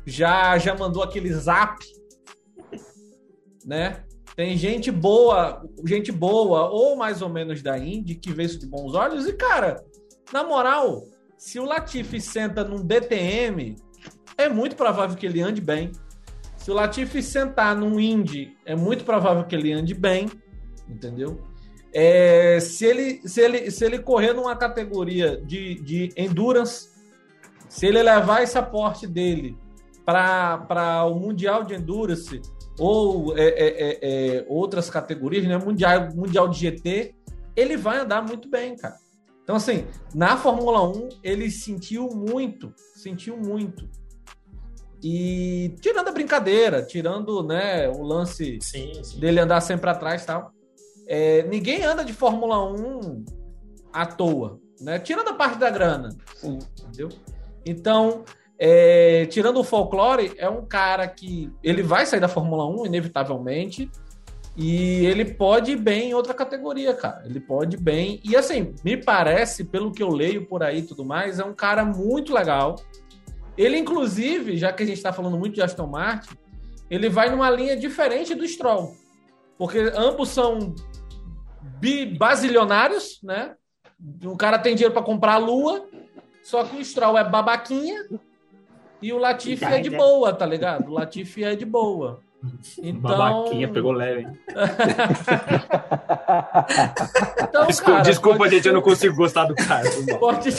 já 0.05 0.57
já 0.57 0.75
mandou 0.75 1.01
aquele 1.01 1.31
zap, 1.33 1.77
né? 3.65 4.03
Tem 4.35 4.57
gente 4.57 4.91
boa, 4.91 5.63
gente 5.85 6.11
boa 6.11 6.69
ou 6.69 6.95
mais 6.95 7.21
ou 7.21 7.29
menos 7.29 7.61
da 7.61 7.77
Indy 7.77 8.15
que 8.15 8.33
vê 8.33 8.43
isso 8.43 8.59
de 8.59 8.65
bons 8.65 8.95
olhos 8.95 9.27
e 9.27 9.33
cara, 9.33 9.83
na 10.31 10.43
moral, 10.43 11.03
se 11.37 11.59
o 11.59 11.65
Latifi 11.65 12.19
senta 12.19 12.63
num 12.63 12.83
DTM, 12.83 13.75
é 14.37 14.49
muito 14.49 14.75
provável 14.75 15.15
que 15.15 15.25
ele 15.25 15.41
ande 15.41 15.61
bem. 15.61 15.91
Se 16.57 16.71
o 16.71 16.73
Latifi 16.73 17.21
sentar 17.21 17.75
num 17.75 17.99
Indy, 17.99 18.57
é 18.65 18.75
muito 18.75 19.03
provável 19.03 19.43
que 19.43 19.53
ele 19.53 19.71
ande 19.71 19.93
bem, 19.93 20.29
entendeu? 20.87 21.41
É, 21.93 22.59
se, 22.59 22.85
ele, 22.85 23.27
se, 23.27 23.39
ele, 23.39 23.69
se 23.69 23.85
ele 23.85 23.99
correr 23.99 24.33
numa 24.33 24.55
categoria 24.55 25.37
de, 25.37 25.75
de 25.75 26.09
endurance, 26.17 26.89
se 27.69 27.85
ele 27.85 28.01
levar 28.01 28.41
esse 28.41 28.57
aporte 28.57 29.05
dele 29.05 29.57
para 30.05 31.05
o 31.05 31.15
Mundial 31.15 31.63
de 31.63 31.75
Endurance 31.75 32.41
ou 32.79 33.37
é, 33.37 33.43
é, 33.43 33.67
é, 33.67 33.99
é, 34.01 34.45
outras 34.47 34.89
categorias, 34.89 35.45
né? 35.45 35.57
Mundial, 35.57 36.09
mundial 36.15 36.47
de 36.47 36.59
GT, 36.59 37.15
ele 37.55 37.77
vai 37.77 37.99
andar 37.99 38.21
muito 38.21 38.49
bem, 38.49 38.75
cara. 38.75 38.95
Então, 39.43 39.55
assim, 39.57 39.85
na 40.15 40.37
Fórmula 40.37 40.81
1, 40.87 41.09
ele 41.23 41.51
sentiu 41.51 42.09
muito, 42.09 42.73
sentiu 42.95 43.37
muito. 43.37 43.87
E 45.03 45.75
tirando 45.81 46.07
a 46.07 46.11
brincadeira, 46.11 46.81
tirando 46.81 47.43
né, 47.43 47.89
o 47.89 48.01
lance 48.01 48.57
sim, 48.61 49.03
sim. 49.03 49.19
dele 49.19 49.41
andar 49.41 49.59
sempre 49.59 49.89
atrás 49.89 50.23
e 50.23 50.25
tal, 50.25 50.53
é, 51.07 51.43
ninguém 51.43 51.83
anda 51.83 52.03
de 52.03 52.13
Fórmula 52.13 52.63
1 52.71 53.25
à 53.91 54.05
toa, 54.05 54.59
né? 54.79 54.99
Tirando 54.99 55.29
a 55.29 55.33
parte 55.33 55.57
da 55.57 55.69
grana, 55.69 56.09
sim. 56.35 56.59
entendeu? 56.79 57.09
Então, 57.65 58.23
é, 58.57 59.25
tirando 59.27 59.59
o 59.59 59.63
folclore, 59.63 60.33
é 60.37 60.49
um 60.49 60.65
cara 60.65 61.07
que 61.07 61.51
ele 61.63 61.81
vai 61.81 62.05
sair 62.05 62.19
da 62.19 62.27
Fórmula 62.27 62.65
1, 62.67 62.85
inevitavelmente, 62.85 63.89
e 64.55 65.05
ele 65.05 65.25
pode 65.25 65.71
ir 65.71 65.77
bem 65.77 66.09
em 66.09 66.13
outra 66.13 66.33
categoria, 66.33 66.93
cara. 66.93 67.23
Ele 67.25 67.39
pode 67.39 67.75
ir 67.75 67.79
bem. 67.79 68.19
E 68.23 68.35
assim, 68.35 68.73
me 68.83 68.95
parece, 68.95 69.63
pelo 69.63 69.91
que 69.91 70.03
eu 70.03 70.09
leio 70.09 70.45
por 70.45 70.61
aí 70.61 70.79
e 70.79 70.83
tudo 70.83 71.03
mais, 71.03 71.39
é 71.39 71.43
um 71.43 71.53
cara 71.53 71.83
muito 71.83 72.33
legal. 72.33 72.75
Ele, 73.57 73.77
inclusive, 73.77 74.57
já 74.57 74.71
que 74.71 74.83
a 74.83 74.85
gente 74.85 74.97
está 74.97 75.11
falando 75.11 75.37
muito 75.37 75.55
de 75.55 75.61
Aston 75.61 75.87
Martin, 75.87 76.35
ele 76.89 77.09
vai 77.09 77.29
numa 77.29 77.49
linha 77.49 77.75
diferente 77.75 78.35
do 78.35 78.47
Stroll. 78.47 78.95
Porque 79.57 79.91
ambos 79.95 80.29
são 80.29 80.73
basilionários, 82.17 83.19
né? 83.23 83.55
O 84.23 84.35
cara 84.35 84.59
tem 84.59 84.75
dinheiro 84.75 84.93
para 84.93 85.03
comprar 85.03 85.33
a 85.33 85.37
lua, 85.37 85.85
só 86.43 86.63
que 86.63 86.77
o 86.77 86.85
Stroll 86.85 87.17
é 87.17 87.23
babaquinha 87.23 88.05
e 89.01 89.13
o 89.13 89.17
Latifi 89.17 89.65
é 89.65 89.79
de 89.79 89.89
boa, 89.89 90.33
tá 90.33 90.45
ligado? 90.45 90.89
O 90.89 90.93
Latifi 90.93 91.43
é 91.43 91.55
de 91.55 91.65
boa. 91.65 92.21
Então... 92.77 93.17
Babaquinha, 93.17 93.69
pegou 93.69 93.93
leve. 93.93 94.27
então, 97.41 97.65
desculpa, 97.65 97.91
cara, 97.93 98.03
desculpa 98.03 98.37
pode... 98.39 98.55
gente, 98.55 98.67
eu 98.67 98.73
não 98.73 98.81
consigo 98.81 99.15
gostar 99.15 99.45
do 99.45 99.55
cara. 99.55 99.89
Pode, 100.19 100.49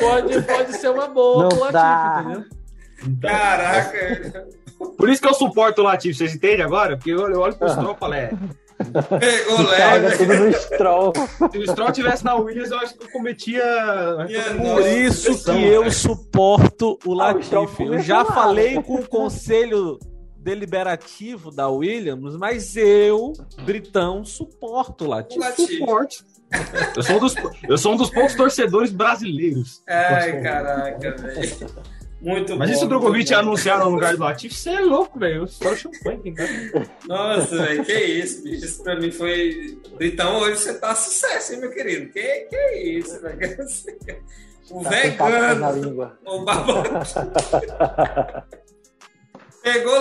pode, 0.00 0.40
pode 0.40 0.72
ser 0.72 0.88
uma 0.88 1.08
boa 1.08 1.50
pro 1.50 1.60
Latifi, 1.60 2.30
entendeu? 2.30 2.46
Caraca! 3.20 4.61
Por 4.90 5.08
isso 5.08 5.20
que 5.20 5.28
eu 5.28 5.34
suporto 5.34 5.80
o 5.80 5.84
Latifi, 5.84 6.14
vocês 6.14 6.34
entendem 6.34 6.64
agora? 6.64 6.96
Porque 6.96 7.10
eu, 7.10 7.30
eu 7.30 7.40
olho 7.40 7.54
pro 7.54 7.68
Stroll 7.68 7.94
e 7.94 7.98
falo, 7.98 8.14
é, 8.14 8.30
Pegou 9.20 9.62
leve. 9.62 10.16
tudo 10.16 10.34
no 10.34 10.52
Stroll. 10.52 11.12
Se 11.50 11.58
o 11.58 11.66
Stroll 11.66 11.92
tivesse 11.92 12.24
na 12.24 12.34
Williams, 12.34 12.70
eu 12.70 12.78
acho 12.78 12.98
que 12.98 13.04
eu 13.04 13.10
cometia. 13.10 13.62
Por 14.56 14.86
isso 14.86 15.44
que 15.44 15.64
eu 15.64 15.90
suporto 15.90 16.98
o 17.04 17.12
ah, 17.20 17.32
Latifi. 17.32 17.84
eu 17.84 17.98
já 18.00 18.24
falei 18.24 18.82
com 18.82 18.96
o 18.96 19.06
conselho 19.06 19.98
deliberativo 20.36 21.50
da 21.52 21.68
Williams, 21.68 22.36
mas 22.36 22.76
eu, 22.76 23.32
Britão, 23.64 24.24
suporto 24.24 25.04
o 25.04 25.08
Latifi. 25.08 25.78
Suporto. 25.78 26.32
Eu 26.94 27.02
sou, 27.02 27.16
um 27.16 27.18
dos, 27.18 27.34
eu 27.66 27.78
sou 27.78 27.92
um 27.94 27.96
dos 27.96 28.10
poucos 28.10 28.34
torcedores 28.34 28.92
brasileiros. 28.92 29.82
Ai, 29.88 30.42
caraca, 30.42 31.16
velho. 31.16 31.70
Muito 32.22 32.56
Mas 32.56 32.70
bom, 32.70 32.76
se 32.76 32.84
o 32.84 32.88
Drogovic 32.88 33.34
anunciar 33.34 33.80
no 33.80 33.88
lugar 33.88 34.16
do 34.16 34.22
Latifi? 34.22 34.54
Você 34.54 34.70
é 34.70 34.80
louco, 34.80 35.18
velho. 35.18 35.48
Só 35.48 35.74
champanhe, 35.74 36.32
cara. 36.32 36.88
Nossa, 37.04 37.56
velho, 37.56 37.84
que 37.84 37.92
isso, 37.92 38.44
bicho. 38.44 38.64
Isso 38.64 38.80
pra 38.84 38.94
mim 38.94 39.10
foi. 39.10 39.76
Então 40.00 40.38
hoje 40.38 40.58
você 40.58 40.74
tá 40.74 40.94
sucesso, 40.94 41.52
hein, 41.52 41.60
meu 41.60 41.70
querido? 41.72 42.12
Que, 42.12 42.46
que 42.48 42.74
isso, 42.76 43.20
velho? 43.20 43.56
O 44.70 44.84
tá 44.84 44.90
vegano. 44.90 46.12
O 46.24 46.44
babaca. 46.44 47.02
Pegou, 49.64 49.94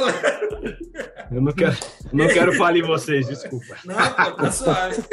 Eu 1.32 1.42
não 1.42 1.54
quero, 1.54 1.78
não 2.12 2.28
quero 2.28 2.54
falir 2.54 2.84
vocês, 2.84 3.28
desculpa. 3.28 3.78
Não, 3.86 3.96
pô, 3.96 4.32
tá 4.32 4.52
suave. 4.52 5.04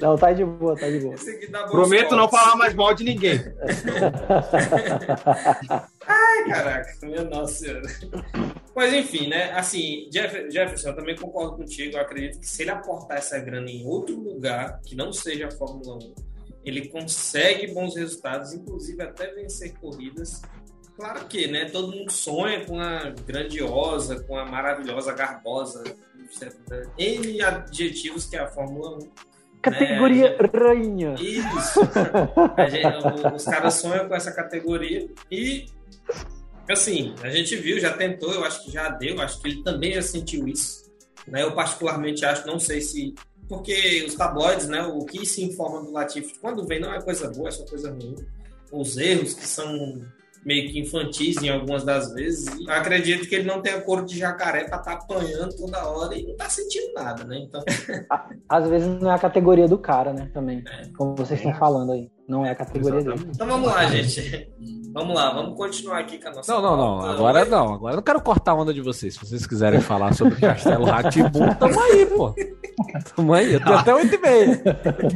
Não, 0.00 0.16
tá 0.16 0.32
de 0.32 0.44
boa, 0.44 0.76
tá 0.76 0.88
de 0.88 0.98
boa. 0.98 1.14
Prometo 1.70 2.16
não 2.16 2.28
falar 2.28 2.56
mais 2.56 2.74
mal 2.74 2.92
de 2.94 3.04
ninguém. 3.04 3.38
Caraca, 6.48 7.06
meu 7.06 7.24
nossa 7.28 7.54
senhora. 7.54 7.82
Mas 8.74 8.92
enfim, 8.94 9.28
né? 9.28 9.52
Assim, 9.52 10.08
Jeff, 10.10 10.50
Jefferson, 10.50 10.90
eu 10.90 10.96
também 10.96 11.16
concordo 11.16 11.56
contigo. 11.56 11.96
Eu 11.96 12.00
acredito 12.00 12.40
que 12.40 12.46
se 12.46 12.62
ele 12.62 12.70
aportar 12.70 13.18
essa 13.18 13.38
grana 13.38 13.70
em 13.70 13.84
outro 13.84 14.18
lugar, 14.18 14.80
que 14.84 14.94
não 14.94 15.12
seja 15.12 15.48
a 15.48 15.50
Fórmula 15.50 15.96
1, 15.96 16.14
ele 16.64 16.88
consegue 16.88 17.72
bons 17.72 17.96
resultados, 17.96 18.52
inclusive 18.52 19.02
até 19.02 19.32
vencer 19.32 19.74
corridas 19.78 20.42
Claro 20.98 21.26
que, 21.26 21.46
né? 21.46 21.66
Todo 21.66 21.94
mundo 21.96 22.10
sonha 22.10 22.66
com 22.66 22.80
a 22.80 23.10
grandiosa, 23.24 24.20
com 24.24 24.36
a 24.36 24.44
maravilhosa, 24.44 25.12
garbosa, 25.12 25.84
N 26.98 27.40
adjetivos 27.40 28.26
que 28.26 28.36
é 28.36 28.40
a 28.40 28.48
Fórmula 28.48 28.96
1. 28.96 28.98
Categoria 29.62 30.30
né? 30.30 30.36
rainha. 30.52 31.14
Isso. 31.14 31.80
Gente, 32.68 33.32
os 33.32 33.44
caras 33.44 33.74
sonham 33.74 34.08
com 34.08 34.14
essa 34.16 34.32
categoria 34.32 35.08
e, 35.30 35.66
assim, 36.72 37.14
a 37.22 37.30
gente 37.30 37.56
viu, 37.56 37.80
já 37.80 37.92
tentou, 37.92 38.32
eu 38.32 38.44
acho 38.44 38.64
que 38.64 38.70
já 38.70 38.88
deu, 38.90 39.20
acho 39.20 39.40
que 39.40 39.48
ele 39.48 39.62
também 39.62 39.94
já 39.94 40.02
sentiu 40.02 40.46
isso. 40.46 40.88
Né? 41.26 41.42
Eu 41.42 41.54
particularmente 41.54 42.24
acho, 42.24 42.46
não 42.46 42.58
sei 42.58 42.80
se 42.80 43.14
porque 43.48 44.04
os 44.06 44.14
tabloides, 44.14 44.68
né, 44.68 44.82
o 44.82 45.04
que 45.06 45.24
se 45.24 45.42
informa 45.42 45.82
do 45.82 45.90
Latifi, 45.90 46.38
quando 46.38 46.66
vem 46.66 46.80
não 46.80 46.92
é 46.92 47.00
coisa 47.00 47.30
boa, 47.30 47.48
é 47.48 47.52
só 47.52 47.64
coisa 47.64 47.90
ruim. 47.90 48.14
Os 48.70 48.98
erros 48.98 49.32
que 49.32 49.46
são 49.46 50.02
meio 50.44 50.70
que 50.70 50.78
infantis 50.78 51.42
em 51.42 51.48
algumas 51.48 51.82
das 51.82 52.12
vezes. 52.12 52.46
E 52.58 52.70
acredito 52.70 53.26
que 53.26 53.34
ele 53.34 53.44
não 53.44 53.62
tenha 53.62 53.80
couro 53.80 54.04
de 54.04 54.18
jacaré 54.18 54.64
para 54.64 54.78
estar 54.78 54.96
tá 54.96 55.04
apanhando 55.04 55.56
toda 55.56 55.86
hora 55.88 56.14
e 56.16 56.26
não 56.26 56.36
tá 56.36 56.48
sentindo 56.48 56.92
nada, 56.92 57.24
né? 57.24 57.38
Então. 57.38 57.62
Às 58.48 58.68
vezes 58.68 58.88
não 59.00 59.10
é 59.10 59.14
a 59.14 59.18
categoria 59.18 59.66
do 59.66 59.78
cara, 59.78 60.12
né? 60.12 60.30
Também. 60.32 60.62
É. 60.66 60.88
Como 60.96 61.14
vocês 61.16 61.40
estão 61.40 61.54
falando 61.54 61.92
aí. 61.92 62.10
Não 62.28 62.44
é 62.44 62.50
a 62.50 62.54
categoria 62.54 62.98
Exatamente. 62.98 63.20
dele. 63.20 63.32
Então 63.34 63.46
vamos 63.46 63.68
lá, 63.68 63.86
gente. 63.86 64.48
Vamos 64.92 65.14
lá, 65.16 65.32
vamos 65.32 65.56
continuar 65.56 66.00
aqui 66.00 66.18
com 66.18 66.28
a 66.28 66.32
nossa. 66.32 66.52
Não, 66.52 66.60
não, 66.60 66.76
não. 66.76 67.00
Agora 67.10 67.44
não. 67.46 67.72
Agora 67.74 67.92
eu 67.94 67.96
não 67.96 68.02
quero 68.02 68.20
cortar 68.20 68.52
a 68.52 68.54
onda 68.54 68.74
de 68.74 68.82
vocês. 68.82 69.14
Se 69.14 69.20
vocês 69.20 69.46
quiserem 69.46 69.80
falar 69.80 70.12
sobre 70.12 70.36
Castelo 70.36 70.84
Ratibum, 70.84 71.54
tamo 71.54 71.80
aí, 71.80 72.04
pô. 72.04 72.34
Tamo 73.16 73.32
aí. 73.32 73.54
Eu 73.54 73.64
tenho 73.64 73.76
até 73.78 73.94
8 73.94 74.14
e 74.14 74.18
meia. 74.18 74.56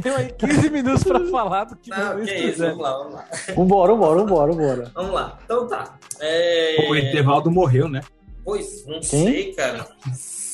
Tenho 0.01 0.15
aí 0.15 0.31
15 0.33 0.69
minutos 0.71 1.03
pra 1.03 1.19
falar 1.27 1.65
do 1.65 1.75
que 1.75 1.89
Não, 1.91 2.19
que 2.23 2.33
isso, 2.33 2.59
vamos 2.59 2.79
lá, 2.79 2.97
vamos 2.97 3.13
lá. 3.13 3.25
Vambora, 3.55 3.93
vambora, 3.93 4.19
vambora, 4.21 4.51
vambora. 4.53 4.91
Vamos 4.95 5.13
lá. 5.13 5.39
Então 5.43 5.67
tá. 5.67 5.97
É... 6.19 6.87
O 6.89 6.95
Etevaldo 6.95 7.51
morreu, 7.51 7.87
né? 7.87 8.01
Pois, 8.43 8.85
não 8.87 9.01
Sim? 9.03 9.25
sei, 9.25 9.53
cara. 9.53 9.87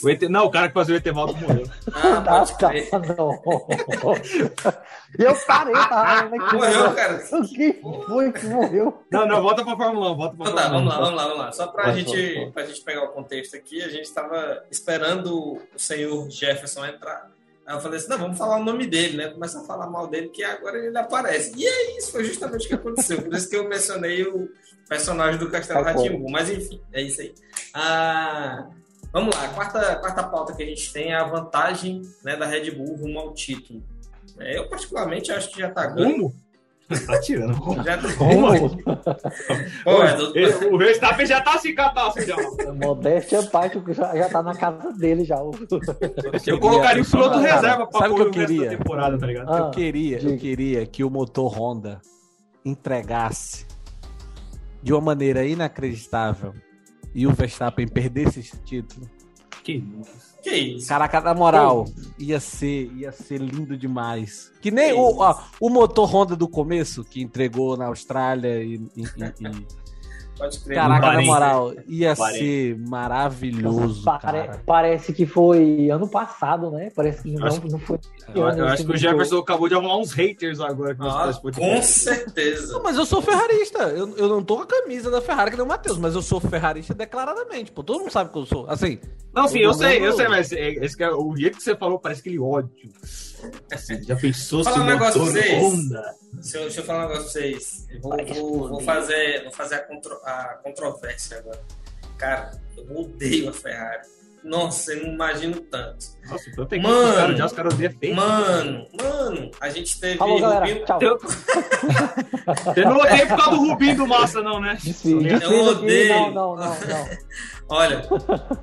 O 0.04 0.10
ET... 0.10 0.22
Não, 0.24 0.46
o 0.46 0.52
cara 0.52 0.68
que 0.68 0.74
fazia 0.74 0.96
o 0.96 0.98
Etevaldo 0.98 1.36
morreu. 1.36 1.70
Ah, 1.94 2.22
pode 2.22 2.56
crer. 2.56 2.90
não. 3.18 3.42
E 5.18 5.24
eu 5.24 5.36
parei, 5.46 5.74
tá? 5.74 6.30
Morreu, 6.54 6.94
cara. 6.94 7.24
O 7.32 7.48
que 7.48 7.74
foi 8.08 8.32
que 8.32 8.46
morreu? 8.46 9.04
Não, 9.12 9.28
não, 9.28 9.42
volta 9.42 9.64
pra 9.64 9.76
Fórmula 9.76 10.12
1, 10.12 10.16
volta 10.16 10.38
pra 10.38 10.50
então, 10.50 10.56
tá, 10.56 10.70
vamos 10.70 10.90
lá, 10.90 11.00
vamos 11.00 11.16
lá, 11.16 11.24
vamos 11.24 11.38
lá. 11.40 11.52
Só 11.52 11.68
pra, 11.68 11.92
gente, 11.94 12.52
pra 12.54 12.66
gente 12.66 12.82
pegar 12.82 13.04
o 13.04 13.10
contexto 13.10 13.56
aqui, 13.56 13.82
a 13.82 13.90
gente 13.90 14.04
estava 14.04 14.64
esperando 14.72 15.34
o 15.36 15.62
senhor 15.78 16.30
Jefferson 16.30 16.86
entrar. 16.86 17.30
Aí 17.66 17.76
eu 17.76 17.82
falei 17.82 18.00
assim, 18.00 18.10
não, 18.10 18.18
vamos 18.18 18.38
falar 18.38 18.58
o 18.58 18.64
nome 18.64 18.88
dele, 18.88 19.18
né? 19.18 19.28
Começa 19.28 19.60
a 19.60 19.64
falar 19.64 19.88
mal 19.88 20.08
dele, 20.08 20.30
que 20.30 20.44
agora 20.44 20.78
ele 20.78 20.98
aparece. 20.98 21.54
E 21.56 21.66
é 21.66 21.98
isso, 21.98 22.12
foi 22.12 22.24
justamente 22.24 22.66
o 22.66 22.68
que 22.68 22.74
aconteceu. 22.74 23.22
Por 23.22 23.34
isso 23.34 23.50
que 23.50 23.56
eu 23.56 23.70
mencionei 23.70 24.24
o 24.24 24.50
personagem 24.88 25.40
do 25.40 25.52
Castelo 25.52 25.84
tá 25.84 25.92
Ratimbu. 25.92 26.32
Mas 26.32 26.50
enfim, 26.50 26.82
é 26.92 27.02
isso 27.02 27.22
aí. 27.22 27.34
Ah, 27.74 28.70
vamos 29.12 29.36
lá, 29.36 29.46
a 29.46 29.50
quarta, 29.50 29.96
quarta 29.98 30.24
pauta 30.24 30.56
que 30.56 30.64
a 30.64 30.66
gente 30.66 30.92
tem 30.92 31.12
é 31.12 31.16
a 31.16 31.24
vantagem 31.24 32.02
né, 32.24 32.36
da 32.36 32.46
Red 32.46 32.72
Bull 32.72 32.96
rumo 32.98 33.20
ao 33.20 33.34
título. 33.34 33.84
É, 34.40 34.58
eu, 34.58 34.70
particularmente, 34.70 35.32
acho 35.32 35.52
que 35.52 35.60
já 35.60 35.70
tá 35.70 35.88
ganho. 35.88 36.34
Tá 37.06 37.20
tirando. 37.20 37.54
Já 37.84 37.98
tá... 37.98 38.08
Pô, 39.84 40.04
é 40.04 40.16
do... 40.16 40.74
O 40.74 40.78
Verstappen 40.78 41.26
já 41.26 41.40
tá 41.40 41.58
se 41.60 41.74
catando 41.74 42.20
já. 42.26 42.36
Modéstia 42.74 43.44
parte 43.44 43.80
já, 43.90 44.16
já 44.16 44.28
tá 44.28 44.42
na 44.42 44.56
casa 44.56 44.92
dele 44.94 45.24
já. 45.24 45.38
Eu 46.48 46.60
colocaria 46.60 47.04
o 47.04 47.06
piloto 47.06 47.38
reserva 47.38 47.86
pra 47.86 48.00
Sabe 48.00 48.14
o 48.14 48.16
que 48.16 48.22
eu 48.24 48.32
queria? 48.32 48.70
temporada, 48.70 49.20
tá 49.20 49.28
ligado? 49.28 49.54
Ah, 49.54 49.58
eu 49.60 49.72
queria, 49.72 50.20
eu 50.20 50.38
queria 50.38 50.86
que 50.88 51.04
o 51.04 51.12
motor 51.12 51.56
Honda 51.56 52.02
entregasse 52.66 53.68
de 54.82 54.92
uma 54.92 55.02
maneira 55.02 55.46
inacreditável 55.46 56.54
e 57.14 57.28
o 57.28 57.34
Verstappen 57.34 57.88
perdesse 57.88 58.40
esse 58.40 58.58
título. 58.62 59.10
Que 59.64 59.74
isso. 59.74 60.40
Que 60.42 60.56
isso? 60.56 60.88
Caraca, 60.88 61.20
na 61.20 61.34
moral, 61.34 61.86
ia 62.18 62.40
ser, 62.40 62.92
ia 62.94 63.12
ser 63.12 63.40
lindo 63.40 63.78
demais. 63.78 64.52
Que 64.62 64.72
nem 64.72 64.94
que 64.94 65.00
o, 65.00 65.20
ó, 65.20 65.38
o 65.60 65.70
motor 65.70 66.10
Honda 66.10 66.36
do 66.36 66.48
começo, 66.48 67.04
que 67.04 67.22
entregou 67.22 67.76
na 67.76 67.88
Austrália 67.88 68.64
e, 68.64 68.76
e, 68.96 69.04
e 69.04 69.48
Pode 70.40 70.58
crer. 70.60 70.76
Caraca, 70.76 71.14
na 71.14 71.22
moral, 71.22 71.74
ia 71.86 72.16
ser 72.16 72.78
maravilhoso. 72.88 74.06
Pare 74.06 74.50
parece 74.66 75.12
que 75.12 75.26
foi 75.26 75.90
ano 75.90 76.08
passado, 76.08 76.72
né? 76.72 76.90
Parece 76.96 77.24
que 77.24 77.32
não, 77.32 77.46
acho, 77.46 77.68
não 77.68 77.78
foi. 77.78 78.00
Eu, 78.34 78.48
eu 78.48 78.68
acho 78.68 78.86
que 78.86 78.94
o 78.94 78.96
Jefferson 78.96 79.40
acabou 79.40 79.68
de 79.68 79.76
arrumar 79.76 79.98
uns 79.98 80.14
haters 80.14 80.62
agora. 80.62 80.96
Ah, 80.98 81.30
com 81.34 81.82
certeza. 81.82 82.72
Não, 82.72 82.82
mas 82.82 82.96
eu 82.96 83.06
sou 83.06 83.22
ferrarista. 83.22 83.80
Eu, 83.90 84.16
eu 84.16 84.30
não 84.30 84.42
tô 84.42 84.56
com 84.56 84.64
a 84.64 84.68
camisa 84.68 85.12
da 85.12 85.22
Ferrari 85.22 85.52
que 85.52 85.58
nem 85.58 85.66
o 85.66 85.70
Matheus, 85.70 85.98
mas 85.98 86.16
eu 86.16 86.22
sou 86.22 86.40
ferrarista 86.40 86.94
declaradamente. 86.94 87.74
Pô, 87.74 87.84
todo 87.84 88.00
mundo 88.00 88.12
sabe 88.12 88.32
que 88.32 88.38
eu 88.38 88.46
sou. 88.46 88.66
Assim. 88.70 88.98
Não, 89.34 89.46
sim, 89.46 89.60
eu, 89.60 89.72
eu 89.72 89.74
sei, 89.74 90.08
eu 90.08 90.14
sei, 90.14 90.28
mas 90.30 90.54
é, 90.54 90.70
esse, 90.70 91.04
é, 91.04 91.12
o 91.12 91.36
jeito 91.36 91.58
que 91.58 91.64
você 91.64 91.76
falou 91.76 92.00
parece 92.00 92.22
aquele 92.22 92.40
ódio. 92.40 92.72
Já 94.06 94.16
pensou 94.16 94.64
se 94.64 94.70
um 94.72 94.86
negócio 94.86 95.22
pra 95.22 95.32
vocês. 95.32 95.64
Onda? 95.64 96.16
Deixa 96.34 96.58
eu, 96.58 96.62
deixa 96.64 96.80
eu 96.82 96.86
falar 96.86 97.06
um 97.06 97.10
negócio 97.10 97.24
pra 97.24 97.32
vocês. 97.32 97.88
Eu 97.90 98.02
vou, 98.02 98.26
vou, 98.26 98.70
vou, 98.70 98.82
fazer, 98.82 99.44
vou 99.44 99.52
fazer 99.52 99.76
a, 99.76 99.80
contro, 99.80 100.14
a 100.24 100.60
controvérsia 100.64 101.40
agora. 101.40 101.62
Cara, 102.18 102.52
eu 102.78 102.98
odeio 102.98 103.50
a 103.50 103.54
Ferrari. 103.54 104.08
Nossa, 104.44 104.94
eu 104.94 105.04
não 105.04 105.14
imagino 105.14 105.60
tanto. 105.62 106.06
Nossa, 106.28 106.66
tem 106.68 106.82
que 106.82 106.88
mano, 106.88 107.36
já 107.36 107.46
os 107.46 107.54
caras 107.54 107.74
odeiam 107.74 108.16
Mano, 108.16 108.88
mano, 108.94 109.52
a 109.60 109.70
gente 109.70 110.00
teve 110.00 110.18
Falou, 110.18 110.40
Rubinho. 110.40 110.86
Tchau. 110.86 111.00
Você 112.66 112.82
não 112.86 112.98
odeia 112.98 113.28
por 113.28 113.38
causa 113.38 113.52
do 113.52 113.68
Rubinho 113.68 113.96
do 113.98 114.08
Massa, 114.08 114.42
não, 114.42 114.60
né? 114.60 114.78
Sim, 114.80 115.20
eu 115.28 115.66
odeio. 115.66 116.10
Não, 116.10 116.32
não, 116.32 116.56
não, 116.56 116.80
não. 116.80 117.10
Olha, 117.72 118.02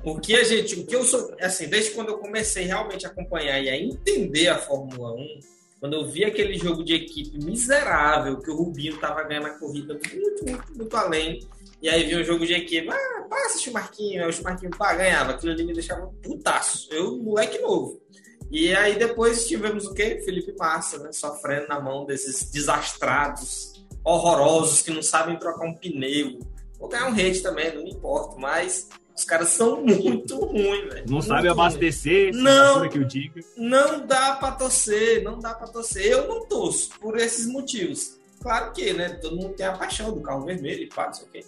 o 0.03 0.19
que 0.19 0.35
a 0.35 0.43
gente, 0.43 0.81
o 0.81 0.85
que 0.85 0.95
eu 0.95 1.03
sou, 1.03 1.33
assim, 1.39 1.69
desde 1.69 1.91
quando 1.91 2.09
eu 2.09 2.17
comecei 2.17 2.65
realmente 2.65 3.05
a 3.05 3.09
acompanhar 3.09 3.57
e 3.61 3.69
a 3.69 3.77
entender 3.77 4.49
a 4.49 4.57
Fórmula 4.57 5.13
1, 5.13 5.39
quando 5.79 5.93
eu 5.93 6.05
vi 6.05 6.25
aquele 6.25 6.57
jogo 6.57 6.83
de 6.83 6.95
equipe 6.95 7.37
miserável, 7.37 8.39
que 8.39 8.51
o 8.51 8.55
Rubinho 8.55 8.97
tava 8.97 9.23
ganhando 9.23 9.47
a 9.47 9.51
corrida 9.51 9.93
muito, 9.93 10.45
muito, 10.45 10.75
muito 10.75 10.97
além, 10.97 11.39
e 11.81 11.89
aí 11.89 12.03
vi 12.03 12.15
um 12.15 12.23
jogo 12.23 12.45
de 12.45 12.53
equipe, 12.53 12.89
ah, 12.89 13.25
passa 13.29 13.57
o 13.57 13.61
Chumarquinho, 13.61 14.27
o 14.27 14.33
Chumarquinho 14.33 14.71
pá, 14.71 14.95
ganhava, 14.95 15.31
aquilo 15.31 15.51
ali 15.51 15.63
me 15.63 15.73
deixava 15.73 16.07
putaço, 16.23 16.87
eu, 16.91 17.17
moleque 17.17 17.59
novo. 17.59 18.01
E 18.49 18.73
aí 18.73 18.97
depois 18.97 19.47
tivemos 19.47 19.85
o 19.85 19.93
quê? 19.93 20.21
Felipe 20.23 20.55
Massa, 20.57 20.97
né, 20.99 21.11
sofrendo 21.11 21.67
na 21.67 21.79
mão 21.79 22.05
desses 22.05 22.49
desastrados, 22.49 23.73
horrorosos, 24.03 24.81
que 24.81 24.91
não 24.91 25.03
sabem 25.03 25.37
trocar 25.37 25.65
um 25.65 25.75
pneu. 25.75 26.39
Vou 26.79 26.87
ganhar 26.87 27.07
um 27.07 27.13
hate 27.13 27.41
também, 27.41 27.75
não 27.75 27.83
me 27.83 27.91
importa, 27.91 28.37
mas 28.37 28.87
os 29.15 29.23
caras 29.23 29.49
são 29.49 29.81
muito 29.83 30.37
ruins, 30.37 30.93
velho. 30.93 31.05
Não 31.09 31.21
sabe 31.21 31.47
abastecer, 31.47 32.33
não, 32.33 32.87
que 32.87 32.99
eu 32.99 33.03
diga. 33.03 33.41
Não 33.57 34.05
dá 34.05 34.35
pra 34.35 34.51
torcer, 34.51 35.23
não 35.23 35.39
dá 35.39 35.55
pra 35.55 35.67
torcer. 35.67 36.05
Eu 36.05 36.27
não 36.27 36.45
torço 36.45 36.91
por 36.99 37.17
esses 37.17 37.47
motivos. 37.47 38.17
Claro 38.39 38.71
que, 38.71 38.93
né? 38.93 39.09
Todo 39.09 39.35
mundo 39.35 39.55
tem 39.55 39.65
a 39.65 39.73
paixão 39.73 40.13
do 40.13 40.21
carro 40.21 40.45
vermelho 40.45 40.83
e 40.83 40.87
pá, 40.87 41.07
não 41.07 41.13
sei 41.15 41.27
o 41.27 41.31
quê. 41.31 41.45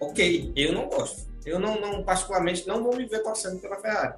Ok, 0.00 0.52
eu 0.56 0.72
não 0.72 0.88
gosto. 0.88 1.28
Eu 1.44 1.58
não, 1.58 1.80
não, 1.80 2.02
particularmente, 2.02 2.66
não 2.66 2.82
vou 2.82 2.96
me 2.96 3.06
ver 3.06 3.22
torcendo 3.22 3.60
pela 3.60 3.80
Ferrari. 3.80 4.14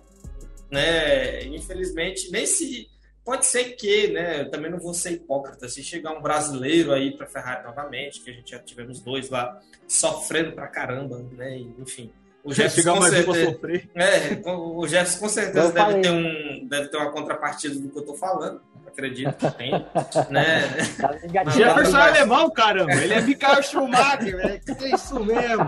Né? 0.70 1.44
Infelizmente, 1.44 2.30
nem 2.30 2.46
se. 2.46 2.88
Pode 3.24 3.46
ser 3.46 3.76
que, 3.76 4.08
né? 4.08 4.40
Eu 4.40 4.50
também 4.50 4.70
não 4.70 4.78
vou 4.78 4.94
ser 4.94 5.12
hipócrita. 5.12 5.68
Se 5.68 5.82
chegar 5.82 6.12
um 6.12 6.22
brasileiro 6.22 6.92
aí 6.92 7.16
para 7.16 7.26
Ferrari 7.26 7.64
novamente, 7.64 8.20
que 8.20 8.30
a 8.30 8.32
gente 8.32 8.50
já 8.50 8.58
tivemos 8.58 9.00
dois 9.00 9.28
lá 9.28 9.60
sofrendo 9.86 10.52
pra 10.52 10.66
caramba, 10.66 11.24
né? 11.36 11.58
Enfim 11.78 12.10
o 12.42 12.54
Jefferson 12.54 12.94
com 12.94 13.02
certeza, 13.02 13.60
é, 13.94 14.50
o 14.50 14.86
Jefferson 14.86 15.18
com 15.20 15.28
certeza 15.28 15.72
deve 15.72 16.00
ter, 16.00 16.10
um, 16.10 16.66
deve 16.66 16.88
ter 16.88 16.96
uma 16.96 17.12
contrapartida 17.12 17.78
do 17.78 17.90
que 17.90 17.98
eu 17.98 18.04
tô 18.04 18.14
falando. 18.14 18.60
Acredito 18.92 19.32
que 19.34 19.50
tem. 19.52 19.70
né? 20.30 20.68
Tá 21.00 21.50
Jefferson 21.50 21.98
é 21.98 22.08
alemão, 22.08 22.50
caramba. 22.50 22.92
Ele 22.92 23.14
é 23.14 23.20
Michael 23.20 23.62
Schumacher, 23.62 24.36
velho. 24.36 24.60
É 24.66 24.94
isso 24.94 25.24
mesmo. 25.24 25.62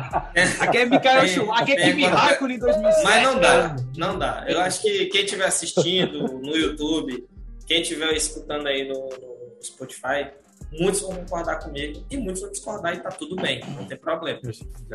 Aqui 0.61 0.79
é 0.79 0.87
Michael 0.87 1.29
Schumacher, 1.29 1.63
aqui 1.63 1.73
é 1.73 1.85
Kimi 1.85 2.05
Raikkonen 2.07 2.57
em 2.57 2.61
2007. 2.61 3.05
Mas 3.05 3.23
não 3.23 3.41
dá, 3.41 3.77
não 3.97 4.19
dá. 4.19 4.45
Eu 4.49 4.61
acho 4.61 4.83
que 4.83 5.07
quem 5.07 5.25
estiver 5.25 5.47
assistindo 5.47 6.29
no 6.29 6.57
YouTube, 6.57 7.27
quem 7.67 7.83
estiver 7.83 8.13
escutando 8.13 8.67
aí 8.67 8.89
no, 8.89 8.95
no 8.95 9.63
Spotify, 9.63 10.31
muitos 10.79 11.01
vão 11.01 11.15
concordar 11.15 11.59
comigo 11.61 12.05
e 12.11 12.17
muitos 12.17 12.43
vão 12.43 12.51
discordar 12.51 12.95
e 12.95 13.01
tá 13.01 13.11
tudo 13.11 13.37
bem, 13.37 13.63
não 13.77 13.85
tem 13.85 13.97
problema. 13.97 14.41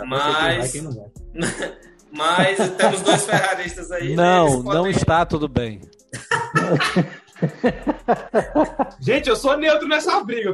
Mas, 0.06 0.74
Mas 2.12 2.58
temos 2.78 3.02
dois 3.02 3.26
ferraristas 3.26 3.92
aí. 3.92 4.10
Né? 4.10 4.16
Não, 4.16 4.64
né? 4.64 4.74
não 4.74 4.88
está 4.88 5.26
tudo 5.26 5.48
bem. 5.48 5.82
Gente, 9.00 9.30
eu 9.30 9.36
sou 9.36 9.58
neutro 9.58 9.88
nessa 9.88 10.20
briga. 10.24 10.54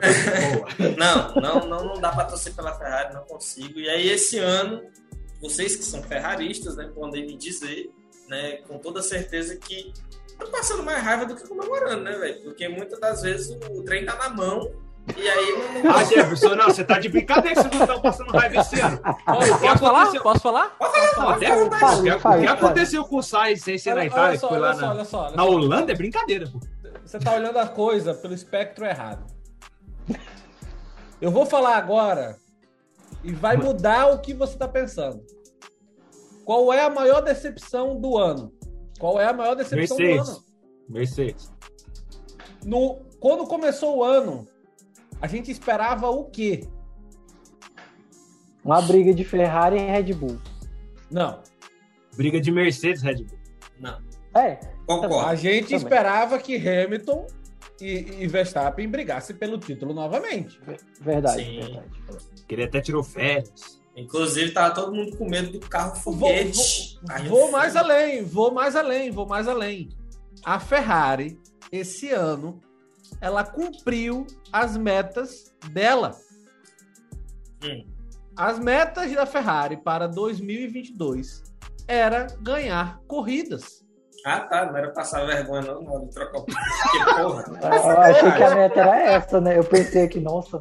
não, 0.98 1.36
não, 1.36 1.68
não, 1.68 1.86
não 1.86 2.02
dá 2.02 2.12
para 2.12 2.26
torcer 2.26 2.54
pela 2.54 2.78
Ferrari, 2.78 3.14
não 3.14 3.24
consigo. 3.24 3.80
E 3.80 3.90
aí, 3.90 4.10
esse 4.10 4.38
ano, 4.40 4.82
vocês 5.42 5.76
que 5.76 5.84
são 5.84 6.02
ferraristas, 6.04 6.76
né, 6.76 6.90
podem 6.94 7.26
me 7.26 7.38
dizer, 7.38 7.92
né, 8.28 8.58
com 8.68 8.78
toda 8.78 9.02
certeza 9.02 9.56
que 9.58 9.94
tá 10.38 10.46
passando 10.48 10.84
mais 10.84 11.04
raiva 11.04 11.26
do 11.26 11.36
que 11.36 11.48
comemorando, 11.48 12.04
né, 12.04 12.12
velho? 12.18 12.42
Porque 12.44 12.68
muitas 12.68 13.00
das 13.00 13.22
vezes 13.22 13.58
o 13.72 13.84
trem 13.84 14.06
tá 14.06 14.16
na 14.16 14.30
mão 14.30 14.72
e 15.18 15.30
aí 15.30 15.82
não. 15.84 15.92
Ah, 15.92 16.04
Jefferson, 16.06 16.56
não, 16.56 16.66
você 16.66 16.84
tá 16.84 16.98
de 16.98 17.10
brincadeira 17.10 17.56
que 17.56 17.62
vocês 17.62 17.74
não 17.74 17.82
estão 17.82 18.02
passando 18.02 18.32
raiva 18.32 18.62
esse 18.62 18.80
ano. 18.80 18.98
Posso, 19.26 19.60
posso 19.60 19.80
falar? 19.80 20.12
Posso 20.22 20.40
falar? 20.40 20.70
Pode 20.78 21.46
falar. 22.20 22.38
O 22.38 22.42
que 22.42 22.48
aconteceu 22.48 23.04
com 23.04 23.18
o 23.18 23.24
Sainz 23.24 23.62
sem 23.62 23.78
ser 23.78 23.96
na 23.96 24.06
Itália, 24.06 24.40
que 24.40 24.48
foi 24.48 24.58
lá 24.58 24.74
na, 24.74 25.32
na 25.36 25.44
Holanda, 25.44 25.92
é 25.92 25.96
brincadeira, 25.96 26.48
pô. 26.48 26.60
Você 27.06 27.20
tá 27.20 27.34
olhando 27.34 27.58
a 27.58 27.68
coisa 27.68 28.14
pelo 28.14 28.34
espectro 28.34 28.86
errado. 28.86 29.26
Eu 31.22 31.32
vou 31.32 31.46
falar 31.46 31.78
agora 31.78 32.38
e 33.24 33.32
vai 33.32 33.56
mudar 33.56 34.08
o 34.08 34.20
que 34.20 34.34
você 34.34 34.58
tá 34.58 34.68
pensando. 34.68 35.24
Qual 36.44 36.74
é 36.74 36.84
a 36.84 36.90
maior 36.90 37.22
decepção 37.22 38.00
do 38.00 38.18
ano? 38.18 38.54
Qual 39.00 39.20
é 39.20 39.26
a 39.26 39.34
maior 39.34 39.56
decepção 39.56 39.98
Mercedes. 39.98 40.28
do 40.28 40.32
ano? 40.32 40.44
Mercedes. 40.90 41.54
No, 42.66 42.96
quando 43.20 43.48
começou 43.48 43.98
o 43.98 44.04
ano, 44.04 44.48
a 45.22 45.28
gente 45.28 45.50
esperava 45.50 46.10
o 46.10 46.26
quê? 46.26 46.68
Uma 48.64 48.82
briga 48.82 49.14
de 49.14 49.24
Ferrari 49.24 49.78
e 49.78 49.86
Red 49.86 50.14
Bull. 50.14 50.40
Não. 51.10 51.42
Briga 52.16 52.40
de 52.40 52.52
Mercedes 52.52 53.02
Red 53.02 53.24
Bull. 53.24 53.40
Não. 53.80 54.02
É. 54.36 54.60
Concordo. 54.86 55.20
A 55.20 55.36
gente 55.36 55.66
Também. 55.66 55.78
esperava 55.78 56.40
que 56.40 56.56
Hamilton 56.56 57.28
e, 57.80 58.24
e, 58.24 58.28
Verstappen 58.28 58.88
brigassem 58.88 59.36
pelo 59.36 59.58
título 59.58 59.94
novamente. 59.94 60.60
Verdade, 61.02 61.44
Sim. 61.44 61.60
verdade. 61.60 61.84
Ele 62.50 62.64
até 62.64 62.82
tirou 62.82 63.04
férias. 63.04 63.82
Inclusive, 63.96 64.52
tava 64.52 64.74
todo 64.74 64.94
mundo 64.94 65.16
com 65.18 65.30
medo 65.30 65.60
do 65.60 65.60
carro 65.60 65.96
foguete. 65.96 67.00
Vou, 67.04 67.18
vou, 67.18 67.30
vou 67.30 67.52
mais 67.52 67.76
além, 67.76 68.24
vou 68.24 68.52
mais 68.52 68.76
além, 68.76 69.12
vou 69.12 69.28
mais 69.28 69.48
além. 69.48 69.90
A 70.44 70.60
Ferrari, 70.60 71.40
esse 71.72 72.10
ano, 72.10 72.60
ela 73.22 73.44
cumpriu 73.44 74.26
as 74.52 74.76
metas 74.76 75.54
dela. 75.72 76.18
Hum. 77.64 77.86
As 78.36 78.58
metas 78.58 79.12
da 79.14 79.26
Ferrari 79.26 79.78
para 79.78 80.08
2022 80.08 81.44
era 81.88 82.28
ganhar 82.42 83.00
corridas. 83.08 83.83
Ah, 84.24 84.40
tá. 84.40 84.66
Não 84.66 84.78
era 84.78 84.90
passar 84.92 85.26
vergonha, 85.26 85.62
não, 85.62 85.82
na 85.82 85.92
hora 85.92 86.06
de 86.06 86.12
trocar 86.12 86.40
o 86.40 86.46
porra. 86.46 87.46
Eu 87.62 88.00
achei 88.02 88.32
que 88.32 88.44
a 88.44 88.56
meta 88.56 88.80
era 88.80 89.00
essa, 89.00 89.42
né? 89.42 89.58
Eu 89.58 89.64
pensei 89.64 90.08
que, 90.08 90.20
nossa. 90.20 90.60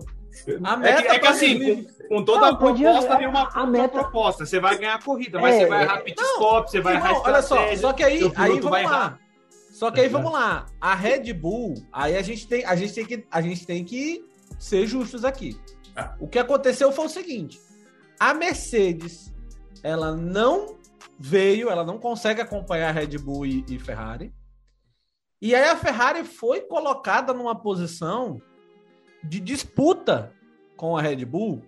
A 0.64 0.76
meta 0.76 1.00
é 1.00 1.02
que, 1.02 1.08
é 1.08 1.18
que 1.18 1.26
assim, 1.26 1.84
com, 1.84 2.08
com 2.08 2.24
toda 2.24 2.40
não, 2.40 2.48
a 2.48 2.56
proposta, 2.56 3.12
podia, 3.12 3.28
uma, 3.28 3.48
a 3.52 3.66
meta... 3.66 3.88
proposta. 3.88 4.46
Você 4.46 4.58
vai 4.58 4.76
ganhar 4.78 4.94
a 4.94 5.02
corrida, 5.02 5.38
mas 5.40 5.54
é, 5.54 5.58
você 5.60 5.66
vai 5.66 5.82
errar 5.82 6.00
pit 6.00 6.20
stop, 6.20 6.70
você 6.70 6.80
vai 6.80 6.94
errar 6.94 7.20
Olha 7.22 7.42
só, 7.42 7.76
só 7.76 7.92
que 7.92 8.02
aí, 8.02 8.20
aí 8.36 8.60
vamos 8.60 8.90
lá. 8.90 9.18
Só 9.70 9.90
que 9.90 10.00
aí 10.00 10.08
vamos 10.08 10.32
lá, 10.32 10.66
a 10.80 10.94
Red 10.94 11.32
Bull, 11.32 11.74
aí 11.92 12.16
a 12.16 12.22
gente 12.22 12.46
tem, 12.46 12.64
a 12.64 12.76
gente 12.76 12.94
tem 12.94 13.06
que, 13.06 13.26
a 13.30 13.40
gente 13.40 13.66
tem 13.66 13.84
que 13.84 14.24
ser 14.58 14.86
justos 14.86 15.24
aqui. 15.24 15.58
Ah. 15.96 16.14
O 16.20 16.28
que 16.28 16.38
aconteceu 16.38 16.92
foi 16.92 17.06
o 17.06 17.08
seguinte: 17.08 17.60
a 18.18 18.34
Mercedes, 18.34 19.32
ela 19.82 20.14
não 20.14 20.78
veio, 21.18 21.68
ela 21.68 21.84
não 21.84 21.98
consegue 21.98 22.40
acompanhar 22.40 22.94
Red 22.94 23.18
Bull 23.18 23.46
e, 23.46 23.64
e 23.68 23.78
Ferrari. 23.78 24.32
E 25.40 25.54
aí 25.54 25.68
a 25.68 25.76
Ferrari 25.76 26.24
foi 26.24 26.60
colocada 26.60 27.34
numa 27.34 27.54
posição 27.54 28.40
de 29.22 29.40
disputa 29.40 30.32
com 30.76 30.96
a 30.96 31.02
Red 31.02 31.24
Bull 31.24 31.62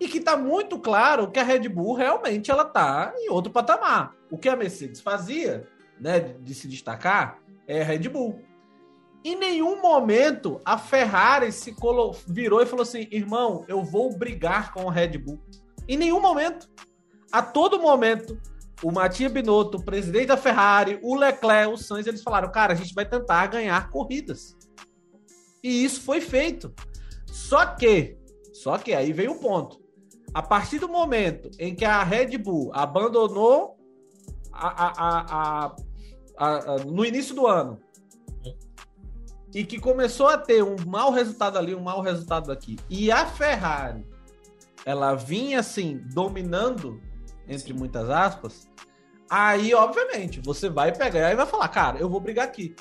e 0.00 0.08
que 0.08 0.18
está 0.18 0.36
muito 0.36 0.78
claro 0.78 1.30
que 1.30 1.38
a 1.38 1.44
Red 1.44 1.68
Bull 1.68 1.94
realmente 1.94 2.50
ela 2.50 2.64
tá 2.64 3.12
em 3.16 3.30
outro 3.30 3.52
patamar. 3.52 4.14
O 4.30 4.36
que 4.36 4.48
a 4.48 4.56
Mercedes 4.56 5.00
fazia, 5.00 5.66
né, 6.00 6.20
de 6.20 6.54
se 6.54 6.66
destacar, 6.66 7.38
é 7.66 7.82
a 7.82 7.84
Red 7.84 8.08
Bull. 8.08 8.40
Em 9.24 9.36
nenhum 9.36 9.80
momento 9.80 10.60
a 10.64 10.76
Ferrari 10.76 11.50
se 11.52 11.74
virou 12.26 12.60
e 12.60 12.66
falou 12.66 12.82
assim: 12.82 13.08
irmão, 13.10 13.64
eu 13.68 13.82
vou 13.82 14.16
brigar 14.16 14.72
com 14.72 14.88
a 14.88 14.92
Red 14.92 15.18
Bull. 15.18 15.40
Em 15.88 15.96
nenhum 15.96 16.20
momento. 16.20 16.68
A 17.32 17.42
todo 17.42 17.80
momento, 17.80 18.40
o 18.84 18.92
Matia 18.92 19.30
Binotto, 19.30 19.78
o 19.78 19.82
presidente 19.82 20.26
da 20.26 20.36
Ferrari, 20.36 21.00
o 21.02 21.16
Leclerc, 21.16 21.72
o 21.72 21.78
Sainz, 21.78 22.06
eles 22.06 22.22
falaram: 22.22 22.52
cara, 22.52 22.74
a 22.74 22.76
gente 22.76 22.94
vai 22.94 23.06
tentar 23.06 23.46
ganhar 23.46 23.88
corridas. 23.88 24.54
E 25.62 25.82
isso 25.84 26.02
foi 26.02 26.20
feito. 26.20 26.70
Só 27.26 27.64
que, 27.64 28.18
só 28.52 28.76
que 28.76 28.92
aí 28.92 29.10
veio 29.10 29.32
o 29.32 29.40
ponto. 29.40 29.82
A 30.34 30.42
partir 30.42 30.78
do 30.78 30.88
momento 30.88 31.50
em 31.58 31.74
que 31.74 31.84
a 31.84 32.02
Red 32.04 32.36
Bull 32.36 32.70
abandonou 32.74 33.78
a, 34.52 34.92
a, 35.02 35.76
a, 36.36 36.76
no 36.84 37.06
início 37.06 37.34
do 37.34 37.46
ano 37.46 37.80
e 39.54 39.64
que 39.64 39.80
começou 39.80 40.26
a 40.26 40.36
ter 40.36 40.62
um 40.62 40.76
mau 40.84 41.10
resultado 41.10 41.56
ali, 41.56 41.74
um 41.74 41.80
mau 41.80 42.02
resultado 42.02 42.52
aqui, 42.52 42.76
e 42.90 43.10
a 43.10 43.24
Ferrari 43.24 44.04
ela 44.84 45.14
vinha 45.14 45.60
assim 45.60 46.02
dominando 46.12 47.00
entre 47.48 47.72
muitas 47.72 48.08
aspas, 48.10 48.68
aí 49.28 49.74
obviamente 49.74 50.40
você 50.40 50.68
vai 50.68 50.92
pegar 50.92 51.32
e 51.32 51.36
vai 51.36 51.46
falar, 51.46 51.68
cara, 51.68 51.98
eu 51.98 52.08
vou 52.08 52.20
brigar 52.20 52.46
aqui. 52.46 52.74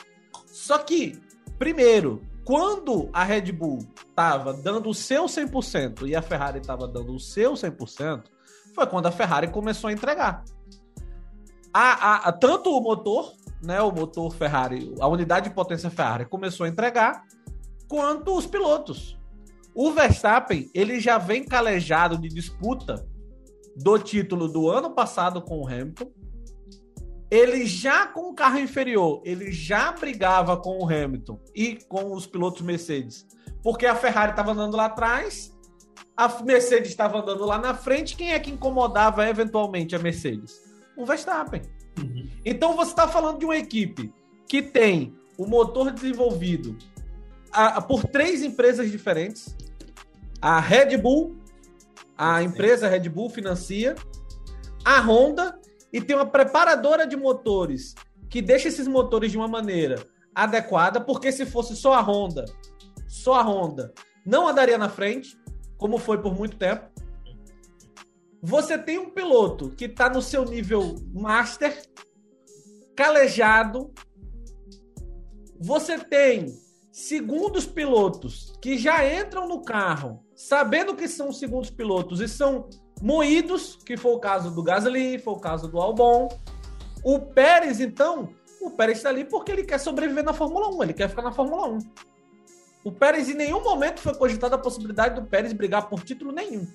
Só 0.46 0.78
que 0.78 1.20
primeiro, 1.58 2.22
quando 2.44 3.10
a 3.14 3.24
Red 3.24 3.52
Bull 3.52 3.80
estava 4.10 4.54
dando 4.54 4.90
o 4.90 4.94
seu 4.94 5.26
100% 5.26 6.08
e 6.08 6.16
a 6.16 6.22
Ferrari 6.22 6.60
estava 6.60 6.88
dando 6.88 7.14
o 7.14 7.20
seu 7.20 7.54
100%, 7.54 8.24
foi 8.76 8.88
quando 8.88 9.08
a 9.08 9.12
Ferrari 9.12 9.48
começou 9.48 9.90
a 9.90 9.94
entregar. 9.94 10.44
A, 11.74 11.82
a, 11.82 12.16
a, 12.30 12.32
tanto 12.32 12.70
o 12.70 12.82
motor 12.82 13.34
né, 13.64 13.82
o 13.82 13.92
motor 13.92 14.34
Ferrari, 14.34 14.94
a 15.00 15.08
unidade 15.08 15.50
de 15.50 15.56
potência 15.56 15.90
Ferrari 15.90 16.26
começou 16.26 16.66
a 16.66 16.70
entregar, 16.70 17.24
quanto 17.88 18.38
os 18.38 18.46
pilotos. 18.46 19.18
O 19.74 19.92
Verstappen, 19.92 20.70
ele 20.74 21.00
já 21.00 21.18
vem 21.18 21.44
calejado 21.44 22.18
de 22.18 22.28
disputa 22.28 23.08
do 23.76 23.98
título 23.98 24.48
do 24.48 24.70
ano 24.70 24.92
passado 24.92 25.42
com 25.42 25.62
o 25.62 25.68
Hamilton. 25.68 26.12
Ele 27.30 27.66
já 27.66 28.06
com 28.06 28.30
o 28.30 28.34
carro 28.34 28.60
inferior, 28.60 29.22
ele 29.26 29.52
já 29.52 29.92
brigava 29.92 30.56
com 30.56 30.78
o 30.78 30.86
Hamilton 30.86 31.40
e 31.56 31.80
com 31.88 32.14
os 32.14 32.28
pilotos 32.28 32.62
Mercedes, 32.62 33.26
porque 33.64 33.88
a 33.88 33.96
Ferrari 33.96 34.32
estava 34.32 34.52
andando 34.52 34.78
lá 34.78 34.86
atrás, 34.86 35.52
a 36.16 36.28
Mercedes 36.44 36.90
estava 36.90 37.20
andando 37.20 37.44
lá 37.44 37.58
na 37.58 37.74
frente. 37.74 38.16
Quem 38.16 38.34
é 38.34 38.40
que 38.40 38.52
incomodava 38.52 39.28
eventualmente 39.28 39.96
a 39.96 40.00
Mercedes? 40.00 40.62
O 40.96 41.06
Verstappen. 41.06 41.62
Uhum. 41.98 42.30
Então 42.46 42.76
você 42.76 42.92
está 42.92 43.08
falando 43.08 43.40
de 43.40 43.46
uma 43.46 43.58
equipe 43.58 44.14
que 44.48 44.62
tem 44.62 45.16
o 45.38 45.48
motor 45.48 45.92
desenvolvido 45.92 46.78
a, 47.52 47.78
a, 47.78 47.82
por 47.82 48.04
três 48.04 48.44
empresas 48.44 48.92
diferentes. 48.92 49.56
A 50.42 50.60
Red 50.60 50.98
Bull, 50.98 51.36
a 52.18 52.42
empresa 52.44 52.88
Red 52.88 53.10
Bull 53.10 53.30
financia, 53.30 53.96
a 54.84 55.00
Honda 55.00 55.60
e 55.92 56.02
tem 56.02 56.16
uma 56.16 56.26
preparadora 56.26 57.06
de 57.06 57.16
motores 57.16 57.96
que 58.30 58.42
deixa 58.42 58.68
esses 58.68 58.88
motores 58.88 59.32
de 59.32 59.38
uma 59.38 59.48
maneira 59.48 60.06
adequada, 60.34 61.00
porque 61.00 61.32
se 61.32 61.46
fosse 61.46 61.76
só 61.76 61.94
a 61.94 62.02
Honda, 62.02 62.46
só 63.08 63.36
a 63.36 63.44
Honda, 63.44 63.94
não 64.26 64.48
andaria 64.48 64.78
na 64.78 64.90
frente, 64.90 65.38
como 65.78 65.98
foi 65.98 66.22
por 66.22 66.34
muito 66.34 66.58
tempo. 66.58 66.90
Você 68.42 68.78
tem 68.78 68.98
um 68.98 69.10
piloto 69.10 69.70
que 69.70 69.86
está 69.86 70.10
no 70.10 70.22
seu 70.22 70.44
nível 70.44 70.96
master, 71.14 71.82
calejado. 72.96 73.94
Você 75.60 75.98
tem 75.98 76.48
segundos 76.92 77.66
pilotos 77.66 78.54
que 78.62 78.78
já 78.78 79.06
entram 79.08 79.48
no 79.48 79.62
carro 79.62 80.24
sabendo 80.48 80.94
que 80.94 81.08
são 81.08 81.32
segundos 81.32 81.70
pilotos 81.70 82.20
e 82.20 82.28
são 82.28 82.70
moídos, 83.02 83.78
que 83.86 83.96
foi 83.96 84.12
o 84.12 84.20
caso 84.20 84.52
do 84.52 84.62
Gasly, 84.62 85.18
foi 85.18 85.34
o 85.34 85.40
caso 85.40 85.70
do 85.70 85.80
Albon. 85.80 86.28
O 87.02 87.18
Pérez, 87.18 87.80
então, 87.80 88.28
o 88.62 88.70
Pérez 88.70 88.98
está 88.98 89.10
ali 89.10 89.24
porque 89.24 89.54
ele 89.54 89.64
quer 89.64 89.78
sobreviver 89.78 90.24
na 90.24 90.34
Fórmula 90.34 90.68
1, 90.68 90.84
ele 90.84 90.94
quer 90.94 91.10
ficar 91.10 91.22
na 91.22 91.32
Fórmula 91.32 91.68
1. 91.68 91.78
O 92.84 92.92
Pérez 92.92 93.30
em 93.30 93.36
nenhum 93.36 93.64
momento 93.64 94.02
foi 94.02 94.14
cogitada 94.16 94.56
a 94.56 94.60
possibilidade 94.60 95.16
do 95.16 95.26
Pérez 95.26 95.54
brigar 95.54 95.88
por 95.88 96.04
título 96.04 96.34
nenhum. 96.34 96.68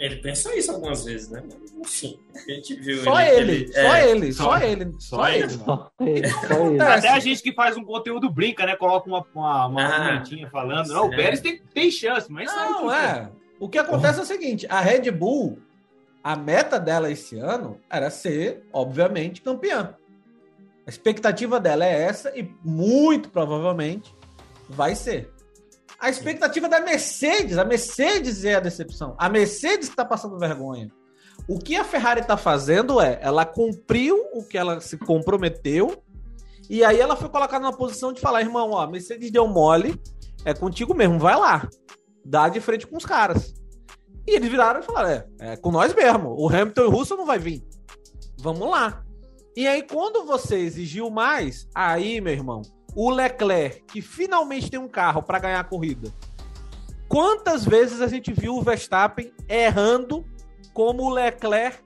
Ele 0.00 0.16
pensou 0.16 0.50
isso 0.54 0.72
algumas 0.72 1.04
vezes, 1.04 1.28
né? 1.28 1.42
Enfim, 1.78 2.18
a 2.34 2.50
gente 2.52 2.74
viu. 2.76 3.04
Só 3.04 3.20
ele, 3.20 3.52
ele, 3.52 3.72
só, 3.72 3.94
é, 3.94 4.10
ele 4.10 4.32
só, 4.32 4.44
só 4.44 4.58
ele, 4.58 4.94
só, 4.98 4.98
só 4.98 5.28
ele, 5.28 5.48
só 5.50 5.90
ele. 6.00 6.28
Só 6.28 6.66
ele. 6.66 6.80
Até 6.80 7.08
a 7.10 7.18
gente 7.18 7.42
que 7.42 7.52
faz 7.52 7.76
um 7.76 7.84
conteúdo 7.84 8.32
brinca, 8.32 8.64
né? 8.64 8.74
Coloca 8.76 9.06
uma, 9.06 9.26
uma, 9.34 9.66
uma 9.66 9.82
ah, 9.82 10.24
falando. 10.50 10.88
Não, 10.88 11.08
o 11.08 11.10
Pérez 11.10 11.42
tem, 11.42 11.60
tem 11.74 11.90
chance, 11.90 12.32
mas 12.32 12.50
não 12.50 12.90
é. 12.90 13.30
O 13.58 13.68
que 13.68 13.76
acontece 13.76 14.20
é 14.20 14.22
o 14.22 14.26
seguinte: 14.26 14.66
a 14.70 14.80
Red 14.80 15.10
Bull, 15.10 15.58
A 16.24 16.34
meta 16.34 16.80
dela 16.80 17.10
esse 17.10 17.38
ano 17.38 17.78
era 17.90 18.08
ser, 18.08 18.66
obviamente, 18.72 19.42
campeã. 19.42 19.94
A 20.86 20.88
expectativa 20.88 21.60
dela 21.60 21.84
é 21.84 22.04
essa 22.04 22.32
e 22.34 22.50
muito 22.64 23.28
provavelmente 23.28 24.14
vai 24.66 24.94
ser. 24.94 25.30
A 26.00 26.08
expectativa 26.08 26.68
da 26.68 26.80
Mercedes, 26.80 27.58
a 27.58 27.64
Mercedes 27.64 28.44
é 28.44 28.54
a 28.54 28.60
decepção. 28.60 29.14
A 29.18 29.28
Mercedes 29.28 29.88
está 29.88 30.04
passando 30.04 30.38
vergonha. 30.38 30.90
O 31.46 31.58
que 31.58 31.76
a 31.76 31.84
Ferrari 31.84 32.20
está 32.20 32.36
fazendo 32.36 33.00
é, 33.00 33.18
ela 33.22 33.44
cumpriu 33.44 34.16
o 34.32 34.42
que 34.42 34.56
ela 34.56 34.80
se 34.80 34.96
comprometeu 34.96 36.02
e 36.70 36.84
aí 36.84 37.00
ela 37.00 37.16
foi 37.16 37.28
colocada 37.28 37.64
numa 37.64 37.76
posição 37.76 38.12
de 38.12 38.20
falar, 38.20 38.42
irmão, 38.42 38.70
ó, 38.70 38.86
Mercedes 38.86 39.32
deu 39.32 39.48
mole, 39.48 40.00
é 40.44 40.54
contigo 40.54 40.94
mesmo, 40.94 41.18
vai 41.18 41.36
lá, 41.36 41.68
dá 42.24 42.48
de 42.48 42.60
frente 42.60 42.86
com 42.86 42.96
os 42.96 43.04
caras. 43.04 43.52
E 44.24 44.36
eles 44.36 44.48
viraram 44.48 44.78
e 44.78 44.82
falaram: 44.84 45.10
é, 45.10 45.26
é 45.40 45.56
com 45.56 45.72
nós 45.72 45.92
mesmo. 45.92 46.30
O 46.38 46.48
Hamilton 46.48 46.82
e 46.82 46.84
o 46.84 46.90
Russell 46.90 47.16
não 47.16 47.26
vai 47.26 47.40
vir. 47.40 47.66
Vamos 48.38 48.70
lá. 48.70 49.02
E 49.56 49.66
aí, 49.66 49.82
quando 49.82 50.24
você 50.24 50.58
exigiu 50.58 51.10
mais, 51.10 51.68
aí, 51.74 52.20
meu 52.20 52.32
irmão, 52.32 52.62
o 52.94 53.10
Leclerc, 53.10 53.82
que 53.82 54.02
finalmente 54.02 54.70
tem 54.70 54.80
um 54.80 54.88
carro 54.88 55.22
para 55.22 55.38
ganhar 55.38 55.60
a 55.60 55.64
corrida. 55.64 56.12
Quantas 57.08 57.64
vezes 57.64 58.00
a 58.00 58.06
gente 58.06 58.32
viu 58.32 58.56
o 58.56 58.62
Verstappen 58.62 59.32
errando 59.48 60.24
como 60.72 61.04
o 61.04 61.10
Leclerc 61.10 61.82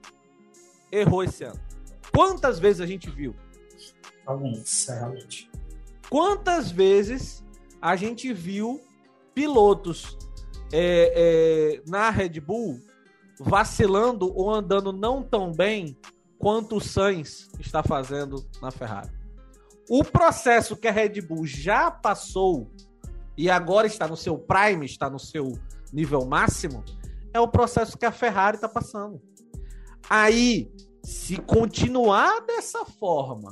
errou 0.91 1.23
esse 1.23 1.43
ano? 1.43 1.59
Quantas 2.13 2.59
vezes 2.59 2.81
a 2.81 2.85
gente 2.85 3.09
viu? 3.09 3.35
Alguns, 4.25 4.87
realmente. 4.87 5.49
Quantas 6.09 6.71
vezes 6.71 7.43
a 7.81 7.95
gente 7.95 8.31
viu 8.33 8.81
pilotos 9.33 10.17
é, 10.71 11.13
é, 11.15 11.89
na 11.89 12.09
Red 12.09 12.39
Bull 12.39 12.79
vacilando 13.39 14.31
ou 14.35 14.51
andando 14.51 14.93
não 14.93 15.21
tão 15.21 15.51
bem 15.51 15.97
quanto 16.37 16.77
o 16.77 16.81
Sainz 16.81 17.49
está 17.59 17.83
fazendo 17.83 18.45
na 18.61 18.71
Ferrari. 18.71 19.14
O 19.89 20.03
processo 20.03 20.75
que 20.75 20.87
a 20.87 20.91
Red 20.91 21.21
Bull 21.21 21.45
já 21.45 21.91
passou 21.91 22.71
e 23.37 23.49
agora 23.49 23.85
está 23.85 24.07
no 24.07 24.17
seu 24.17 24.37
prime, 24.37 24.85
está 24.85 25.09
no 25.09 25.19
seu 25.19 25.53
nível 25.93 26.25
máximo, 26.25 26.83
é 27.33 27.39
o 27.39 27.47
processo 27.47 27.97
que 27.97 28.05
a 28.05 28.11
Ferrari 28.11 28.57
está 28.57 28.67
passando. 28.67 29.21
Aí, 30.09 30.71
se 31.03 31.37
continuar 31.37 32.41
dessa 32.41 32.85
forma, 32.85 33.51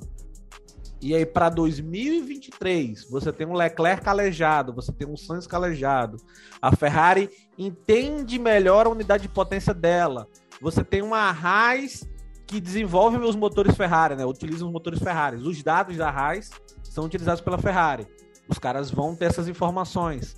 e 1.03 1.13
aí, 1.13 1.25
para 1.25 1.49
2023, 1.49 3.03
você 3.09 3.33
tem 3.33 3.45
um 3.45 3.53
Leclerc 3.53 4.01
calejado, 4.01 4.73
você 4.73 4.89
tem 4.89 5.05
um 5.05 5.17
Sainz 5.17 5.45
calejado. 5.45 6.15
A 6.61 6.73
Ferrari 6.73 7.29
entende 7.57 8.39
melhor 8.39 8.87
a 8.87 8.89
unidade 8.89 9.23
de 9.23 9.29
potência 9.29 9.73
dela. 9.73 10.29
Você 10.61 10.81
tem 10.81 11.01
uma 11.01 11.29
Haas 11.29 12.07
que 12.53 12.61
desenvolve 12.61 13.17
os 13.17 13.35
motores 13.35 13.75
Ferrari, 13.75 14.15
né? 14.15 14.23
Utiliza 14.23 14.63
os 14.63 14.71
motores 14.71 14.99
Ferrari. 14.99 15.37
Os 15.37 15.63
dados 15.63 15.97
da 15.97 16.07
Haas 16.09 16.51
são 16.83 17.05
utilizados 17.05 17.41
pela 17.41 17.57
Ferrari. 17.57 18.07
Os 18.47 18.59
caras 18.59 18.91
vão 18.91 19.15
ter 19.15 19.25
essas 19.25 19.47
informações. 19.47 20.35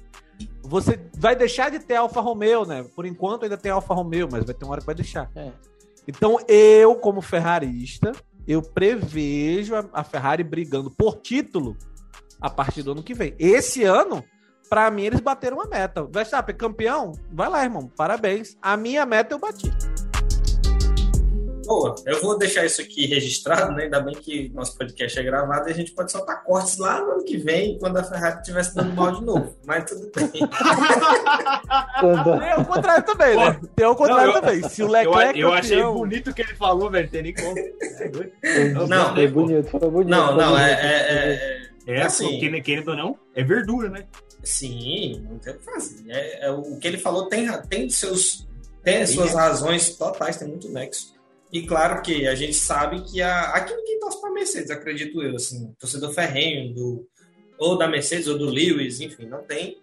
Você 0.64 0.98
vai 1.18 1.36
deixar 1.36 1.70
de 1.70 1.80
ter 1.80 1.96
Alfa 1.96 2.22
Romeo, 2.22 2.66
né? 2.66 2.86
Por 2.96 3.06
enquanto 3.06 3.44
ainda 3.44 3.58
tem 3.58 3.70
Alfa 3.70 3.94
Romeo, 3.94 4.30
mas 4.32 4.46
vai 4.46 4.56
ter 4.56 4.64
uma 4.64 4.72
hora 4.72 4.80
que 4.80 4.86
vai 4.86 4.96
deixar. 4.96 5.30
É. 5.36 5.52
Então 6.08 6.38
eu, 6.48 6.96
como 6.96 7.22
ferrarista, 7.22 8.14
eu 8.48 8.62
prevejo 8.62 9.74
a, 9.92 10.04
Ferrari 10.06 10.44
brigando 10.44 10.90
por 10.90 11.18
título 11.18 11.76
a 12.40 12.50
partir 12.50 12.82
do 12.82 12.94
ano 12.94 13.04
que 13.04 13.14
vem. 13.14 13.36
Esse 13.38 13.84
ano, 13.84 14.24
para 14.70 14.90
mim, 14.90 15.04
eles 15.04 15.20
bateram 15.20 15.58
uma 15.58 15.68
meta. 15.68 16.06
Verstappen, 16.06 16.56
campeão? 16.56 17.12
Vai 17.30 17.50
lá, 17.50 17.62
irmão. 17.62 17.92
Parabéns. 17.94 18.56
A 18.62 18.78
minha 18.78 19.06
meta 19.06 19.34
eu 19.34 19.40
bati. 19.40 19.70
Boa, 21.66 21.96
eu 22.06 22.22
vou 22.22 22.38
deixar 22.38 22.66
isso 22.66 22.82
aqui 22.82 23.08
registrado, 23.08 23.74
né? 23.74 23.86
Ainda 23.86 24.00
bem 24.00 24.14
que 24.16 24.52
nosso 24.54 24.78
podcast 24.78 25.20
é 25.20 25.24
gravado 25.24 25.68
e 25.68 25.72
a 25.72 25.76
gente 25.76 25.92
pode 25.92 26.12
soltar 26.12 26.44
cortes 26.44 26.78
lá 26.78 27.02
no 27.02 27.14
ano 27.14 27.24
que 27.24 27.38
vem, 27.38 27.80
quando 27.80 27.98
a 27.98 28.04
Ferrari 28.04 28.38
estivesse 28.38 28.76
dando 28.76 28.94
mal 28.94 29.12
de 29.12 29.24
novo. 29.24 29.56
Mas 29.66 29.90
tudo 29.90 30.12
bem. 30.16 30.28
Tem 30.30 30.44
o 32.58 32.66
contrário 32.66 33.06
também, 33.06 33.36
né? 33.36 33.60
Tem 33.76 33.86
o 33.86 33.96
contrário 33.96 34.28
não, 34.28 34.36
eu, 34.36 34.42
também. 34.42 34.70
Se 34.70 34.84
o 34.84 34.88
Leclerc. 34.88 35.40
Eu, 35.40 35.50
eu 35.50 35.54
achei 35.54 35.84
bonito 35.84 36.30
o 36.30 36.34
que 36.34 36.42
ele 36.42 36.56
falou, 36.56 36.90
velho. 36.90 37.10
Tem 37.10 37.24
nem 37.24 37.34
como. 37.34 37.56
não, 38.88 39.16
foi 39.16 39.28
bonito, 39.28 39.70
foi 39.70 39.90
bonito. 39.90 40.10
Não, 40.10 40.36
não, 40.36 40.58
é. 40.58 40.72
É, 40.72 41.68
é, 41.88 41.98
é 41.98 42.02
assim. 42.02 42.40
Querendo 42.62 42.90
ou 42.90 42.98
não, 42.98 43.18
é 43.34 43.44
verdura, 43.44 43.90
né? 43.90 44.06
Sim, 44.44 45.26
não 45.28 45.40
tem 45.40 45.54
o 45.54 45.58
que 45.58 45.66
fazer. 45.66 46.04
É, 46.08 46.46
é, 46.46 46.52
o 46.52 46.78
que 46.78 46.88
ele 46.88 47.00
falou 47.00 47.28
tem, 47.28 47.48
tem 47.64 47.90
seus. 47.90 48.48
Tem 48.84 49.02
as 49.02 49.10
suas 49.10 49.34
razões 49.34 49.96
totais, 49.96 50.38
tem 50.38 50.48
muito 50.48 50.70
nexo. 50.70 51.15
E 51.56 51.66
claro 51.66 52.02
que 52.02 52.28
a 52.28 52.36
gente 52.36 52.54
sabe 52.54 53.00
que 53.00 53.22
a, 53.22 53.52
aqui 53.52 53.74
ninguém 53.74 53.98
torce 53.98 54.20
para 54.20 54.30
Mercedes, 54.30 54.70
acredito 54.70 55.24
eu, 55.24 55.38
assim, 55.38 55.74
torcedor 55.80 56.12
ferrenho 56.12 56.74
do 56.74 57.08
ou 57.58 57.78
da 57.78 57.88
Mercedes 57.88 58.28
ou 58.28 58.38
do 58.38 58.50
Lewis, 58.50 59.00
enfim, 59.00 59.26
não 59.26 59.42
tem. 59.42 59.78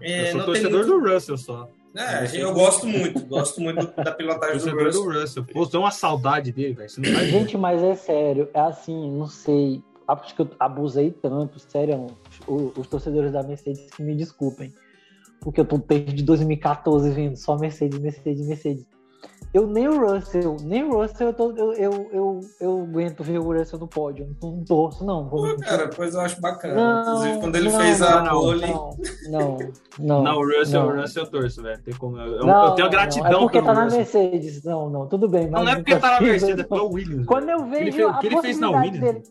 É, 0.00 0.30
eu 0.30 0.32
sou 0.32 0.44
torcedor 0.46 0.86
muito... 0.86 1.06
do 1.06 1.12
Russell 1.12 1.36
só. 1.36 1.68
É, 1.94 2.42
eu 2.42 2.54
gosto 2.54 2.86
muito, 2.86 3.26
gosto 3.26 3.60
muito 3.60 3.86
da 4.02 4.10
pilotagem 4.10 4.72
do 4.72 4.82
Russell. 4.82 5.04
do 5.04 5.20
Russell. 5.20 5.44
Pô, 5.44 5.66
tem 5.66 5.78
uma 5.78 5.90
saudade 5.90 6.50
dele, 6.50 6.72
velho. 6.72 6.88
Gente, 7.28 7.58
mas 7.58 7.82
é 7.82 7.94
sério, 7.94 8.48
é 8.54 8.60
assim, 8.60 9.10
não 9.10 9.26
sei. 9.26 9.82
Acho 10.08 10.34
que 10.34 10.40
eu 10.40 10.48
abusei 10.58 11.10
tanto, 11.10 11.58
sério, 11.58 12.06
os, 12.46 12.74
os 12.74 12.86
torcedores 12.86 13.32
da 13.32 13.42
Mercedes 13.42 13.90
que 13.94 14.02
me 14.02 14.14
desculpem. 14.14 14.72
Porque 15.42 15.60
eu 15.60 15.66
tô 15.66 15.76
desde 15.76 16.22
2014 16.22 17.10
vendo 17.10 17.36
só 17.36 17.58
Mercedes, 17.58 17.98
Mercedes, 17.98 18.48
Mercedes. 18.48 18.86
Eu 19.52 19.66
nem 19.66 19.88
o 19.88 20.06
Russell, 20.06 20.56
nem 20.62 20.84
o 20.84 21.00
Russell 21.00 21.28
eu, 21.28 21.32
tô, 21.32 21.50
eu, 21.52 21.72
eu, 21.72 22.10
eu, 22.12 22.40
eu 22.60 22.82
aguento 22.82 23.24
ver 23.24 23.38
o 23.38 23.52
Russell 23.52 23.78
no 23.78 23.88
pódio. 23.88 24.36
Não, 24.42 24.50
não 24.50 24.64
torço, 24.64 25.04
não. 25.04 25.26
Pô, 25.26 25.56
cara, 25.56 25.88
pois 25.88 26.14
eu 26.14 26.20
acho 26.20 26.38
bacana. 26.38 26.74
Não, 26.74 27.00
Inclusive, 27.00 27.40
quando 27.40 27.56
ele 27.56 27.70
não, 27.70 27.80
fez 27.80 28.02
a 28.02 28.22
não, 28.22 28.40
pole. 28.40 28.66
Não, 28.66 28.96
não, 29.30 29.58
não. 29.98 30.22
Não, 30.22 30.36
o 30.38 30.46
Russell, 30.46 30.82
o 30.82 31.00
Russell 31.00 31.24
eu 31.24 31.30
torço, 31.30 31.62
velho. 31.62 31.80
Tem 31.82 31.94
como, 31.94 32.18
eu, 32.18 32.46
eu 32.46 32.70
tenho 32.72 32.90
gratidão 32.90 33.30
não, 33.30 33.38
é 33.38 33.42
porque 33.42 33.62
tá 33.62 33.72
na 33.72 33.86
Mercedes. 33.86 34.62
Não, 34.64 34.90
não, 34.90 35.06
tudo 35.06 35.26
bem. 35.26 35.48
Mas 35.48 35.64
não, 35.64 35.72
é 35.72 35.76
porque 35.76 35.96
tá 35.96 36.10
na 36.10 36.20
Mercedes, 36.20 36.58
é 36.58 36.68
pelo 36.68 36.92
Williams. 36.92 37.24
Quando 37.24 37.48
eu 37.48 37.64
vejo. 37.64 37.96
Ele 37.96 38.04
o 38.04 38.18
que 38.18 38.26
ele 38.26 38.40
fez 38.42 38.60
na 38.60 38.70
Williams? 38.70 39.00
Dele, 39.00 39.22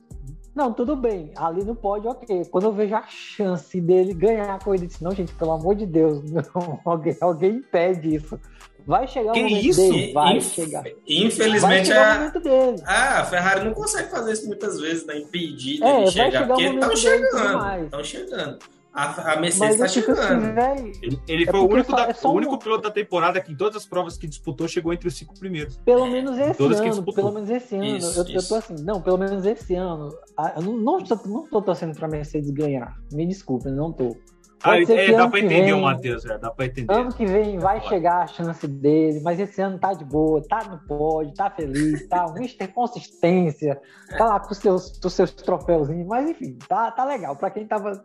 não, 0.57 0.73
tudo 0.73 0.95
bem. 0.95 1.31
Ali 1.35 1.63
no 1.63 1.75
pódio, 1.75 2.09
ok. 2.09 2.45
Quando 2.45 2.63
eu 2.63 2.71
vejo 2.71 2.95
a 2.95 3.03
chance 3.03 3.79
dele 3.79 4.15
ganhar 4.15 4.55
a 4.55 4.59
corrida, 4.59 4.85
eu 4.85 4.87
disse, 4.87 5.03
não, 5.03 5.11
gente, 5.11 5.31
pelo 5.35 5.51
amor 5.51 5.75
de 5.75 5.85
Deus, 5.85 6.23
não, 6.33 6.79
alguém, 6.83 7.15
alguém 7.21 7.57
impede 7.57 8.15
isso. 8.15 8.39
Vai 8.87 9.05
chegar 9.05 9.33
que 9.33 9.41
o 9.41 9.43
momento 9.43 9.65
isso? 9.65 9.81
dele, 9.81 10.13
vai 10.13 10.37
Inf 10.37 10.53
chegar. 10.53 10.83
Infelizmente, 11.05 11.59
vai 11.59 11.85
chegar 11.85 12.07
a... 12.07 12.15
o 12.15 12.19
momento 12.19 12.39
dele. 12.39 12.83
Ah, 12.85 13.19
a 13.19 13.25
Ferrari 13.25 13.65
não 13.65 13.73
consegue 13.73 14.09
fazer 14.09 14.31
isso 14.31 14.47
muitas 14.47 14.79
vezes, 14.79 15.05
né? 15.05 15.17
Impedir 15.17 15.83
é, 15.83 15.97
dele 15.97 16.11
chegar, 16.11 16.47
porque 16.47 16.63
estão 16.63 16.95
chegando, 16.95 17.83
estão 17.83 18.03
chegando. 18.03 18.59
A, 18.93 19.33
a 19.33 19.39
Mercedes 19.41 19.73
está 19.73 19.85
assim, 19.85 20.01
chegando. 20.01 20.59
Assim, 20.59 20.91
ele, 21.03 21.19
ele 21.27 21.43
é 21.43 21.51
foi 21.51 21.59
o 21.59 21.69
único, 21.69 21.91
da, 21.91 22.09
é 22.09 22.15
o 22.23 22.31
único 22.31 22.55
um... 22.55 22.57
piloto 22.57 22.81
da 22.81 22.89
temporada 22.89 23.41
que 23.41 23.51
em 23.51 23.55
todas 23.57 23.75
as 23.75 23.85
provas 23.85 24.17
que 24.17 24.25
disputou 24.25 24.69
chegou 24.69 24.93
entre 24.93 25.09
os 25.09 25.15
cinco 25.15 25.37
primeiros. 25.37 25.77
Pelo 25.85 26.07
menos 26.07 26.37
esse 26.39 26.57
Todas 26.57 26.79
ano. 26.79 27.03
Pelo 27.13 27.31
menos 27.33 27.49
esse 27.49 27.75
ano. 27.75 27.85
Isso, 27.85 28.19
eu, 28.19 28.23
isso. 28.23 28.37
eu 28.37 28.47
tô 28.47 28.55
assim, 28.55 28.75
não, 28.83 29.01
pelo 29.01 29.17
menos 29.17 29.45
esse 29.45 29.75
ano. 29.75 30.09
Eu 30.55 30.61
não, 30.61 30.77
não, 30.77 30.97
não 31.25 31.47
tô 31.47 31.61
torcendo 31.61 31.93
pra 31.93 32.07
Mercedes 32.07 32.49
ganhar. 32.51 32.95
Me 33.11 33.27
desculpe, 33.27 33.69
não 33.69 33.91
tô. 33.91 34.15
Ah, 34.63 34.79
é, 34.81 35.11
dá 35.11 35.27
pra 35.27 35.39
entender 35.39 35.65
vem, 35.65 35.73
o 35.73 35.81
Matheus, 35.81 36.25
é, 36.25 36.37
dá 36.37 36.49
pra 36.49 36.65
entender. 36.65 36.91
Ano 36.91 37.13
que 37.13 37.25
vem 37.25 37.59
vai 37.59 37.79
chegar 37.81 38.23
a 38.23 38.27
chance 38.27 38.67
dele, 38.67 39.19
mas 39.21 39.39
esse 39.39 39.61
ano 39.61 39.77
tá 39.77 39.93
de 39.93 40.03
boa, 40.03 40.41
tá 40.47 40.63
no 40.63 40.79
pódio, 40.79 41.33
tá 41.33 41.49
feliz, 41.49 42.07
tá 42.07 42.25
um 42.25 42.33
Mister 42.33 42.67
Consistência, 42.73 43.79
tá 44.17 44.25
lá 44.25 44.39
com 44.39 44.51
os 44.51 44.57
seus, 44.57 44.97
com 44.97 45.09
seus 45.09 45.31
troféuzinhos, 45.31 46.07
mas 46.07 46.29
enfim, 46.29 46.57
tá, 46.67 46.89
tá 46.91 47.05
legal. 47.05 47.35
Pra 47.35 47.51
quem 47.51 47.67
tava. 47.67 48.03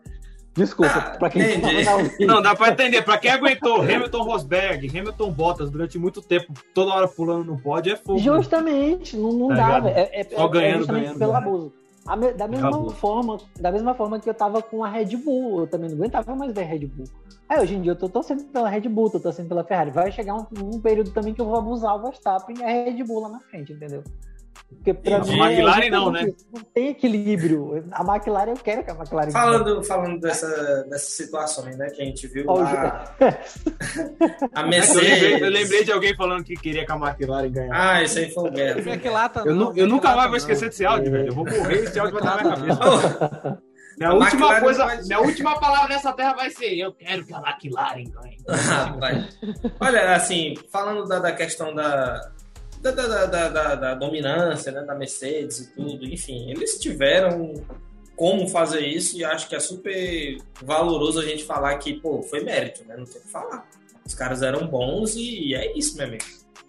Desculpa, 0.54 0.92
ah, 0.94 1.16
pra 1.18 1.30
quem 1.30 1.58
tava 1.58 2.02
Não, 2.20 2.42
dá 2.42 2.54
pra 2.54 2.68
entender. 2.68 3.00
Pra 3.00 3.16
quem 3.16 3.30
aguentou 3.30 3.80
Hamilton 3.80 4.22
Rosberg, 4.22 4.86
Hamilton 4.86 5.32
Bottas 5.32 5.70
durante 5.70 5.98
muito 5.98 6.20
tempo, 6.20 6.52
toda 6.74 6.92
hora 6.92 7.08
pulando 7.08 7.44
no 7.44 7.58
pódio, 7.58 7.94
é 7.94 7.96
fogo. 7.96 8.18
Justamente, 8.18 9.16
não, 9.16 9.32
não 9.32 9.48
tá 9.48 9.80
dá, 9.80 9.90
é, 9.90 10.20
é, 10.20 10.24
Só 10.24 10.46
ganhando, 10.48 10.84
é 10.84 11.00
ganhando. 11.00 11.18
Pelo 11.18 11.34
abuso 11.34 11.72
da 12.36 12.48
mesma 12.48 12.90
forma, 12.90 13.38
da 13.60 13.70
mesma 13.70 13.94
forma 13.94 14.18
que 14.18 14.28
eu 14.28 14.34
tava 14.34 14.60
com 14.60 14.84
a 14.84 14.88
Red 14.88 15.16
Bull, 15.16 15.60
eu 15.60 15.66
também 15.66 15.88
não 15.88 15.96
aguentava 15.96 16.34
mais 16.34 16.52
ver 16.52 16.62
a 16.62 16.66
Red 16.66 16.86
Bull. 16.86 17.06
Aí 17.48 17.60
hoje 17.60 17.74
em 17.74 17.82
dia 17.82 17.92
eu 17.92 17.96
tô 17.96 18.08
torcendo 18.08 18.44
pela 18.44 18.68
Red 18.68 18.88
Bull, 18.88 19.10
tô 19.10 19.20
torcendo 19.20 19.48
pela 19.48 19.62
Ferrari. 19.62 19.90
Vai 19.90 20.10
chegar 20.10 20.34
um, 20.34 20.46
um 20.62 20.80
período 20.80 21.12
também 21.12 21.34
que 21.34 21.40
eu 21.40 21.44
vou 21.44 21.56
abusar 21.56 21.94
o 21.96 22.02
Verstappen 22.02 22.56
e 22.58 22.62
a 22.62 22.66
Red 22.66 23.04
Bull 23.04 23.20
lá 23.20 23.28
na 23.28 23.40
frente, 23.40 23.72
entendeu? 23.72 24.02
Porque 24.76 24.94
pra 24.94 25.18
mim, 25.20 25.40
a 25.40 25.50
McLaren 25.50 25.86
é 25.86 25.90
não, 25.90 26.10
né? 26.10 26.26
Não 26.52 26.62
tem 26.62 26.88
equilíbrio. 26.88 27.84
A 27.92 28.02
McLaren, 28.02 28.50
eu 28.50 28.56
quero 28.56 28.84
que 28.84 28.90
a 28.90 28.94
McLaren. 28.94 29.30
Falando, 29.30 29.84
falando 29.84 30.20
dessa, 30.20 30.48
dessas 30.84 31.12
situações, 31.12 31.76
né? 31.76 31.90
Que 31.90 32.02
a 32.02 32.04
gente 32.04 32.26
viu 32.26 32.46
lá. 32.46 33.14
a 34.54 34.62
Mercedes. 34.64 34.96
Eu 34.96 35.30
lembrei, 35.30 35.48
eu 35.48 35.50
lembrei, 35.50 35.84
de 35.84 35.92
alguém 35.92 36.16
falando 36.16 36.44
que 36.44 36.54
queria 36.54 36.84
que 36.84 36.92
a 36.92 36.96
McLaren 36.96 37.50
ganhasse. 37.50 37.72
Ah, 37.72 38.02
isso 38.02 38.18
aí 38.18 38.30
foi 38.30 38.48
o 38.48 38.52
Guerra. 38.52 38.80
Eu, 39.44 39.76
eu 39.76 39.86
nunca 39.86 40.14
mais 40.16 40.28
vou 40.28 40.36
esquecer 40.36 40.68
desse 40.68 40.84
áudio, 40.84 41.10
velho. 41.10 41.28
Eu 41.28 41.34
vou 41.34 41.44
morrer 41.44 41.84
esse 41.84 41.98
áudio 41.98 42.18
vai 42.18 42.22
estar 42.22 42.44
na 42.44 42.56
minha 42.56 42.76
cabeça. 42.76 43.62
Minha 43.98 44.14
última, 44.14 44.60
coisa, 44.60 44.84
vai... 44.86 45.02
minha 45.02 45.20
última 45.20 45.60
palavra 45.60 45.94
nessa 45.94 46.12
terra 46.12 46.32
vai 46.32 46.50
ser: 46.50 46.74
eu 46.76 46.92
quero 46.92 47.24
que 47.24 47.34
a 47.34 47.38
McLaren 47.40 48.04
ganhe. 48.04 48.38
Olha, 49.78 50.16
assim, 50.16 50.54
falando 50.70 51.06
da, 51.06 51.18
da 51.18 51.32
questão 51.32 51.74
da, 51.74 52.32
da, 52.90 53.26
da, 53.26 53.48
da, 53.48 53.74
da, 53.76 53.94
dominância 53.94 54.72
né, 54.72 54.82
da 54.82 54.94
Mercedes 54.94 55.60
e 55.60 55.72
tudo. 55.72 56.04
Enfim, 56.04 56.50
eles 56.50 56.78
tiveram 56.78 57.54
como 58.16 58.48
fazer 58.48 58.84
isso 58.86 59.16
e 59.16 59.24
acho 59.24 59.48
que 59.48 59.54
é 59.54 59.60
super 59.60 60.36
valoroso 60.62 61.20
a 61.20 61.24
gente 61.24 61.44
falar 61.44 61.78
que, 61.78 61.94
pô, 62.00 62.22
foi 62.22 62.42
mérito, 62.42 62.84
né? 62.84 62.96
Não 62.96 63.04
tem 63.04 63.20
o 63.20 63.24
que 63.24 63.30
falar. 63.30 63.68
Os 64.04 64.14
caras 64.14 64.42
eram 64.42 64.66
bons 64.66 65.14
e 65.14 65.54
é 65.54 65.76
isso, 65.78 65.96
meu 65.96 66.06
amigo. 66.06 66.24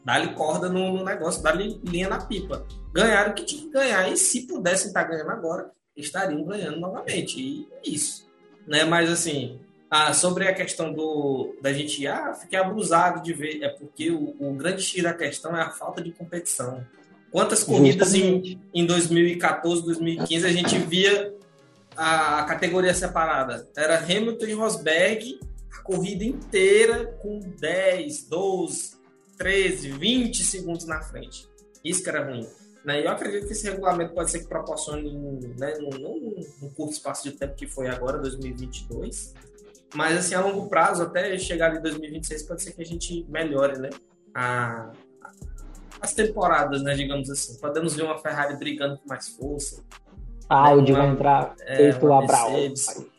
Dá-lhe 0.05 0.33
corda 0.33 0.69
no, 0.69 0.93
no 0.93 1.03
negócio, 1.03 1.41
dá-lhe 1.41 1.79
linha 1.83 2.09
na 2.09 2.23
pipa. 2.23 2.65
Ganharam 2.93 3.31
o 3.31 3.33
que 3.33 3.45
tinha 3.45 3.61
que 3.63 3.69
ganhar 3.69 4.11
e 4.11 4.15
se 4.15 4.45
pudessem 4.45 4.87
estar 4.87 5.03
ganhando 5.03 5.31
agora, 5.31 5.71
estariam 5.97 6.43
ganhando 6.43 6.79
novamente. 6.79 7.41
E 7.41 7.67
é 7.71 7.89
isso. 7.89 8.27
Né? 8.67 8.83
Mas 8.83 9.09
assim, 9.09 9.59
ah, 9.95 10.11
sobre 10.11 10.47
a 10.47 10.53
questão 10.55 10.91
do 10.91 11.55
da 11.61 11.71
gente, 11.71 12.07
ah, 12.07 12.33
fiquei 12.33 12.57
abusado 12.57 13.21
de 13.21 13.31
ver, 13.31 13.61
é 13.61 13.69
porque 13.69 14.09
o, 14.09 14.35
o 14.39 14.51
grande 14.55 14.81
X 14.81 15.03
da 15.03 15.13
questão 15.13 15.55
é 15.55 15.61
a 15.61 15.69
falta 15.69 16.01
de 16.01 16.11
competição. 16.11 16.83
Quantas 17.29 17.63
corridas 17.63 18.15
em, 18.15 18.59
em 18.73 18.87
2014, 18.87 19.83
2015 19.83 20.47
a 20.47 20.51
gente 20.51 20.79
via 20.79 21.31
a 21.95 22.41
categoria 22.45 22.91
separada? 22.91 23.69
Era 23.77 23.99
Hamilton 23.99 24.45
e 24.45 24.53
Rosberg, 24.53 25.39
a 25.71 25.83
corrida 25.83 26.23
inteira 26.23 27.15
com 27.21 27.39
10, 27.39 28.23
12, 28.23 28.95
13, 29.37 29.91
20 29.91 30.43
segundos 30.43 30.87
na 30.87 31.01
frente. 31.01 31.47
Isso 31.85 32.01
que 32.01 32.09
era 32.09 32.25
ruim. 32.25 32.47
Né? 32.83 33.05
Eu 33.05 33.11
acredito 33.11 33.45
que 33.45 33.53
esse 33.53 33.69
regulamento 33.69 34.15
pode 34.15 34.31
ser 34.31 34.39
que 34.39 34.47
proporcione, 34.47 35.11
né, 35.55 35.75
num, 35.77 36.43
num 36.59 36.69
curto 36.69 36.93
espaço 36.93 37.23
de 37.29 37.33
tempo 37.33 37.53
que 37.53 37.67
foi 37.67 37.87
agora, 37.89 38.17
2022, 38.17 39.35
mas 39.93 40.17
assim, 40.17 40.35
a 40.35 40.41
longo 40.41 40.67
prazo, 40.67 41.03
até 41.03 41.37
chegar 41.37 41.67
ali 41.67 41.79
em 41.79 41.81
2026, 41.81 42.43
pode 42.43 42.63
ser 42.63 42.73
que 42.73 42.81
a 42.81 42.85
gente 42.85 43.25
melhore, 43.29 43.79
né? 43.79 43.89
A, 44.33 44.91
as 46.01 46.13
temporadas, 46.13 46.81
né, 46.83 46.93
digamos 46.95 47.29
assim. 47.29 47.59
Podemos 47.59 47.95
ver 47.95 48.03
uma 48.03 48.17
Ferrari 48.17 48.57
brigando 48.57 48.97
com 48.97 49.07
mais 49.07 49.29
força. 49.29 49.83
A 50.49 50.69
Audi 50.69 50.91
uma, 50.91 51.01
vai 51.01 51.09
entrar 51.11 51.55
feito 51.55 52.05
é, 52.05 52.09
lá 52.09 52.25
para 52.25 52.39
Audi. 52.39 52.73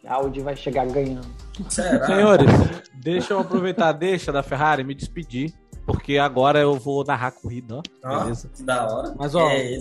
A 0.07 0.15
Audi 0.15 0.41
vai 0.41 0.57
chegar 0.57 0.87
ganhando. 0.87 1.27
Será? 1.69 2.07
Senhores, 2.07 2.51
deixa 2.95 3.33
eu 3.33 3.41
aproveitar, 3.41 3.93
deixa 3.93 4.31
da 4.31 4.43
Ferrari 4.43 4.85
me 4.85 4.95
despedir, 4.95 5.53
porque 5.87 6.19
agora 6.19 6.61
eu 6.61 6.75
vou 6.75 7.03
narrar 7.05 7.29
a 7.29 7.33
corrida, 7.33 7.81
ó. 8.03 8.23
Beleza? 8.25 8.51
Que 8.55 8.63
da 8.63 8.87
hora. 8.87 9.15
Mas 9.17 9.35
ó, 9.35 9.49
é 9.49 9.79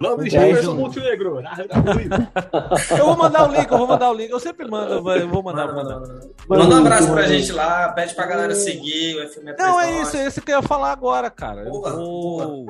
Vamos 0.00 0.32
Jefferson 0.32 0.74
Montenegro. 0.76 1.40
eu 2.98 3.04
vou 3.04 3.16
mandar 3.18 3.46
o 3.46 3.52
link, 3.52 3.70
eu 3.70 3.76
vou 3.76 3.86
mandar 3.86 4.10
o 4.10 4.14
link. 4.14 4.30
Eu 4.30 4.40
sempre 4.40 4.66
mando, 4.66 5.10
eu 5.10 5.28
vou 5.28 5.42
mandar. 5.42 5.66
Manda, 5.66 6.00
manda. 6.00 6.30
manda 6.48 6.74
um 6.74 6.78
abraço 6.78 7.12
pra 7.12 7.26
gente 7.26 7.52
lá, 7.52 7.90
pede 7.92 8.14
pra 8.14 8.24
galera 8.24 8.54
seguir 8.54 9.16
o 9.16 9.28
FM 9.28 9.58
Não, 9.58 9.78
é 9.78 10.00
isso, 10.00 10.16
é 10.16 10.26
isso 10.26 10.40
que 10.40 10.50
eu 10.50 10.56
ia 10.56 10.62
falar 10.62 10.90
agora, 10.90 11.30
cara. 11.30 11.64
Eu 11.64 11.82
vou... 11.82 12.66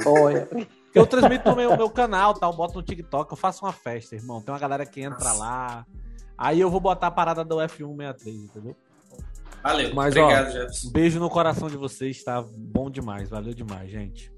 Eu 0.93 1.07
transmito 1.07 1.49
no 1.49 1.55
meu, 1.55 1.77
meu 1.77 1.89
canal, 1.89 2.35
tá? 2.35 2.49
Eu 2.49 2.53
boto 2.53 2.75
no 2.75 2.83
TikTok, 2.83 3.31
eu 3.31 3.37
faço 3.37 3.65
uma 3.65 3.73
festa, 3.73 4.17
irmão. 4.17 4.43
Tem 4.43 4.53
uma 4.53 4.59
galera 4.59 4.85
que 4.85 5.01
entra 5.01 5.25
Nossa. 5.29 5.39
lá. 5.39 5.87
Aí 6.37 6.59
eu 6.59 6.69
vou 6.69 6.81
botar 6.81 7.07
a 7.07 7.11
parada 7.13 7.45
do 7.45 7.59
F163, 7.59 8.27
entendeu? 8.27 8.77
Valeu. 9.63 9.95
Mas, 9.95 10.17
Obrigado, 10.17 10.49
ó, 10.49 10.51
Jefferson. 10.51 10.91
Beijo 10.91 11.21
no 11.21 11.31
coração 11.31 11.69
de 11.69 11.77
vocês, 11.77 12.25
tá 12.25 12.43
bom 12.43 12.91
demais. 12.91 13.29
Valeu 13.29 13.55
demais, 13.55 13.89
gente. 13.89 14.33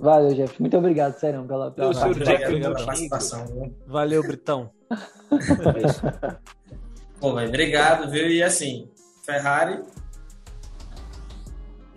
Valeu, 0.00 0.34
Jeff. 0.34 0.60
Muito 0.60 0.76
obrigado, 0.76 1.18
sério, 1.18 1.42
pela, 1.44 1.70
pela, 1.70 1.92
pela 1.92 2.84
participação. 2.84 3.72
Valeu, 3.86 4.22
Britão. 4.22 4.70
Pô, 7.20 7.34
véio, 7.34 7.48
obrigado, 7.48 8.10
viu? 8.10 8.30
E 8.30 8.42
assim, 8.42 8.88
Ferrari. 9.24 9.82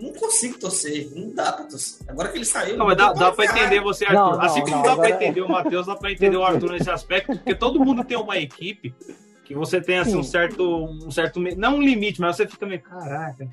Não 0.00 0.12
consigo 0.14 0.58
torcer, 0.58 1.10
não 1.14 1.32
dá 1.32 1.52
pra 1.52 1.64
torcer. 1.64 2.04
Agora 2.08 2.30
que 2.30 2.38
ele 2.38 2.44
saiu. 2.44 2.76
Não, 2.76 2.86
mas 2.86 2.96
dá, 2.96 3.12
dá 3.12 3.30
pra 3.30 3.44
entender 3.44 3.80
você, 3.80 4.04
Arthur. 4.04 4.18
Não, 4.18 4.32
não, 4.32 4.40
assim 4.40 4.60
como 4.62 4.76
não, 4.76 4.82
dá 4.82 4.96
pra 4.96 5.10
entender 5.10 5.42
o 5.42 5.48
Matheus, 5.48 5.86
dá 5.86 5.94
pra 5.94 6.10
entender 6.10 6.36
o 6.36 6.44
Arthur 6.44 6.72
nesse 6.72 6.90
aspecto, 6.90 7.36
porque 7.36 7.54
todo 7.54 7.78
mundo 7.78 8.02
tem 8.02 8.16
uma 8.16 8.36
equipe 8.36 8.92
que 9.44 9.54
você 9.54 9.80
tem 9.80 10.00
assim, 10.00 10.16
um 10.16 10.24
certo. 10.24 10.86
Um 10.86 11.10
certo. 11.12 11.38
Não 11.56 11.76
um 11.76 11.80
limite, 11.80 12.20
mas 12.20 12.34
você 12.34 12.48
fica 12.48 12.66
meio. 12.66 12.82
Caraca. 12.82 13.48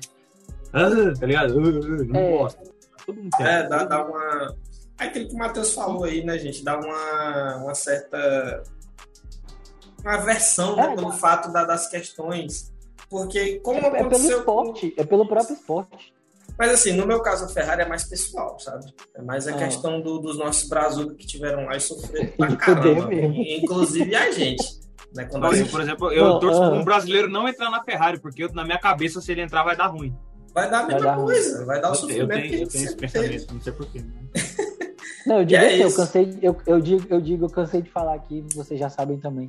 Ah, 0.72 0.90
tá 1.18 1.26
ligado? 1.26 1.56
Uh, 1.56 1.78
uh, 1.78 2.04
não 2.04 2.20
é. 2.20 2.36
gosto 2.36 2.79
todo 3.10 3.22
mundo 3.22 3.36
quer. 3.36 3.64
É, 3.64 3.68
dá, 3.68 3.84
dá 3.84 4.04
uma. 4.04 4.56
É 4.98 5.04
aquilo 5.04 5.28
que 5.28 5.34
o 5.34 5.38
Matheus 5.38 5.72
falou 5.72 6.04
aí, 6.04 6.24
né, 6.24 6.38
gente? 6.38 6.64
Dá 6.64 6.78
uma, 6.78 7.56
uma 7.56 7.74
certa. 7.74 8.62
Uma 10.02 10.14
aversão 10.14 10.76
né, 10.76 10.92
é, 10.92 10.94
pelo 10.94 11.12
fato 11.12 11.52
da, 11.52 11.64
das 11.64 11.88
questões. 11.88 12.72
Porque, 13.08 13.60
como 13.60 13.80
é, 13.80 13.86
aconteceu. 13.86 14.04
É 14.04 14.08
pelo 14.08 14.38
esporte, 14.38 14.90
com... 14.90 15.02
é 15.02 15.04
pelo 15.04 15.28
próprio 15.28 15.54
esporte. 15.54 16.14
Mas 16.58 16.72
assim, 16.72 16.92
no 16.92 17.06
meu 17.06 17.20
caso, 17.22 17.46
a 17.46 17.48
Ferrari 17.48 17.82
é 17.82 17.88
mais 17.88 18.04
pessoal, 18.04 18.58
sabe? 18.58 18.92
É 19.14 19.22
mais 19.22 19.48
a 19.48 19.52
ah. 19.52 19.58
questão 19.58 20.00
do, 20.00 20.18
dos 20.18 20.38
nossos 20.38 20.68
brazucas 20.68 21.16
que 21.16 21.26
tiveram 21.26 21.64
lá 21.64 21.76
e 21.76 21.80
sofreram 21.80 22.32
pra 22.36 22.54
caramba. 22.56 23.08
inclusive 23.12 24.14
a 24.14 24.30
gente. 24.30 24.80
Né? 25.14 25.24
Quando 25.24 25.54
gente... 25.54 25.70
por 25.70 25.80
exemplo, 25.80 26.12
eu 26.12 26.38
torço 26.38 26.62
um 26.62 26.84
brasileiro 26.84 27.28
não 27.28 27.48
entrar 27.48 27.70
na 27.70 27.82
Ferrari, 27.82 28.20
porque 28.20 28.44
eu, 28.44 28.52
na 28.52 28.62
minha 28.62 28.78
cabeça, 28.78 29.20
se 29.20 29.32
ele 29.32 29.40
entrar, 29.40 29.64
vai 29.64 29.76
dar 29.76 29.86
ruim 29.86 30.14
vai 30.54 30.70
dar 30.70 30.80
a 30.80 30.86
mesma 30.86 31.00
vai 31.00 31.24
coisa, 31.24 31.64
vai 31.64 31.80
dar 31.80 31.90
o 31.90 31.94
sofrimento 31.94 32.32
eu 32.32 32.40
tenho, 32.40 32.48
que 32.48 32.62
eu 32.62 32.68
tenho 32.68 32.84
esse 32.84 32.96
pensamento, 32.96 33.54
não 33.54 33.60
sei 33.60 33.72
porquê. 33.72 34.00
Né? 34.00 34.12
Não, 35.26 35.38
eu 35.38 35.44
digo 35.44 35.62
é 35.62 35.66
assim, 35.66 35.82
eu 35.82 35.94
cansei, 35.94 36.38
eu, 36.42 36.56
eu, 36.66 36.80
digo, 36.80 37.06
eu 37.10 37.20
digo, 37.20 37.44
eu 37.44 37.50
cansei 37.50 37.82
de 37.82 37.90
falar 37.90 38.14
aqui, 38.14 38.44
vocês 38.54 38.80
já 38.80 38.88
sabem 38.88 39.18
também. 39.18 39.48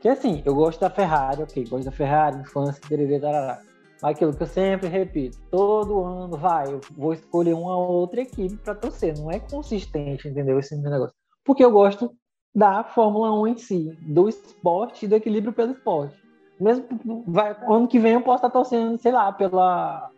Que 0.00 0.08
assim, 0.08 0.42
eu 0.44 0.54
gosto 0.54 0.80
da 0.80 0.90
Ferrari, 0.90 1.42
ok, 1.42 1.64
gosto 1.68 1.84
da 1.84 1.92
Ferrari, 1.92 2.38
infância, 2.38 2.82
tererê, 2.88 3.20
tarará. 3.20 3.60
Mas 4.02 4.14
aquilo 4.14 4.34
que 4.34 4.42
eu 4.42 4.46
sempre 4.46 4.88
repito, 4.88 5.38
todo 5.50 6.04
ano 6.04 6.36
vai, 6.36 6.72
eu 6.72 6.80
vou 6.96 7.12
escolher 7.12 7.54
uma 7.54 7.76
outra 7.76 8.20
equipe 8.20 8.56
para 8.56 8.74
torcer. 8.74 9.16
Não 9.16 9.30
é 9.30 9.38
consistente, 9.38 10.28
entendeu? 10.28 10.58
Esse 10.58 10.76
negócio. 10.76 11.14
Porque 11.44 11.64
eu 11.64 11.70
gosto 11.70 12.12
da 12.54 12.84
Fórmula 12.84 13.32
1 13.40 13.46
em 13.48 13.56
si, 13.56 13.98
do 14.02 14.28
esporte 14.28 15.04
e 15.04 15.08
do 15.08 15.14
equilíbrio 15.14 15.52
pelo 15.52 15.72
esporte. 15.72 16.16
Mesmo 16.60 17.24
vai, 17.26 17.56
ano 17.66 17.88
que 17.88 17.98
vem 17.98 18.12
eu 18.12 18.20
posso 18.20 18.44
estar 18.44 18.50
torcendo, 18.50 18.98
sei 18.98 19.10
lá, 19.10 19.32
pela 19.32 20.10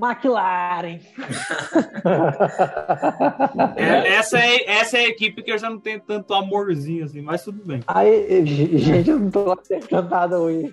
McLaren. 0.00 1.00
é, 3.76 4.14
essa, 4.14 4.38
é, 4.38 4.70
essa 4.70 4.96
é 4.96 5.00
a 5.00 5.08
equipe 5.08 5.42
que 5.42 5.50
eu 5.50 5.58
já 5.58 5.68
não 5.68 5.80
tenho 5.80 6.00
tanto 6.00 6.32
amorzinho 6.32 7.04
assim, 7.04 7.20
mas 7.20 7.42
tudo 7.42 7.64
bem. 7.64 7.82
Aí, 7.86 8.46
gente, 8.46 9.10
eu 9.10 9.18
não 9.18 9.30
tô 9.30 9.52
acertando 9.52 10.08
nada 10.08 10.38
hoje. 10.38 10.72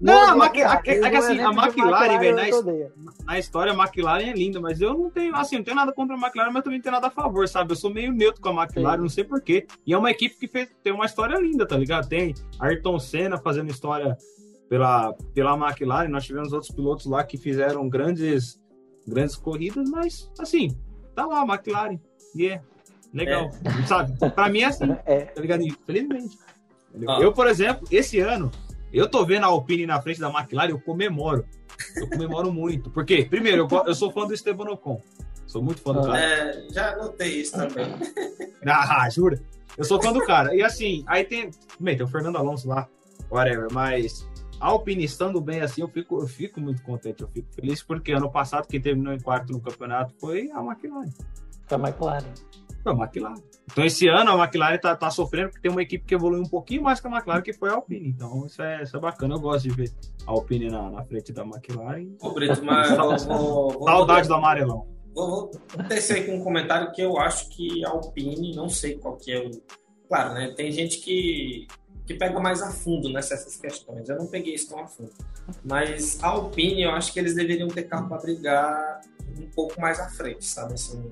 Não, 0.00 0.28
a, 0.28 0.36
Maqui, 0.36 0.62
a, 0.62 0.72
a, 0.72 0.82
é 0.84 1.16
assim, 1.16 1.40
a 1.40 1.50
McLaren, 1.50 2.18
velho, 2.18 2.36
na, 2.36 3.24
na, 3.24 3.38
história, 3.38 3.72
a 3.72 3.74
McLaren 3.74 4.28
é 4.28 4.32
linda, 4.32 4.60
mas 4.60 4.80
eu 4.80 4.92
não 4.92 5.10
tenho, 5.10 5.34
assim, 5.34 5.56
não 5.56 5.64
tenho 5.64 5.76
nada 5.76 5.92
contra 5.92 6.14
a 6.14 6.18
McLaren, 6.18 6.50
mas 6.50 6.62
também 6.62 6.78
não 6.78 6.82
tenho 6.82 6.94
nada 6.94 7.06
a 7.06 7.10
favor, 7.10 7.48
sabe? 7.48 7.72
Eu 7.72 7.76
sou 7.76 7.90
meio 7.90 8.12
neutro 8.12 8.42
com 8.42 8.50
a 8.50 8.64
McLaren, 8.64 8.96
Sim. 8.96 9.02
não 9.02 9.08
sei 9.08 9.24
porquê. 9.24 9.66
E 9.86 9.94
é 9.94 9.98
uma 9.98 10.10
equipe 10.10 10.36
que 10.36 10.48
fez, 10.48 10.68
tem 10.82 10.92
uma 10.92 11.06
história 11.06 11.38
linda, 11.38 11.66
tá 11.66 11.76
ligado? 11.76 12.08
Tem 12.08 12.34
Ayrton 12.60 12.98
Senna 12.98 13.38
fazendo 13.38 13.70
história 13.70 14.16
pela, 14.68 15.12
pela 15.34 15.56
McLaren, 15.56 16.08
nós 16.08 16.24
tivemos 16.24 16.52
outros 16.52 16.70
pilotos 16.70 17.06
lá 17.06 17.22
que 17.24 17.36
fizeram 17.36 17.88
grandes, 17.88 18.60
grandes 19.06 19.36
corridas, 19.36 19.88
mas 19.88 20.30
assim, 20.38 20.76
tá 21.14 21.26
lá 21.26 21.42
a 21.42 21.46
McLaren, 21.46 21.98
e 22.34 22.48
é 22.48 22.62
legal, 23.12 23.50
é. 23.64 23.86
sabe? 23.86 24.12
Pra 24.30 24.48
mim 24.48 24.60
é 24.60 24.66
assim, 24.66 24.84
é. 25.06 25.20
tá 25.26 25.40
ligado? 25.40 25.62
Infelizmente. 25.62 26.38
Ah. 27.08 27.18
Eu, 27.20 27.32
por 27.32 27.46
exemplo, 27.46 27.86
esse 27.90 28.18
ano, 28.20 28.50
eu 28.92 29.08
tô 29.08 29.24
vendo 29.24 29.44
a 29.44 29.48
Alpine 29.48 29.86
na 29.86 30.00
frente 30.00 30.20
da 30.20 30.30
McLaren, 30.30 30.70
eu 30.70 30.80
comemoro. 30.80 31.44
Eu 31.94 32.08
comemoro 32.08 32.50
muito. 32.50 32.90
Porque, 32.90 33.24
primeiro, 33.24 33.68
eu, 33.70 33.84
eu 33.86 33.94
sou 33.94 34.10
fã 34.10 34.26
do 34.26 34.32
Esteban 34.32 34.70
Ocon. 34.70 35.00
Sou 35.46 35.62
muito 35.62 35.80
fã 35.80 35.92
do 35.92 36.02
cara. 36.02 36.18
É, 36.18 36.66
já 36.72 36.96
notei 36.96 37.40
isso 37.40 37.52
também. 37.52 37.86
ah, 38.66 39.08
jura? 39.10 39.40
Eu 39.76 39.84
sou 39.84 40.00
fã 40.00 40.12
do 40.12 40.24
cara. 40.24 40.54
E 40.54 40.62
assim, 40.62 41.04
aí 41.06 41.24
tem. 41.24 41.50
Bem, 41.78 41.96
tem 41.96 42.04
o 42.04 42.08
Fernando 42.08 42.36
Alonso 42.36 42.66
lá, 42.66 42.88
whatever, 43.30 43.68
mas 43.70 44.26
a 44.60 44.66
Alpine 44.68 45.04
estando 45.04 45.40
bem 45.40 45.60
assim, 45.60 45.82
eu 45.82 45.88
fico, 45.88 46.20
eu 46.20 46.26
fico 46.26 46.60
muito 46.60 46.82
contente, 46.82 47.22
eu 47.22 47.28
fico 47.28 47.52
feliz, 47.52 47.82
porque 47.82 48.12
ano 48.12 48.30
passado 48.30 48.66
quem 48.66 48.80
terminou 48.80 49.12
em 49.12 49.20
quarto 49.20 49.52
no 49.52 49.60
campeonato 49.60 50.14
foi 50.18 50.50
a 50.52 50.60
McLaren. 50.60 51.10
Foi 51.66 51.76
a 51.76 51.80
McLaren. 51.80 52.34
Foi 52.82 52.92
a 52.92 52.96
McLaren. 52.96 53.42
Então 53.70 53.84
esse 53.84 54.08
ano 54.08 54.30
a 54.30 54.44
McLaren 54.44 54.78
tá, 54.78 54.96
tá 54.96 55.10
sofrendo 55.10 55.50
porque 55.50 55.62
tem 55.62 55.70
uma 55.70 55.82
equipe 55.82 56.04
que 56.04 56.14
evoluiu 56.14 56.42
um 56.42 56.48
pouquinho 56.48 56.82
mais 56.82 57.00
que 57.00 57.06
a 57.06 57.10
McLaren, 57.10 57.42
que 57.42 57.52
foi 57.52 57.68
a 57.68 57.74
Alpine. 57.74 58.08
Então 58.08 58.46
isso 58.46 58.62
é, 58.62 58.82
isso 58.82 58.96
é 58.96 59.00
bacana, 59.00 59.34
eu 59.34 59.40
gosto 59.40 59.68
de 59.68 59.74
ver 59.74 59.92
a 60.26 60.30
Alpine 60.30 60.70
na, 60.70 60.90
na 60.90 61.04
frente 61.04 61.32
da 61.32 61.42
McLaren. 61.42 62.08
Ô, 62.20 62.30
Brito, 62.30 62.64
mas 62.64 62.96
vou, 63.26 63.70
vou, 63.70 63.84
Saudade 63.88 64.28
vou, 64.28 64.36
do 64.36 64.38
amarelão. 64.38 64.86
Vou, 65.14 65.50
vou 65.74 65.86
descer 65.88 66.22
aqui 66.22 66.30
um 66.30 66.42
comentário 66.42 66.92
que 66.92 67.02
eu 67.02 67.18
acho 67.18 67.48
que 67.50 67.84
a 67.84 67.90
Alpine, 67.90 68.54
não 68.54 68.68
sei 68.68 68.98
qual 68.98 69.16
que 69.16 69.32
é 69.32 69.38
o. 69.38 69.50
Claro, 70.08 70.34
né? 70.34 70.54
Tem 70.56 70.70
gente 70.70 70.98
que 70.98 71.66
que 72.06 72.14
pega 72.14 72.38
mais 72.38 72.62
a 72.62 72.70
fundo 72.70 73.08
nessas 73.08 73.56
questões. 73.56 74.08
Eu 74.08 74.16
não 74.16 74.26
peguei 74.26 74.54
isso 74.54 74.68
tão 74.68 74.78
a 74.78 74.86
fundo. 74.86 75.10
Mas 75.64 76.22
a 76.22 76.28
Alpine, 76.28 76.82
eu 76.82 76.90
acho 76.90 77.12
que 77.12 77.18
eles 77.18 77.34
deveriam 77.34 77.68
ter 77.68 77.82
carro 77.84 78.08
para 78.08 78.18
brigar 78.18 79.00
um 79.38 79.50
pouco 79.50 79.80
mais 79.80 79.98
à 79.98 80.08
frente, 80.08 80.44
sabe? 80.44 80.74
Assim, 80.74 81.10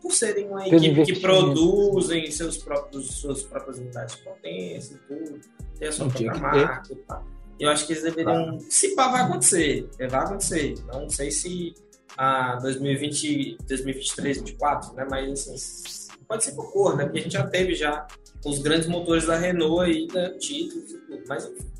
por 0.00 0.12
serem 0.12 0.48
uma 0.48 0.66
equipe 0.66 1.04
que 1.04 1.20
produzem 1.20 2.30
seus 2.30 2.56
próprios, 2.56 3.06
suas 3.12 3.42
próprias 3.42 3.78
unidades 3.78 4.14
de 4.16 4.22
potência 4.22 4.94
e 4.94 4.98
tudo, 4.98 5.40
tem 5.78 5.88
a 5.88 5.92
sua 5.92 6.08
própria 6.08 6.34
marca 6.34 6.92
e 6.92 6.96
tal. 6.96 7.24
Eu 7.58 7.70
acho 7.70 7.86
que 7.86 7.94
eles 7.94 8.04
deveriam. 8.04 8.58
Se 8.70 8.94
pá, 8.94 9.08
vai 9.08 9.22
acontecer. 9.22 9.88
Vai 9.98 10.20
acontecer. 10.20 10.74
Não 10.86 11.08
sei 11.08 11.30
se 11.30 11.74
a 12.16 12.56
2020, 12.56 13.58
2023, 13.66 14.36
2024, 14.38 14.94
né? 14.94 15.06
Mas 15.10 15.48
assim, 15.48 16.08
pode 16.28 16.44
ser 16.44 16.52
que 16.52 16.60
ocorra, 16.60 16.96
né? 16.96 17.04
Porque 17.04 17.18
a 17.18 17.22
gente 17.22 17.32
já 17.32 17.46
teve 17.46 17.74
já 17.74 18.06
os 18.44 18.58
grandes 18.58 18.88
motores 18.88 19.26
da 19.26 19.36
Renault 19.36 19.84
aí, 19.84 20.06
né? 20.12 20.30
títulos 20.38 20.90
e 20.90 20.98
tudo. 20.98 21.22
Mas 21.28 21.44
enfim. 21.44 21.70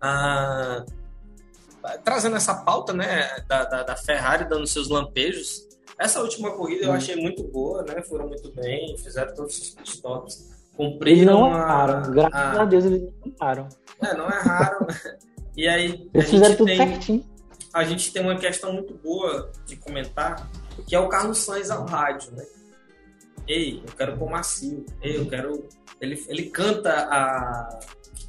Ah, 0.00 0.84
trazendo 2.04 2.36
essa 2.36 2.54
pauta, 2.54 2.92
né, 2.92 3.28
da, 3.46 3.64
da, 3.64 3.82
da, 3.82 3.96
Ferrari 3.96 4.48
dando 4.48 4.66
seus 4.66 4.88
lampejos. 4.88 5.68
Essa 5.98 6.20
última 6.20 6.50
corrida 6.50 6.86
eu 6.86 6.90
hum. 6.90 6.94
achei 6.94 7.16
muito 7.16 7.44
boa, 7.44 7.82
né? 7.82 8.02
Foram 8.02 8.26
muito 8.28 8.50
bem, 8.52 8.96
fizeram 8.98 9.34
todos 9.34 9.58
os 9.58 9.70
pitstops. 9.70 10.52
Cumpriram 10.76 11.40
não 11.40 11.54
erraram, 11.54 12.10
graças 12.10 12.58
a... 12.58 12.62
a 12.62 12.64
Deus 12.64 12.84
eles 12.84 13.02
não 13.02 13.32
erraram. 13.32 13.68
É, 14.02 14.16
não 14.16 14.26
erraram. 14.26 14.86
e 15.56 15.68
aí, 15.68 16.10
eles 16.12 16.30
fizeram 16.30 16.56
tudo 16.56 16.66
tem... 16.66 16.76
certinho 16.76 17.34
a 17.74 17.82
gente 17.82 18.12
tem 18.12 18.22
uma 18.22 18.38
questão 18.38 18.72
muito 18.72 18.94
boa 18.94 19.50
de 19.66 19.74
comentar, 19.74 20.48
que 20.86 20.94
é 20.94 21.00
o 21.00 21.08
Carlos 21.08 21.38
Sainz 21.38 21.72
ao 21.72 21.84
rádio, 21.84 22.30
né? 22.30 22.44
Ei, 23.46 23.82
eu 23.86 23.94
quero 23.96 24.16
pôr 24.16 24.30
macio. 24.30 24.84
Ei, 25.02 25.16
eu 25.16 25.26
quero. 25.26 25.68
Ele, 26.00 26.22
ele 26.28 26.44
canta 26.50 26.90
a, 26.90 27.80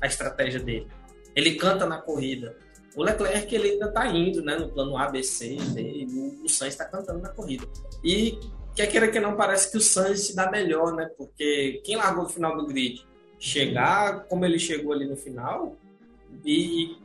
a 0.02 0.08
estratégia 0.08 0.60
dele. 0.60 0.88
Ele 1.36 1.56
canta 1.56 1.86
na 1.86 1.98
corrida. 1.98 2.58
O 2.96 3.04
Leclerc 3.04 3.54
ele 3.54 3.72
ainda 3.72 3.92
tá 3.92 4.08
indo, 4.08 4.42
né? 4.42 4.58
No 4.58 4.70
plano 4.70 4.98
ABC 4.98 5.56
dele. 5.74 6.08
O, 6.14 6.46
o 6.46 6.50
Sainz 6.50 6.74
está 6.74 6.86
cantando 6.86 7.20
na 7.20 7.30
corrida. 7.30 7.68
E 8.04 8.40
quer 8.76 8.88
queira 8.88 9.10
que 9.10 9.20
não, 9.20 9.36
parece 9.36 9.72
que 9.72 9.78
o 9.78 9.82
Sainz 9.82 10.28
se 10.28 10.36
dá 10.36 10.50
melhor, 10.50 10.94
né? 10.94 11.10
Porque 11.18 11.82
quem 11.84 11.96
largou 11.96 12.24
no 12.24 12.30
final 12.30 12.58
do 12.58 12.66
grid 12.66 13.06
chegar 13.38 14.26
como 14.26 14.46
ele 14.46 14.58
chegou 14.58 14.94
ali 14.94 15.06
no 15.06 15.16
final 15.16 15.78
e 16.46 16.98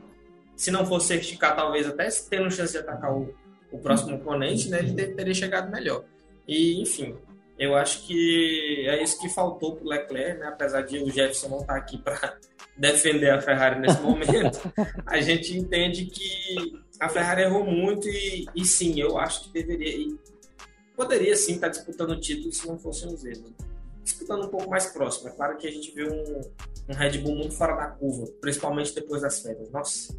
se 0.55 0.71
não 0.71 0.85
fosse 0.85 1.07
certificar, 1.07 1.55
talvez 1.55 1.87
até 1.87 2.07
tendo 2.29 2.51
chance 2.51 2.71
de 2.71 2.77
atacar 2.77 3.11
o, 3.11 3.33
o 3.71 3.79
próximo 3.79 4.15
oponente, 4.15 4.69
né, 4.69 4.79
ele 4.79 5.07
teria 5.07 5.33
chegado 5.33 5.71
melhor. 5.71 6.03
E, 6.47 6.79
enfim, 6.81 7.15
eu 7.61 7.75
acho 7.75 8.07
que 8.07 8.87
é 8.87 9.03
isso 9.03 9.21
que 9.21 9.29
faltou 9.29 9.75
para 9.75 9.85
o 9.85 9.87
Leclerc, 9.87 10.39
né? 10.39 10.47
apesar 10.47 10.81
de 10.81 10.97
o 10.97 11.11
Jefferson 11.11 11.47
não 11.47 11.61
estar 11.61 11.73
tá 11.73 11.79
aqui 11.79 11.95
para 11.95 12.39
defender 12.75 13.29
a 13.29 13.39
Ferrari 13.39 13.79
nesse 13.79 14.01
momento, 14.01 14.59
a 15.05 15.21
gente 15.21 15.55
entende 15.55 16.05
que 16.05 16.81
a 16.99 17.07
Ferrari 17.07 17.43
errou 17.43 17.63
muito 17.63 18.09
e, 18.09 18.47
e 18.55 18.65
sim, 18.65 18.99
eu 18.99 19.15
acho 19.15 19.43
que 19.43 19.49
deveria, 19.51 19.95
e 19.95 20.17
poderia 20.95 21.35
sim 21.35 21.53
estar 21.53 21.67
tá 21.67 21.73
disputando 21.73 22.09
o 22.09 22.19
título 22.19 22.51
se 22.51 22.67
não 22.67 22.79
fossem 22.79 23.13
os 23.13 23.23
erros. 23.23 23.53
Disputando 24.03 24.45
um 24.45 24.49
pouco 24.49 24.67
mais 24.67 24.87
próximo. 24.87 25.29
É 25.29 25.31
claro 25.31 25.55
que 25.57 25.67
a 25.67 25.71
gente 25.71 25.91
viu 25.91 26.11
um, 26.11 26.41
um 26.89 26.95
Red 26.95 27.19
Bull 27.19 27.35
muito 27.35 27.53
fora 27.53 27.75
da 27.75 27.87
curva, 27.91 28.25
principalmente 28.41 28.95
depois 28.95 29.21
das 29.21 29.39
férias. 29.39 29.69
Nossa, 29.69 30.17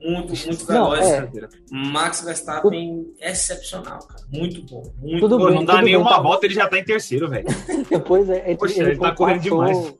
muito, 0.00 0.46
muito 0.46 0.66
veloz. 0.66 1.00
Não, 1.00 1.16
é. 1.16 1.30
Max 1.70 2.20
Verstappen 2.22 3.06
é 3.20 3.30
excepcional, 3.30 3.98
cara. 4.06 4.22
Muito 4.32 4.62
bom. 4.62 4.82
Muito 4.98 5.20
tudo 5.20 5.38
bom. 5.38 5.46
Bem, 5.46 5.54
não 5.56 5.64
dá 5.64 5.82
nenhuma 5.82 6.10
tá... 6.10 6.20
volta, 6.20 6.46
ele 6.46 6.54
já 6.54 6.68
tá 6.68 6.78
em 6.78 6.84
terceiro, 6.84 7.28
velho. 7.28 7.46
Depois 7.88 8.28
é, 8.28 8.44
ele, 8.46 8.56
Poxa, 8.56 8.80
ele, 8.80 8.90
ele 8.90 9.00
tá 9.00 9.14
correndo 9.14 9.40
demais. 9.40 9.94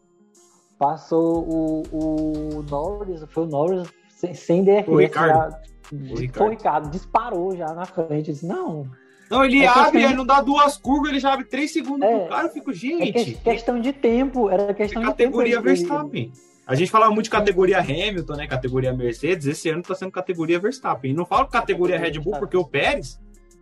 Passou 0.78 1.42
o, 1.48 1.82
o 1.92 2.62
Norris, 2.62 3.24
foi 3.28 3.44
o 3.44 3.46
Norris 3.46 3.88
sem, 4.08 4.34
sem 4.34 4.64
DRS. 4.64 4.88
O 4.88 4.96
Ricardo. 4.96 5.32
Já, 5.32 5.60
o 5.92 6.16
Ricardo. 6.16 6.32
Foi 6.34 6.46
o 6.46 6.50
Ricardo, 6.50 6.90
disparou 6.90 7.56
já 7.56 7.66
na 7.74 7.84
frente. 7.84 8.32
Disse, 8.32 8.46
não. 8.46 8.86
Não, 9.30 9.44
ele 9.44 9.62
é 9.62 9.66
abre, 9.66 9.82
questão... 9.82 10.00
ele 10.00 10.14
não 10.14 10.26
dá 10.26 10.40
duas 10.40 10.76
curvas, 10.76 11.10
ele 11.10 11.20
já 11.20 11.32
abre 11.32 11.46
três 11.46 11.72
segundos 11.72 12.08
é, 12.08 12.18
pro 12.18 12.28
cara. 12.28 12.46
Eu 12.46 12.52
fico, 12.52 12.72
gente. 12.72 13.36
É 13.36 13.52
questão 13.52 13.80
de 13.80 13.92
tempo, 13.92 14.48
era 14.48 14.72
questão 14.72 15.02
de 15.02 15.08
categoria 15.08 15.56
tempo. 15.56 15.66
Categoria 15.66 15.86
Verstappen. 15.86 16.32
A 16.66 16.74
gente 16.74 16.90
falava 16.90 17.12
muito 17.12 17.26
de 17.26 17.30
categoria 17.30 17.78
Hamilton, 17.78 18.34
né? 18.34 18.46
Categoria 18.48 18.92
Mercedes. 18.92 19.46
Esse 19.46 19.68
ano 19.70 19.82
tá 19.82 19.94
sendo 19.94 20.10
categoria 20.10 20.58
Verstappen. 20.58 21.12
E 21.12 21.14
não 21.14 21.24
falo 21.24 21.46
categoria 21.46 21.96
Red 21.96 22.18
Bull 22.18 22.38
porque 22.40 22.56
o 22.56 22.64
Pérez 22.64 23.20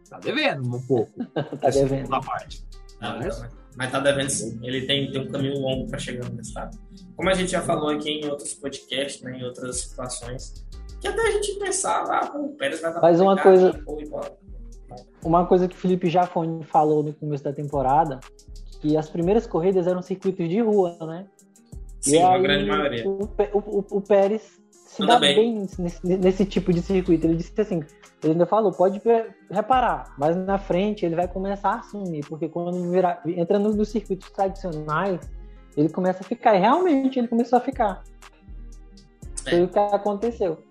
tá 0.08 0.18
devendo 0.18 0.74
um 0.74 0.80
pouco. 0.80 1.12
tá 1.60 1.68
devendo. 1.68 2.08
Na 2.08 2.20
parte. 2.20 2.64
mas... 2.98 3.46
mas 3.76 3.92
tá 3.92 4.00
devendo 4.00 4.30
sim. 4.30 4.58
Ele 4.62 4.86
tem, 4.86 5.12
tem 5.12 5.20
um 5.20 5.30
caminho 5.30 5.60
longo 5.60 5.86
para 5.86 5.98
chegar 5.98 6.24
no 6.24 6.34
Verstappen. 6.34 6.80
Como 7.14 7.28
a 7.28 7.34
gente 7.34 7.52
já 7.52 7.60
falou 7.60 7.90
aqui 7.90 8.08
em 8.08 8.26
outros 8.26 8.54
podcasts, 8.54 9.20
né, 9.22 9.38
em 9.38 9.44
outras 9.44 9.80
situações, 9.80 10.64
que 10.98 11.06
até 11.06 11.20
a 11.20 11.30
gente 11.32 11.58
pensava, 11.58 12.14
ah, 12.14 12.36
o 12.38 12.56
Pérez 12.56 12.80
vai 12.80 12.94
dar 12.94 13.02
Mas 13.02 13.20
uma 13.20 13.36
coisa. 13.36 13.84
Uma 15.22 15.46
coisa 15.46 15.68
que 15.68 15.74
o 15.74 15.78
Felipe 15.78 16.08
Jafone 16.08 16.64
falou 16.64 17.02
no 17.02 17.12
começo 17.12 17.44
da 17.44 17.52
temporada, 17.52 18.20
que 18.80 18.96
as 18.96 19.10
primeiras 19.10 19.46
corridas 19.46 19.86
eram 19.86 20.00
circuitos 20.00 20.48
de 20.48 20.60
rua, 20.60 20.96
né? 21.02 21.26
Sim, 22.10 22.22
a 22.22 22.38
grande 22.38 22.66
maioria. 22.66 23.08
O, 23.08 23.28
o, 23.52 23.84
o 23.90 24.00
Pérez 24.00 24.60
se 24.70 25.04
dá 25.04 25.18
bem, 25.18 25.34
bem 25.34 25.68
nesse, 25.78 26.06
nesse, 26.06 26.44
tipo 26.44 26.72
de 26.72 26.80
circuito. 26.80 27.26
Ele 27.26 27.36
disse 27.36 27.60
assim, 27.60 27.80
ele 28.22 28.32
ainda 28.32 28.46
falou, 28.46 28.70
pode 28.72 29.00
reparar, 29.50 30.14
mas 30.16 30.36
na 30.36 30.56
frente 30.56 31.04
ele 31.04 31.16
vai 31.16 31.26
começar 31.26 31.70
a 31.70 31.78
assumir, 31.80 32.24
porque 32.28 32.48
quando 32.48 32.90
virar, 32.90 33.20
entra 33.26 33.58
nos, 33.58 33.74
nos 33.74 33.88
circuitos 33.88 34.30
tradicionais, 34.30 35.20
ele 35.76 35.88
começa 35.88 36.20
a 36.20 36.24
ficar. 36.24 36.54
E 36.54 36.60
realmente 36.60 37.18
ele 37.18 37.26
começou 37.26 37.58
a 37.58 37.60
ficar. 37.60 38.04
É. 39.46 39.50
Foi 39.50 39.62
o 39.64 39.68
que 39.68 39.78
aconteceu. 39.78 40.62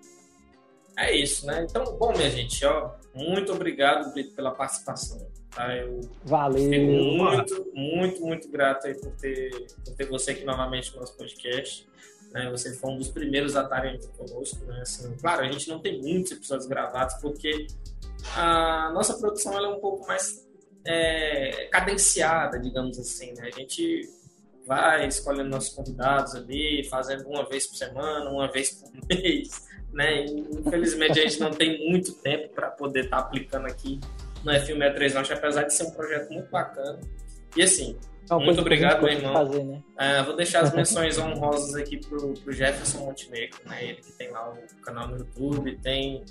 É 0.96 1.14
isso, 1.14 1.46
né? 1.46 1.66
Então, 1.68 1.84
bom, 1.98 2.12
minha 2.16 2.30
gente, 2.30 2.64
ó, 2.64 2.92
muito 3.14 3.52
obrigado, 3.52 4.12
Brito, 4.12 4.34
pela 4.34 4.52
participação. 4.52 5.26
Tá? 5.54 5.76
Eu 5.76 6.00
Valeu. 6.24 6.68
Fico 6.68 6.92
muito, 6.92 7.70
muito, 7.74 8.20
muito 8.22 8.48
grato 8.48 8.86
aí 8.86 8.94
por 8.94 9.12
ter, 9.12 9.66
por 9.84 9.94
ter 9.94 10.06
você 10.06 10.32
aqui 10.32 10.44
novamente 10.44 10.92
no 10.92 11.00
nosso 11.00 11.16
podcast. 11.16 11.86
Né? 12.32 12.50
Você 12.50 12.74
foi 12.74 12.90
um 12.90 12.98
dos 12.98 13.08
primeiros 13.08 13.56
a 13.56 13.62
estarem 13.62 13.94
aqui 13.94 14.08
conosco. 14.08 14.64
Né? 14.64 14.80
Assim, 14.82 15.14
claro, 15.16 15.42
a 15.42 15.50
gente 15.50 15.68
não 15.68 15.78
tem 15.78 16.02
muitos 16.02 16.32
episódios 16.32 16.66
gravados 16.66 17.14
porque 17.16 17.68
a 18.36 18.90
nossa 18.92 19.14
produção 19.14 19.56
é 19.56 19.68
um 19.68 19.78
pouco 19.78 20.06
mais 20.08 20.44
é, 20.84 21.68
cadenciada, 21.70 22.58
digamos 22.58 22.98
assim. 22.98 23.32
Né? 23.34 23.48
A 23.54 23.56
gente 23.56 24.10
vai 24.66 25.06
escolhendo 25.06 25.50
nossos 25.50 25.72
convidados 25.72 26.34
ali, 26.34 26.82
fazendo 26.90 27.28
uma 27.28 27.48
vez 27.48 27.66
por 27.66 27.76
semana, 27.76 28.28
uma 28.28 28.50
vez 28.50 28.70
por 28.70 28.90
mês. 29.08 29.68
Né? 29.92 30.24
Infelizmente 30.24 31.20
a 31.20 31.22
gente 31.22 31.38
não 31.38 31.52
tem 31.52 31.88
muito 31.88 32.12
tempo 32.14 32.48
para 32.52 32.70
poder 32.70 33.04
estar 33.04 33.18
tá 33.18 33.22
aplicando 33.22 33.66
aqui 33.66 34.00
no 34.44 34.52
F163 34.52 35.14
Norte, 35.14 35.32
apesar 35.32 35.62
de 35.64 35.74
ser 35.74 35.84
um 35.84 35.90
projeto 35.90 36.30
muito 36.30 36.50
bacana. 36.50 37.00
E 37.56 37.62
assim, 37.62 37.98
é 38.30 38.34
muito 38.36 38.60
obrigado, 38.60 39.02
meu 39.02 39.12
irmão. 39.12 39.32
Fazer, 39.32 39.64
né? 39.64 39.82
uh, 39.98 40.24
vou 40.24 40.36
deixar 40.36 40.62
as 40.62 40.74
menções 40.74 41.18
honrosas 41.18 41.74
aqui 41.74 41.98
pro, 41.98 42.34
pro 42.34 42.52
Jefferson 42.52 42.98
Montenegro, 42.98 43.58
né? 43.66 43.84
Ele 43.84 44.00
que 44.00 44.12
tem 44.12 44.30
lá 44.30 44.50
o 44.50 44.80
canal 44.82 45.08
no 45.08 45.18
YouTube, 45.18 45.78
tem 45.82 46.24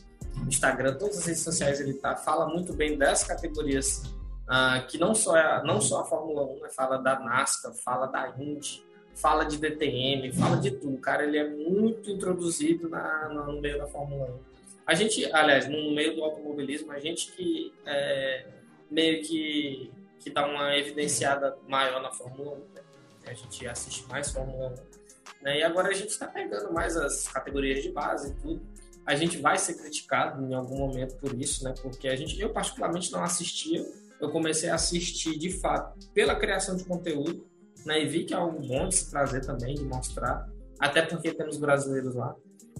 Instagram, 0.47 0.95
todas 0.95 1.19
as 1.19 1.25
redes 1.25 1.43
sociais 1.43 1.79
ele 1.79 1.93
tá. 1.93 2.15
Fala 2.15 2.47
muito 2.47 2.73
bem 2.73 2.97
das 2.97 3.23
categorias 3.23 4.03
uh, 4.47 4.85
que 4.87 4.97
não 4.97 5.13
só, 5.13 5.37
é, 5.37 5.63
não 5.63 5.79
só 5.79 6.01
a 6.01 6.05
Fórmula 6.05 6.43
1, 6.43 6.61
né? 6.61 6.69
fala 6.75 6.97
da 6.97 7.19
NASCAR, 7.19 7.73
fala 7.83 8.07
da 8.07 8.33
Indy, 8.39 8.83
fala 9.15 9.43
de 9.43 9.57
DTM, 9.57 10.31
fala 10.33 10.57
de 10.57 10.71
tudo. 10.71 10.95
O 10.95 10.99
cara 10.99 11.23
ele 11.23 11.37
é 11.37 11.47
muito 11.47 12.09
introduzido 12.09 12.89
na, 12.89 13.29
no 13.29 13.61
meio 13.61 13.77
da 13.77 13.87
Fórmula 13.87 14.25
1. 14.25 14.52
A 14.85 14.93
gente, 14.93 15.25
aliás, 15.33 15.67
no 15.67 15.93
meio 15.93 16.15
do 16.15 16.23
automobilismo, 16.23 16.91
a 16.91 16.99
gente 16.99 17.31
que 17.31 17.73
é, 17.85 18.45
meio 18.91 19.23
que, 19.23 19.91
que 20.19 20.29
dá 20.29 20.45
uma 20.45 20.75
evidenciada 20.75 21.57
maior 21.67 22.01
na 22.01 22.11
Fórmula 22.11 22.53
1, 22.53 22.57
né? 22.57 22.81
a 23.25 23.33
gente 23.33 23.67
assiste 23.67 24.05
mais 24.07 24.31
Fórmula 24.31 24.69
1. 24.69 25.43
Né? 25.43 25.59
E 25.59 25.63
agora 25.63 25.89
a 25.89 25.93
gente 25.93 26.09
está 26.09 26.27
pegando 26.27 26.71
mais 26.73 26.97
as 26.97 27.27
categorias 27.27 27.81
de 27.81 27.91
base 27.91 28.31
e 28.31 28.35
tudo. 28.35 28.61
A 29.05 29.15
gente 29.15 29.37
vai 29.37 29.57
ser 29.57 29.75
criticado 29.75 30.45
em 30.45 30.53
algum 30.53 30.77
momento 30.77 31.15
por 31.17 31.33
isso, 31.33 31.63
né? 31.65 31.73
Porque 31.81 32.07
a 32.07 32.15
gente, 32.15 32.39
eu 32.39 32.53
particularmente 32.53 33.11
não 33.11 33.21
assistia. 33.21 33.85
Eu 34.19 34.31
comecei 34.31 34.69
a 34.69 34.75
assistir 34.75 35.37
de 35.37 35.51
fato 35.59 36.09
pela 36.13 36.35
criação 36.35 36.77
de 36.77 36.85
conteúdo, 36.85 37.45
né? 37.85 38.01
E 38.01 38.07
vi 38.07 38.23
que 38.23 38.33
é 38.33 38.37
algo 38.37 38.65
bom 38.65 38.87
de 38.87 38.95
se 38.95 39.11
trazer 39.11 39.45
também, 39.45 39.75
de 39.75 39.83
mostrar, 39.83 40.47
até 40.79 41.01
porque 41.01 41.33
temos 41.33 41.57
brasileiros 41.57 42.15
lá. 42.15 42.33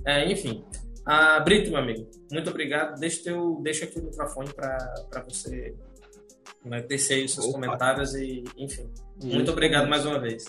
É, 0.06 0.32
enfim, 0.32 0.64
ah, 1.06 1.40
Brito, 1.40 1.70
meu 1.70 1.80
amigo, 1.80 2.10
muito 2.32 2.50
obrigado. 2.50 3.00
Deixa, 3.00 3.24
teu, 3.24 3.60
deixa 3.62 3.86
aqui 3.86 4.00
o 4.00 4.04
microfone 4.04 4.54
para 4.54 5.24
você 5.28 5.76
né, 6.64 6.82
tecer 6.82 7.18
aí 7.18 7.26
os 7.26 7.34
seus 7.34 7.48
Opa. 7.48 7.56
comentários 7.56 8.16
e, 8.16 8.44
enfim. 8.58 8.90
Muito 9.22 9.52
obrigado 9.52 9.90
mais 9.90 10.06
uma 10.06 10.20
vez. 10.20 10.46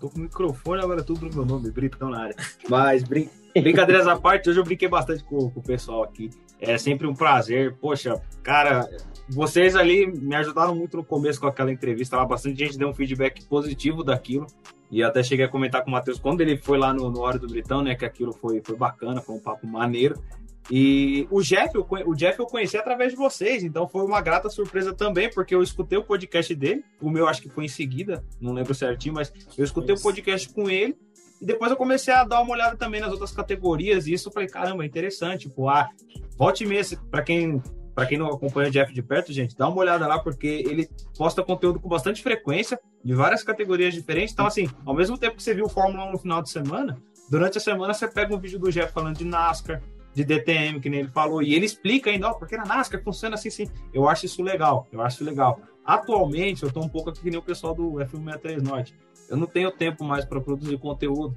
Tô 0.00 0.08
com 0.08 0.18
o 0.18 0.22
microfone, 0.22 0.82
agora 0.82 1.02
tudo 1.02 1.26
no 1.26 1.34
meu 1.34 1.44
nome, 1.44 1.70
Britão 1.70 2.10
na 2.10 2.22
área. 2.22 2.36
Mas, 2.68 3.04
brin... 3.04 3.28
brincadeiras 3.54 4.06
à 4.06 4.18
parte, 4.18 4.50
hoje 4.50 4.58
eu 4.58 4.64
brinquei 4.64 4.88
bastante 4.88 5.22
com, 5.24 5.50
com 5.50 5.60
o 5.60 5.62
pessoal 5.62 6.02
aqui. 6.02 6.30
É 6.60 6.78
sempre 6.78 7.06
um 7.06 7.14
prazer. 7.14 7.76
Poxa, 7.80 8.20
cara, 8.42 8.88
vocês 9.28 9.76
ali 9.76 10.06
me 10.06 10.34
ajudaram 10.34 10.74
muito 10.74 10.96
no 10.96 11.04
começo 11.04 11.40
com 11.40 11.46
aquela 11.46 11.72
entrevista. 11.72 12.16
Lá, 12.16 12.24
bastante 12.24 12.58
gente 12.58 12.78
deu 12.78 12.88
um 12.88 12.94
feedback 12.94 13.44
positivo 13.44 14.02
daquilo. 14.02 14.46
E 14.92 15.02
até 15.02 15.22
cheguei 15.22 15.46
a 15.46 15.48
comentar 15.48 15.82
com 15.82 15.88
o 15.88 15.92
Matheus 15.92 16.18
quando 16.18 16.42
ele 16.42 16.58
foi 16.58 16.76
lá 16.76 16.92
no, 16.92 17.10
no 17.10 17.20
Hora 17.20 17.38
do 17.38 17.48
Britão, 17.48 17.82
né? 17.82 17.94
Que 17.94 18.04
aquilo 18.04 18.30
foi, 18.30 18.60
foi 18.62 18.76
bacana, 18.76 19.22
foi 19.22 19.34
um 19.34 19.40
papo 19.40 19.66
maneiro. 19.66 20.22
E 20.70 21.26
o 21.30 21.40
Jeff, 21.40 21.74
eu, 21.74 21.86
o 22.06 22.14
Jeff 22.14 22.38
eu 22.38 22.46
conheci 22.46 22.76
através 22.76 23.10
de 23.12 23.16
vocês, 23.16 23.64
então 23.64 23.88
foi 23.88 24.04
uma 24.04 24.20
grata 24.20 24.50
surpresa 24.50 24.92
também, 24.92 25.30
porque 25.30 25.54
eu 25.54 25.62
escutei 25.62 25.98
o 25.98 26.04
podcast 26.04 26.54
dele. 26.54 26.84
O 27.00 27.08
meu 27.08 27.26
acho 27.26 27.40
que 27.40 27.48
foi 27.48 27.64
em 27.64 27.68
seguida, 27.68 28.22
não 28.38 28.52
lembro 28.52 28.74
certinho, 28.74 29.14
mas 29.14 29.32
eu 29.56 29.64
escutei 29.64 29.94
isso. 29.94 30.02
o 30.02 30.06
podcast 30.06 30.52
com 30.52 30.68
ele. 30.68 30.94
E 31.40 31.46
depois 31.46 31.70
eu 31.70 31.76
comecei 31.76 32.12
a 32.12 32.22
dar 32.22 32.42
uma 32.42 32.52
olhada 32.52 32.76
também 32.76 33.00
nas 33.00 33.10
outras 33.10 33.32
categorias, 33.32 34.06
e 34.06 34.12
isso 34.12 34.28
eu 34.28 34.32
falei, 34.32 34.48
caramba, 34.48 34.84
interessante. 34.84 35.48
Tipo, 35.48 35.70
ah, 35.70 35.88
volte 36.36 36.64
e 36.64 36.66
meia, 36.66 36.84
para 37.10 37.22
quem 37.22 37.62
para 37.94 38.06
quem 38.06 38.18
não 38.18 38.26
acompanha 38.26 38.68
o 38.68 38.72
Jeff 38.72 38.92
de 38.92 39.02
perto, 39.02 39.32
gente, 39.32 39.56
dá 39.56 39.68
uma 39.68 39.78
olhada 39.78 40.06
lá, 40.06 40.18
porque 40.18 40.46
ele 40.46 40.88
posta 41.16 41.42
conteúdo 41.42 41.78
com 41.78 41.88
bastante 41.88 42.22
frequência, 42.22 42.80
de 43.04 43.14
várias 43.14 43.42
categorias 43.42 43.92
diferentes. 43.92 44.32
Então, 44.32 44.46
assim, 44.46 44.68
ao 44.84 44.94
mesmo 44.94 45.18
tempo 45.18 45.36
que 45.36 45.42
você 45.42 45.54
viu 45.54 45.68
Fórmula 45.68 46.06
1 46.06 46.12
no 46.12 46.18
final 46.18 46.42
de 46.42 46.50
semana, 46.50 46.96
durante 47.30 47.58
a 47.58 47.60
semana 47.60 47.92
você 47.92 48.08
pega 48.08 48.34
um 48.34 48.38
vídeo 48.38 48.58
do 48.58 48.70
Jeff 48.70 48.92
falando 48.92 49.18
de 49.18 49.24
NASCAR, 49.24 49.82
de 50.14 50.24
DTM, 50.24 50.80
que 50.80 50.90
nem 50.90 51.00
ele 51.00 51.08
falou, 51.08 51.42
e 51.42 51.54
ele 51.54 51.66
explica 51.66 52.10
ainda, 52.10 52.28
ó, 52.28 52.34
porque 52.34 52.56
na 52.56 52.64
NASCAR 52.64 53.02
funciona 53.02 53.34
assim, 53.34 53.50
sim. 53.50 53.68
Eu 53.92 54.08
acho 54.08 54.26
isso 54.26 54.42
legal, 54.42 54.86
eu 54.92 55.00
acho 55.00 55.24
legal. 55.24 55.60
Atualmente, 55.84 56.62
eu 56.62 56.72
tô 56.72 56.80
um 56.80 56.88
pouco 56.88 57.10
aqui 57.10 57.20
que 57.20 57.30
nem 57.30 57.38
o 57.38 57.42
pessoal 57.42 57.74
do 57.74 57.94
F163 57.94 58.62
Norte. 58.62 58.94
Eu 59.28 59.36
não 59.36 59.46
tenho 59.46 59.70
tempo 59.70 60.04
mais 60.04 60.24
para 60.24 60.40
produzir 60.40 60.78
conteúdo. 60.78 61.36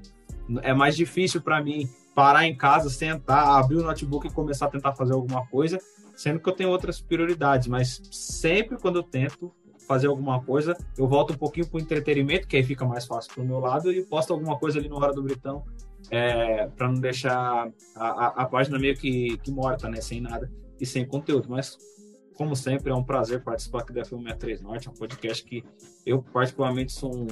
É 0.62 0.72
mais 0.72 0.96
difícil 0.96 1.40
para 1.40 1.62
mim 1.62 1.88
parar 2.14 2.46
em 2.46 2.56
casa, 2.56 2.88
sentar, 2.88 3.58
abrir 3.58 3.76
o 3.76 3.82
notebook 3.82 4.26
e 4.26 4.32
começar 4.32 4.66
a 4.66 4.70
tentar 4.70 4.94
fazer 4.94 5.12
alguma 5.12 5.46
coisa, 5.48 5.78
sendo 6.16 6.40
que 6.40 6.48
eu 6.48 6.52
tenho 6.52 6.70
outras 6.70 7.00
prioridades, 7.00 7.68
mas 7.68 8.00
sempre 8.10 8.78
quando 8.78 8.96
eu 8.96 9.02
tento 9.02 9.52
fazer 9.86 10.08
alguma 10.08 10.42
coisa, 10.42 10.76
eu 10.98 11.06
volto 11.06 11.32
um 11.32 11.36
pouquinho 11.36 11.68
para 11.68 11.78
o 11.78 11.80
entretenimento, 11.80 12.48
que 12.48 12.56
aí 12.56 12.64
fica 12.64 12.84
mais 12.84 13.06
fácil 13.06 13.32
para 13.32 13.42
o 13.42 13.46
meu 13.46 13.60
lado, 13.60 13.92
e 13.92 14.04
posto 14.04 14.32
alguma 14.32 14.58
coisa 14.58 14.78
ali 14.78 14.88
no 14.88 14.96
Hora 14.96 15.12
do 15.12 15.22
Britão, 15.22 15.64
é, 16.10 16.66
para 16.68 16.88
não 16.88 17.00
deixar 17.00 17.70
a, 17.94 18.06
a, 18.08 18.26
a, 18.42 18.44
página 18.46 18.78
meio 18.78 18.96
que, 18.96 19.36
que 19.38 19.50
morta, 19.50 19.88
né, 19.88 20.00
sem 20.00 20.20
nada 20.20 20.50
e 20.80 20.86
sem 20.86 21.06
conteúdo. 21.06 21.48
Mas, 21.48 21.78
como 22.34 22.56
sempre, 22.56 22.90
é 22.90 22.94
um 22.94 23.04
prazer 23.04 23.42
participar 23.42 23.80
aqui 23.80 23.92
da 23.92 24.04
Film 24.04 24.22
63 24.22 24.60
Norte, 24.60 24.88
é 24.88 24.90
um 24.90 24.94
podcast 24.94 25.44
que 25.44 25.64
eu, 26.04 26.22
particularmente, 26.22 26.92
sou 26.92 27.14
um, 27.14 27.26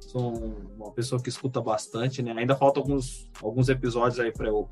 sou 0.00 0.34
uma 0.76 0.92
pessoa 0.92 1.22
que 1.22 1.30
escuta 1.30 1.60
bastante, 1.60 2.22
né? 2.22 2.34
Ainda 2.36 2.54
faltam 2.54 2.82
alguns, 2.82 3.28
alguns 3.42 3.68
episódios 3.70 4.20
aí 4.20 4.30
para 4.30 4.48
eu, 4.48 4.68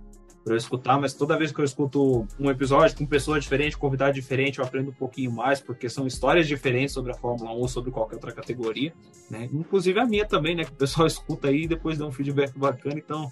eu 0.47 0.57
escutar, 0.57 0.99
mas 0.99 1.12
toda 1.12 1.36
vez 1.36 1.53
que 1.53 1.61
eu 1.61 1.64
escuto 1.64 2.26
um 2.38 2.51
episódio 2.51 2.97
com 2.97 3.07
pessoa 3.07 3.38
diferente, 3.38 3.76
convidado 3.76 4.14
diferente, 4.14 4.59
eu 4.59 4.64
aprendo 4.64 4.91
um 4.91 4.95
pouquinho 4.95 5.30
mais, 5.30 5.61
porque 5.61 5.88
são 5.88 6.07
histórias 6.07 6.49
diferentes 6.49 6.95
sobre 6.95 7.12
a 7.12 7.14
Fórmula 7.14 7.53
1 7.53 7.55
ou 7.59 7.68
sobre 7.68 7.91
qualquer 7.91 8.16
outra 8.16 8.32
categoria, 8.32 8.93
né? 9.30 9.49
Inclusive 9.53 10.01
a 10.01 10.07
minha 10.07 10.26
também, 10.26 10.55
né? 10.57 10.64
Que 10.64 10.70
o 10.70 10.74
pessoal 10.74 11.07
escuta 11.09 11.49
aí 11.49 11.64
e 11.64 11.68
depois 11.68 11.99
dá 11.99 12.07
um 12.07 12.12
feedback 12.12 12.59
bacana. 12.59 12.99
Então, 12.99 13.30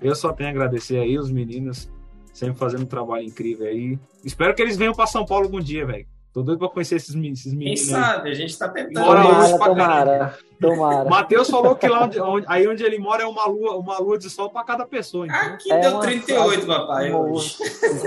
eu 0.00 0.14
só 0.14 0.32
tenho 0.32 0.48
a 0.48 0.52
agradecer 0.52 0.98
aí 0.98 1.18
os 1.18 1.30
meninos, 1.30 1.90
sempre 2.32 2.56
fazendo 2.56 2.82
um 2.82 2.86
trabalho 2.86 3.24
incrível 3.24 3.66
aí. 3.66 3.98
Espero 4.24 4.54
que 4.54 4.62
eles 4.62 4.76
venham 4.76 4.94
para 4.94 5.06
São 5.06 5.26
Paulo 5.26 5.46
algum 5.46 5.60
dia, 5.60 5.84
velho. 5.84 6.06
Tô 6.34 6.42
doido 6.42 6.58
pra 6.58 6.68
conhecer 6.68 6.96
esses, 6.96 7.14
esses 7.14 7.54
meninos. 7.54 7.80
Quem 7.82 7.90
sabe? 7.90 8.28
A 8.28 8.34
gente 8.34 8.58
tá 8.58 8.68
tentando. 8.68 9.06
Tomara, 9.06 9.58
tomara, 9.58 10.38
tomara. 10.60 11.08
Matheus 11.08 11.48
falou 11.48 11.76
que 11.76 11.86
lá 11.86 12.06
onde, 12.06 12.20
onde, 12.20 12.44
aí 12.48 12.66
onde 12.66 12.82
ele 12.82 12.98
mora 12.98 13.22
é 13.22 13.26
uma 13.26 13.46
lua, 13.46 13.76
uma 13.76 13.98
lua 13.98 14.18
de 14.18 14.28
sol 14.28 14.50
pra 14.50 14.64
cada 14.64 14.84
pessoa. 14.84 15.26
Então. 15.26 15.40
Aqui 15.40 15.72
é 15.72 15.80
deu 15.80 16.00
38, 16.00 16.64
uma... 16.64 16.80
papai. 16.80 17.12
Hoje. 17.12 17.56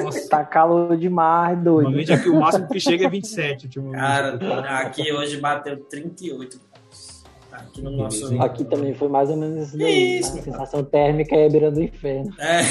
Nossa. 0.04 0.30
Tá 0.30 0.44
calor 0.44 0.98
demais, 0.98 1.58
doido. 1.58 1.84
Normalmente 1.84 2.12
aqui 2.12 2.28
o 2.28 2.38
máximo 2.38 2.68
que 2.68 2.82
chega 2.82 3.06
é 3.06 3.10
27. 3.10 3.70
Cara, 3.94 4.36
aqui 4.82 5.10
hoje 5.10 5.38
bateu 5.38 5.78
38. 5.86 6.60
Aqui 7.50 7.82
no 7.82 7.92
nosso. 7.92 8.42
Aqui 8.42 8.66
também 8.66 8.94
foi 8.94 9.08
mais 9.08 9.30
ou 9.30 9.38
menos 9.38 9.70
isso 9.70 9.78
daí. 9.78 10.20
Isso, 10.20 10.38
a 10.38 10.42
sensação 10.42 10.84
térmica 10.84 11.34
é 11.34 11.48
beirando 11.48 11.80
o 11.80 11.84
inferno. 11.84 12.36
É. 12.40 12.62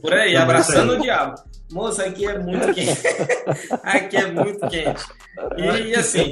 Por 0.00 0.14
aí, 0.14 0.34
abraçando 0.34 0.94
o 0.94 0.98
diabo. 0.98 1.51
Moça, 1.72 2.04
aqui 2.04 2.26
é 2.26 2.38
muito 2.38 2.72
quente. 2.74 3.00
aqui 3.82 4.16
é 4.16 4.30
muito 4.30 4.60
quente. 4.68 5.04
E 5.56 5.94
assim, 5.94 6.30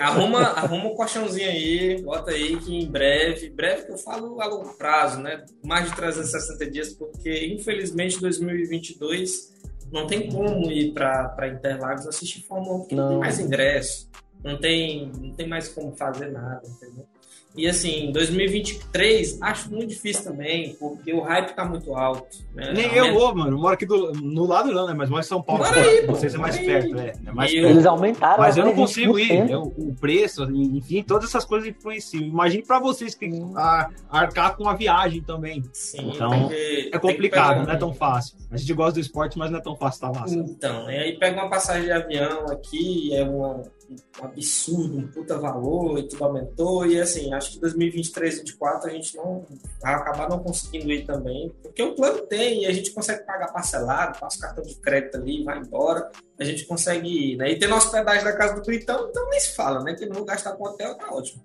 arruma, 0.00 0.40
arruma 0.40 0.86
um 0.86 0.94
colchãozinho 0.94 1.48
aí, 1.48 2.02
bota 2.02 2.32
aí 2.32 2.56
que 2.56 2.76
em 2.76 2.90
breve, 2.90 3.50
breve 3.50 3.86
que 3.86 3.92
eu 3.92 3.98
falo 3.98 4.40
a 4.40 4.46
longo 4.46 4.76
prazo, 4.76 5.20
né? 5.20 5.44
Mais 5.64 5.88
de 5.88 5.96
360 5.96 6.70
dias, 6.70 6.92
porque 6.92 7.46
infelizmente 7.46 8.20
2022 8.20 9.54
não 9.92 10.06
tem 10.06 10.30
como 10.30 10.70
ir 10.70 10.92
para 10.92 11.48
Interlagos 11.48 12.06
assistir 12.06 12.42
Fórmula 12.42 12.76
1, 12.76 12.78
porque 12.80 12.94
não. 12.94 13.02
não 13.04 13.10
tem 13.10 13.18
mais 13.18 13.38
ingresso, 13.38 14.10
não 14.42 14.58
tem, 14.58 15.12
não 15.20 15.32
tem 15.32 15.48
mais 15.48 15.68
como 15.68 15.96
fazer 15.96 16.30
nada, 16.32 16.62
entendeu? 16.66 17.06
E 17.56 17.66
assim, 17.66 18.10
2023 18.12 19.38
acho 19.40 19.70
muito 19.70 19.88
difícil 19.88 20.24
também, 20.24 20.74
porque 20.78 21.12
o 21.12 21.22
hype 21.22 21.54
tá 21.54 21.64
muito 21.64 21.94
alto. 21.94 22.38
Né? 22.54 22.72
Nem 22.74 22.94
eu 22.94 23.14
vou, 23.14 23.34
mano. 23.34 23.56
moro 23.56 23.74
aqui 23.74 23.86
do, 23.86 24.12
no 24.12 24.44
lado 24.44 24.70
não, 24.72 24.86
né? 24.86 24.94
Mas 24.94 25.08
moro 25.08 25.22
em 25.22 25.26
São 25.26 25.42
Paulo. 25.42 25.64
Aí, 25.64 26.06
Vocês 26.06 26.34
é 26.34 26.38
mais 26.38 26.58
perto, 26.58 26.98
é. 26.98 27.12
é 27.26 27.32
mais 27.32 27.50
perto. 27.50 27.66
Eles 27.66 27.86
aumentaram. 27.86 28.42
Mas 28.42 28.56
eu 28.56 28.64
não 28.64 28.74
consigo 28.74 29.18
ir. 29.18 29.50
Eu, 29.50 29.62
o 29.62 29.94
preço, 29.94 30.44
enfim, 30.44 31.02
todas 31.02 31.30
essas 31.30 31.44
coisas 31.44 31.68
influenciam. 31.68 32.22
Imagine 32.24 32.62
pra 32.62 32.78
vocês 32.78 33.14
que 33.14 33.28
tem 33.28 33.52
a, 33.56 33.90
arcar 34.10 34.56
com 34.56 34.68
a 34.68 34.74
viagem 34.74 35.22
também. 35.22 35.62
Sim, 35.72 36.10
então, 36.14 36.48
que, 36.48 36.90
é 36.92 36.98
complicado, 36.98 37.64
não 37.64 37.72
é 37.72 37.76
tão 37.76 37.94
fácil. 37.94 38.36
A 38.50 38.56
gente 38.56 38.72
gosta 38.74 38.94
do 38.94 39.00
esporte, 39.00 39.38
mas 39.38 39.50
não 39.50 39.58
é 39.58 39.62
tão 39.62 39.76
fácil, 39.76 40.00
tá 40.00 40.12
massa. 40.12 40.34
Então, 40.36 40.90
e 40.90 40.96
aí 40.96 41.18
pega 41.18 41.40
uma 41.40 41.48
passagem 41.48 41.84
de 41.84 41.92
avião 41.92 42.46
aqui, 42.50 43.14
é 43.14 43.24
uma 43.24 43.46
um 43.46 43.62
absurdo, 44.20 44.98
um 44.98 45.08
puta 45.08 45.38
valor, 45.38 45.98
e 45.98 46.08
tudo 46.08 46.24
aumentou. 46.24 46.86
E 46.86 47.00
assim, 47.00 47.32
acho 47.32 47.52
que 47.52 47.60
2023, 47.60 48.34
2024 48.36 48.90
a 48.90 48.92
gente 48.92 49.16
não 49.16 49.46
vai 49.80 49.94
acabar 49.94 50.28
não 50.28 50.38
conseguindo 50.40 50.90
ir 50.90 51.04
também, 51.04 51.52
porque 51.62 51.82
o 51.82 51.94
plano 51.94 52.22
tem 52.26 52.62
e 52.62 52.66
a 52.66 52.72
gente 52.72 52.92
consegue 52.92 53.24
pagar 53.24 53.52
parcelado, 53.52 54.18
passa 54.18 54.38
o 54.38 54.40
cartão 54.40 54.64
de 54.64 54.74
crédito 54.76 55.16
ali, 55.16 55.44
vai 55.44 55.58
embora 55.58 56.10
a 56.38 56.44
gente 56.44 56.66
consegue 56.66 57.08
ir, 57.08 57.36
né? 57.36 57.50
E 57.50 57.58
tem 57.58 57.68
nosso 57.68 57.86
hospedagem 57.86 58.24
da 58.24 58.36
casa 58.36 58.54
do 58.54 58.62
Britão, 58.62 59.08
então 59.10 59.28
nem 59.30 59.40
se 59.40 59.54
fala, 59.54 59.82
né? 59.82 59.94
Que 59.94 60.06
não 60.06 60.16
vou 60.16 60.24
gastar 60.24 60.52
com 60.52 60.64
hotel, 60.64 60.94
tá 60.96 61.12
ótimo. 61.12 61.42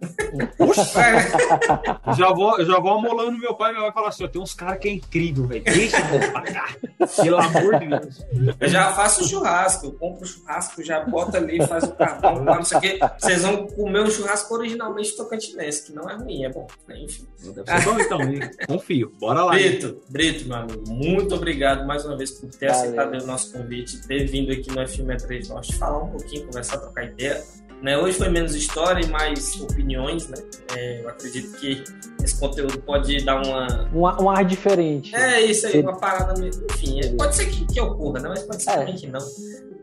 Puxa! 0.58 0.82
É. 1.02 2.14
já, 2.16 2.32
vou, 2.32 2.64
já 2.64 2.80
vou 2.80 2.94
amolando 2.94 3.38
meu 3.38 3.54
pai, 3.56 3.74
meu 3.74 3.82
pai 3.84 3.92
fala 3.92 4.10
assim: 4.10 4.28
tem 4.28 4.42
uns 4.42 4.54
caras 4.54 4.80
que 4.80 4.88
é 4.88 4.92
incrível, 4.92 5.48
velho. 5.48 5.64
Deixa 5.64 5.98
eu 5.98 6.32
pagar. 6.32 6.76
Pelo 7.16 7.38
amor 7.38 7.80
de 7.80 7.88
Deus. 7.88 8.26
Eu 8.60 8.70
já 8.70 8.94
faço 8.94 9.28
churrasco, 9.28 9.88
eu 9.88 9.94
compro 9.94 10.26
churrasco, 10.26 10.84
já 10.84 11.02
bota 11.02 11.38
ali, 11.38 11.66
faz 11.66 11.84
o 11.86 11.92
cartão, 11.94 12.44
não 12.44 12.64
sei 12.64 12.78
o 12.78 12.82
quê. 12.82 13.00
Vocês 13.18 13.42
vão 13.42 13.68
comer 13.68 14.02
um 14.02 14.10
churrasco 14.10 14.54
originalmente 14.54 15.16
tocantinense, 15.16 15.88
que 15.88 15.94
não 15.94 16.10
é 16.10 16.16
ruim, 16.16 16.44
é 16.44 16.50
bom. 16.50 16.68
Enfim. 16.90 17.28
Deve 17.40 17.82
ser 17.82 17.90
bom, 17.90 18.00
então, 18.00 18.20
confio. 18.68 19.12
Bora 19.20 19.44
lá. 19.44 19.52
Brito, 19.52 20.02
Brito, 20.10 20.48
meu 20.48 20.58
amigo, 20.58 20.84
muito 20.88 21.36
obrigado 21.36 21.86
mais 21.86 22.06
uma 22.06 22.16
vez 22.16 22.32
por 22.32 22.50
ter 22.50 22.68
Valeu. 22.68 22.82
aceitado 22.82 23.24
o 23.24 23.28
nosso 23.28 23.52
convite, 23.52 24.06
ter 24.08 24.26
vindo 24.26 24.52
aqui 24.52 24.70
no 24.70 24.81
no 24.82 24.88
Filme 24.88 25.18
3 25.18 25.50
Norte 25.50 25.76
falar 25.76 26.04
um 26.04 26.10
pouquinho, 26.10 26.46
conversar, 26.46 26.78
trocar 26.78 27.06
ideia. 27.06 27.44
Né? 27.82 27.98
Hoje 27.98 28.18
foi 28.18 28.30
menos 28.30 28.54
história 28.54 29.04
e 29.04 29.10
mais 29.10 29.60
opiniões, 29.60 30.28
né? 30.28 30.38
É, 30.76 31.02
eu 31.02 31.10
acredito 31.10 31.58
que 31.58 31.84
esse 32.24 32.40
conteúdo 32.40 32.80
pode 32.80 33.26
dar 33.26 33.42
uma... 33.42 33.90
Um, 33.92 34.24
um 34.24 34.30
ar 34.30 34.46
diferente. 34.46 35.16
É, 35.16 35.42
isso 35.42 35.66
aí, 35.66 35.82
uma 35.82 35.98
parada... 35.98 36.34
Enfim, 36.40 37.00
é, 37.00 37.10
pode 37.16 37.36
ser 37.36 37.48
que, 37.48 37.66
que 37.66 37.82
ocorra, 37.82 38.20
né? 38.20 38.30
Mas 38.30 38.44
pode 38.44 38.62
ser 38.62 38.70
é. 38.70 38.78
também 38.78 38.96
que 38.96 39.08
não. 39.08 39.20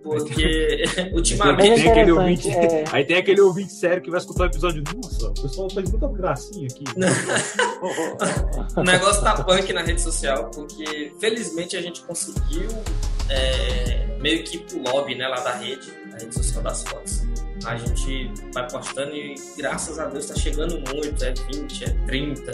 Porque 0.01 0.84
ultimamente. 1.12 1.82
Tem 1.82 1.90
aquele 1.90 2.12
ouvinte, 2.12 2.51
é... 2.51 2.84
Aí 2.92 3.05
tem 3.05 3.16
aquele 3.16 3.40
ouvinte 3.40 3.72
sério 3.72 4.01
que 4.01 4.11
vai 4.11 4.20
escutar 4.20 4.44
o 4.44 4.46
episódio. 4.46 4.82
Nossa, 4.94 5.28
o 5.28 5.34
pessoal 5.34 5.68
faz 5.68 5.90
muita 5.90 6.09
gracinha 6.09 6.68
aqui. 6.70 6.84
o 8.76 8.82
negócio 8.84 9.22
tá 9.22 9.42
punk 9.42 9.72
na 9.72 9.82
rede 9.82 10.01
social, 10.01 10.51
porque 10.55 11.12
felizmente 11.20 11.76
a 11.76 11.82
gente 11.82 12.03
conseguiu 12.03 12.68
é, 13.28 14.07
meio 14.21 14.43
que 14.45 14.59
pro 14.59 14.83
lobby 14.83 15.14
né, 15.14 15.27
lá 15.29 15.41
da 15.41 15.55
rede, 15.55 15.91
da 16.11 16.19
rede 16.19 16.35
social 16.35 16.62
das 16.62 16.83
fotos. 16.83 17.27
A 17.64 17.77
gente 17.77 18.31
vai 18.53 18.69
postando 18.71 19.14
e 19.14 19.35
graças 19.57 19.99
a 19.99 20.07
Deus 20.07 20.27
tá 20.27 20.35
chegando 20.37 20.75
muito, 20.95 21.25
é 21.25 21.33
20, 21.53 21.85
é 21.85 21.89
30. 22.07 22.53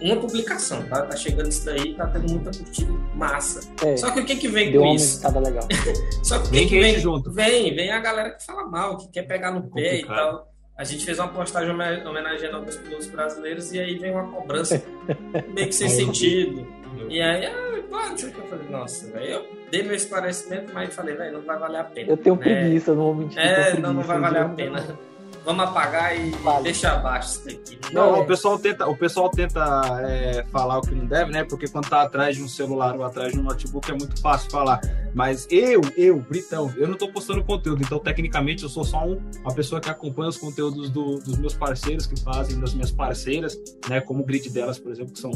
Uma 0.00 0.16
publicação, 0.16 0.82
tá? 0.88 1.02
Tá 1.02 1.16
chegando 1.16 1.48
isso 1.48 1.64
daí, 1.64 1.94
tá 1.94 2.06
tendo 2.08 2.32
muita 2.32 2.50
curtida 2.50 2.92
massa. 3.14 3.60
É, 3.84 3.96
Só 3.96 4.10
que 4.10 4.20
o 4.20 4.24
que 4.24 4.36
que 4.36 4.48
vem 4.48 4.72
com 4.72 4.94
isso? 4.94 5.20
Legal. 5.38 5.68
Só 6.24 6.38
que 6.40 6.48
o 6.48 6.50
que, 6.50 6.66
que 6.66 6.80
vem 6.80 6.98
junto? 6.98 7.30
Vem, 7.30 7.74
vem 7.74 7.90
a 7.92 8.00
galera 8.00 8.30
que 8.30 8.44
fala 8.44 8.66
mal, 8.66 8.96
que 8.96 9.08
quer 9.08 9.22
pegar 9.22 9.52
no 9.52 9.70
pé 9.70 10.00
e 10.00 10.06
tal. 10.06 10.50
A 10.76 10.84
gente 10.84 11.04
fez 11.04 11.18
uma 11.18 11.28
postagem 11.28 11.70
homenageando 11.70 12.56
alguns 12.56 12.76
pilotos 12.76 13.06
brasileiros 13.08 13.70
e 13.72 13.78
aí 13.78 13.98
vem 13.98 14.10
uma 14.12 14.32
cobrança 14.32 14.82
meio 15.54 15.68
que 15.68 15.74
sem 15.74 15.88
sentido. 15.90 16.66
E 17.08 17.20
aí, 17.20 17.46
ah, 17.46 18.12
o 18.12 18.16
que 18.16 18.24
eu 18.24 18.46
falei, 18.48 18.68
nossa, 18.68 19.06
velho, 19.12 19.26
eu 19.26 19.59
dei 19.70 19.82
meu 19.82 19.94
esclarecimento, 19.94 20.72
mas 20.72 20.94
falei, 20.94 21.14
velho, 21.14 21.38
não 21.38 21.42
vai 21.42 21.58
valer 21.58 21.80
a 21.80 21.84
pena. 21.84 22.10
Eu 22.10 22.16
tenho 22.16 22.36
né? 22.36 22.42
preguiça, 22.42 22.94
não 22.94 23.02
vou 23.04 23.14
mentir. 23.14 23.38
É, 23.38 23.78
não, 23.78 23.92
não 23.92 24.02
vai 24.02 24.18
valer 24.18 24.42
a 24.42 24.48
pena 24.48 24.98
vamos 25.44 25.64
apagar 25.64 26.18
e 26.18 26.30
vale. 26.30 26.64
deixar 26.64 26.94
abaixo 26.94 27.30
isso 27.30 27.44
daqui. 27.44 27.78
Não, 27.92 28.12
não 28.12 28.20
o 28.20 28.26
pessoal 28.26 28.58
tenta, 28.58 28.86
o 28.86 28.96
pessoal 28.96 29.30
tenta 29.30 29.82
é, 30.02 30.44
falar 30.50 30.78
o 30.78 30.82
que 30.82 30.94
não 30.94 31.06
deve, 31.06 31.32
né? 31.32 31.44
Porque 31.44 31.66
quando 31.68 31.88
tá 31.88 32.02
atrás 32.02 32.36
de 32.36 32.42
um 32.42 32.48
celular 32.48 32.96
ou 32.96 33.04
atrás 33.04 33.32
de 33.32 33.38
um 33.38 33.42
notebook 33.42 33.90
é 33.90 33.94
muito 33.94 34.20
fácil 34.20 34.50
falar. 34.50 34.80
Mas 35.14 35.46
eu, 35.50 35.80
eu, 35.96 36.20
Britão, 36.20 36.72
eu 36.76 36.86
não 36.86 36.96
tô 36.96 37.10
postando 37.10 37.42
conteúdo, 37.42 37.82
então 37.82 37.98
tecnicamente 37.98 38.62
eu 38.62 38.68
sou 38.68 38.84
só 38.84 39.04
um, 39.04 39.20
uma 39.40 39.52
pessoa 39.52 39.80
que 39.80 39.90
acompanha 39.90 40.28
os 40.28 40.36
conteúdos 40.36 40.90
do, 40.90 41.18
dos 41.18 41.36
meus 41.38 41.54
parceiros 41.54 42.06
que 42.06 42.20
fazem, 42.20 42.58
das 42.60 42.74
minhas 42.74 42.90
parceiras, 42.90 43.58
né? 43.88 44.00
Como 44.00 44.22
o 44.22 44.26
grid 44.26 44.48
delas, 44.50 44.78
por 44.78 44.92
exemplo, 44.92 45.12
que 45.12 45.18
são 45.18 45.30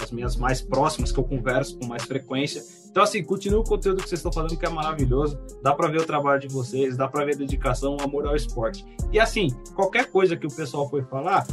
as 0.00 0.10
minhas 0.12 0.36
mais 0.36 0.60
próximas, 0.60 1.10
que 1.10 1.18
eu 1.18 1.24
converso 1.24 1.78
com 1.78 1.86
mais 1.86 2.04
frequência. 2.04 2.62
Então, 2.96 3.04
assim, 3.04 3.22
continue 3.22 3.58
o 3.58 3.62
conteúdo 3.62 4.02
que 4.02 4.08
vocês 4.08 4.20
estão 4.20 4.32
fazendo, 4.32 4.58
que 4.58 4.64
é 4.64 4.70
maravilhoso. 4.70 5.38
Dá 5.62 5.74
para 5.74 5.86
ver 5.86 6.00
o 6.00 6.06
trabalho 6.06 6.40
de 6.40 6.48
vocês, 6.48 6.96
dá 6.96 7.06
para 7.06 7.26
ver 7.26 7.34
a 7.34 7.36
dedicação, 7.36 7.94
o 7.94 8.02
amor 8.02 8.26
ao 8.26 8.34
esporte. 8.34 8.86
E 9.12 9.20
assim, 9.20 9.50
qualquer 9.74 10.10
coisa 10.10 10.34
que 10.34 10.46
o 10.46 10.50
pessoal 10.50 10.88
for 10.88 11.04
falar, 11.04 11.46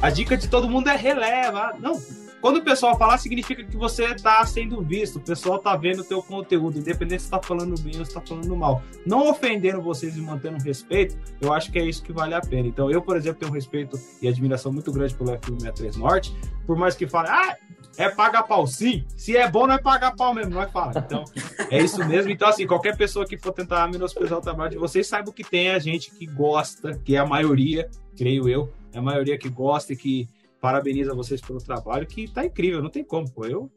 a 0.00 0.08
dica 0.08 0.38
de 0.38 0.48
todo 0.48 0.66
mundo 0.66 0.88
é 0.88 0.96
releva. 0.96 1.74
Não, 1.78 1.92
quando 2.40 2.56
o 2.56 2.62
pessoal 2.62 2.96
falar, 2.96 3.18
significa 3.18 3.62
que 3.62 3.76
você 3.76 4.06
está 4.06 4.44
sendo 4.46 4.80
visto, 4.82 5.16
o 5.16 5.20
pessoal 5.20 5.56
está 5.56 5.76
vendo 5.76 6.00
o 6.00 6.04
teu 6.04 6.22
conteúdo, 6.22 6.78
independente 6.78 7.22
se 7.22 7.26
está 7.26 7.40
falando 7.40 7.78
bem 7.80 7.98
ou 7.98 8.04
se 8.04 8.10
está 8.10 8.20
falando 8.20 8.56
mal. 8.56 8.82
Não 9.04 9.28
ofendendo 9.28 9.82
vocês 9.82 10.16
e 10.16 10.20
mantendo 10.20 10.62
respeito, 10.62 11.18
eu 11.40 11.52
acho 11.52 11.70
que 11.70 11.78
é 11.78 11.84
isso 11.84 12.02
que 12.02 12.12
vale 12.12 12.34
a 12.34 12.40
pena. 12.40 12.66
Então, 12.66 12.90
eu, 12.90 13.02
por 13.02 13.16
exemplo, 13.16 13.40
tenho 13.40 13.52
um 13.52 13.54
respeito 13.54 13.98
e 14.22 14.28
admiração 14.28 14.72
muito 14.72 14.90
grande 14.90 15.14
pelo 15.14 15.30
F163 15.32 15.96
Norte, 15.96 16.34
por 16.66 16.76
mais 16.76 16.94
que 16.94 17.06
fale, 17.06 17.28
ah, 17.28 17.56
é 17.96 18.08
pagar 18.08 18.44
pau 18.44 18.66
sim. 18.66 19.04
Se 19.16 19.36
é 19.36 19.48
bom, 19.50 19.66
não 19.66 19.74
é 19.74 19.78
pagar 19.78 20.14
pau 20.16 20.34
mesmo, 20.34 20.54
não 20.54 20.62
é 20.62 20.68
fala. 20.68 20.92
Então, 20.96 21.24
é 21.70 21.82
isso 21.82 22.02
mesmo. 22.06 22.30
Então, 22.30 22.48
assim, 22.48 22.66
qualquer 22.66 22.96
pessoa 22.96 23.26
que 23.26 23.36
for 23.36 23.52
tentar 23.52 23.88
menosprezar 23.88 24.38
o 24.38 24.40
trabalho 24.40 24.70
de 24.70 24.78
vocês, 24.78 25.06
saiba 25.06 25.30
que 25.32 25.44
tem 25.44 25.70
a 25.70 25.78
gente 25.78 26.10
que 26.10 26.24
gosta, 26.26 26.98
que 27.04 27.16
é 27.16 27.18
a 27.18 27.26
maioria, 27.26 27.90
creio 28.16 28.48
eu, 28.48 28.72
é 28.92 28.98
a 28.98 29.02
maioria 29.02 29.36
que 29.36 29.48
gosta 29.48 29.92
e 29.92 29.96
que 29.96 30.28
parabeniza 30.60 31.14
vocês 31.14 31.40
pelo 31.40 31.58
trabalho, 31.58 32.06
que 32.06 32.28
tá 32.28 32.44
incrível, 32.44 32.82
não 32.82 32.90
tem 32.90 33.04
como, 33.04 33.30
pô. 33.30 33.46
Eu 33.46 33.70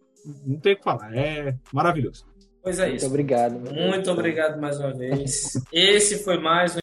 não 0.45 0.59
tenho 0.59 0.75
o 0.75 0.77
que 0.77 0.83
falar. 0.83 1.15
É 1.15 1.55
maravilhoso. 1.71 2.25
Pois 2.63 2.79
é 2.79 2.87
isso. 2.87 3.05
Muito 3.05 3.07
obrigado. 3.07 3.59
Muito 3.59 4.09
obrigado 4.09 4.59
mais 4.59 4.79
uma 4.79 4.93
vez. 4.93 5.51
Esse 5.71 6.23
foi 6.23 6.39
mais 6.39 6.71
um 6.71 6.71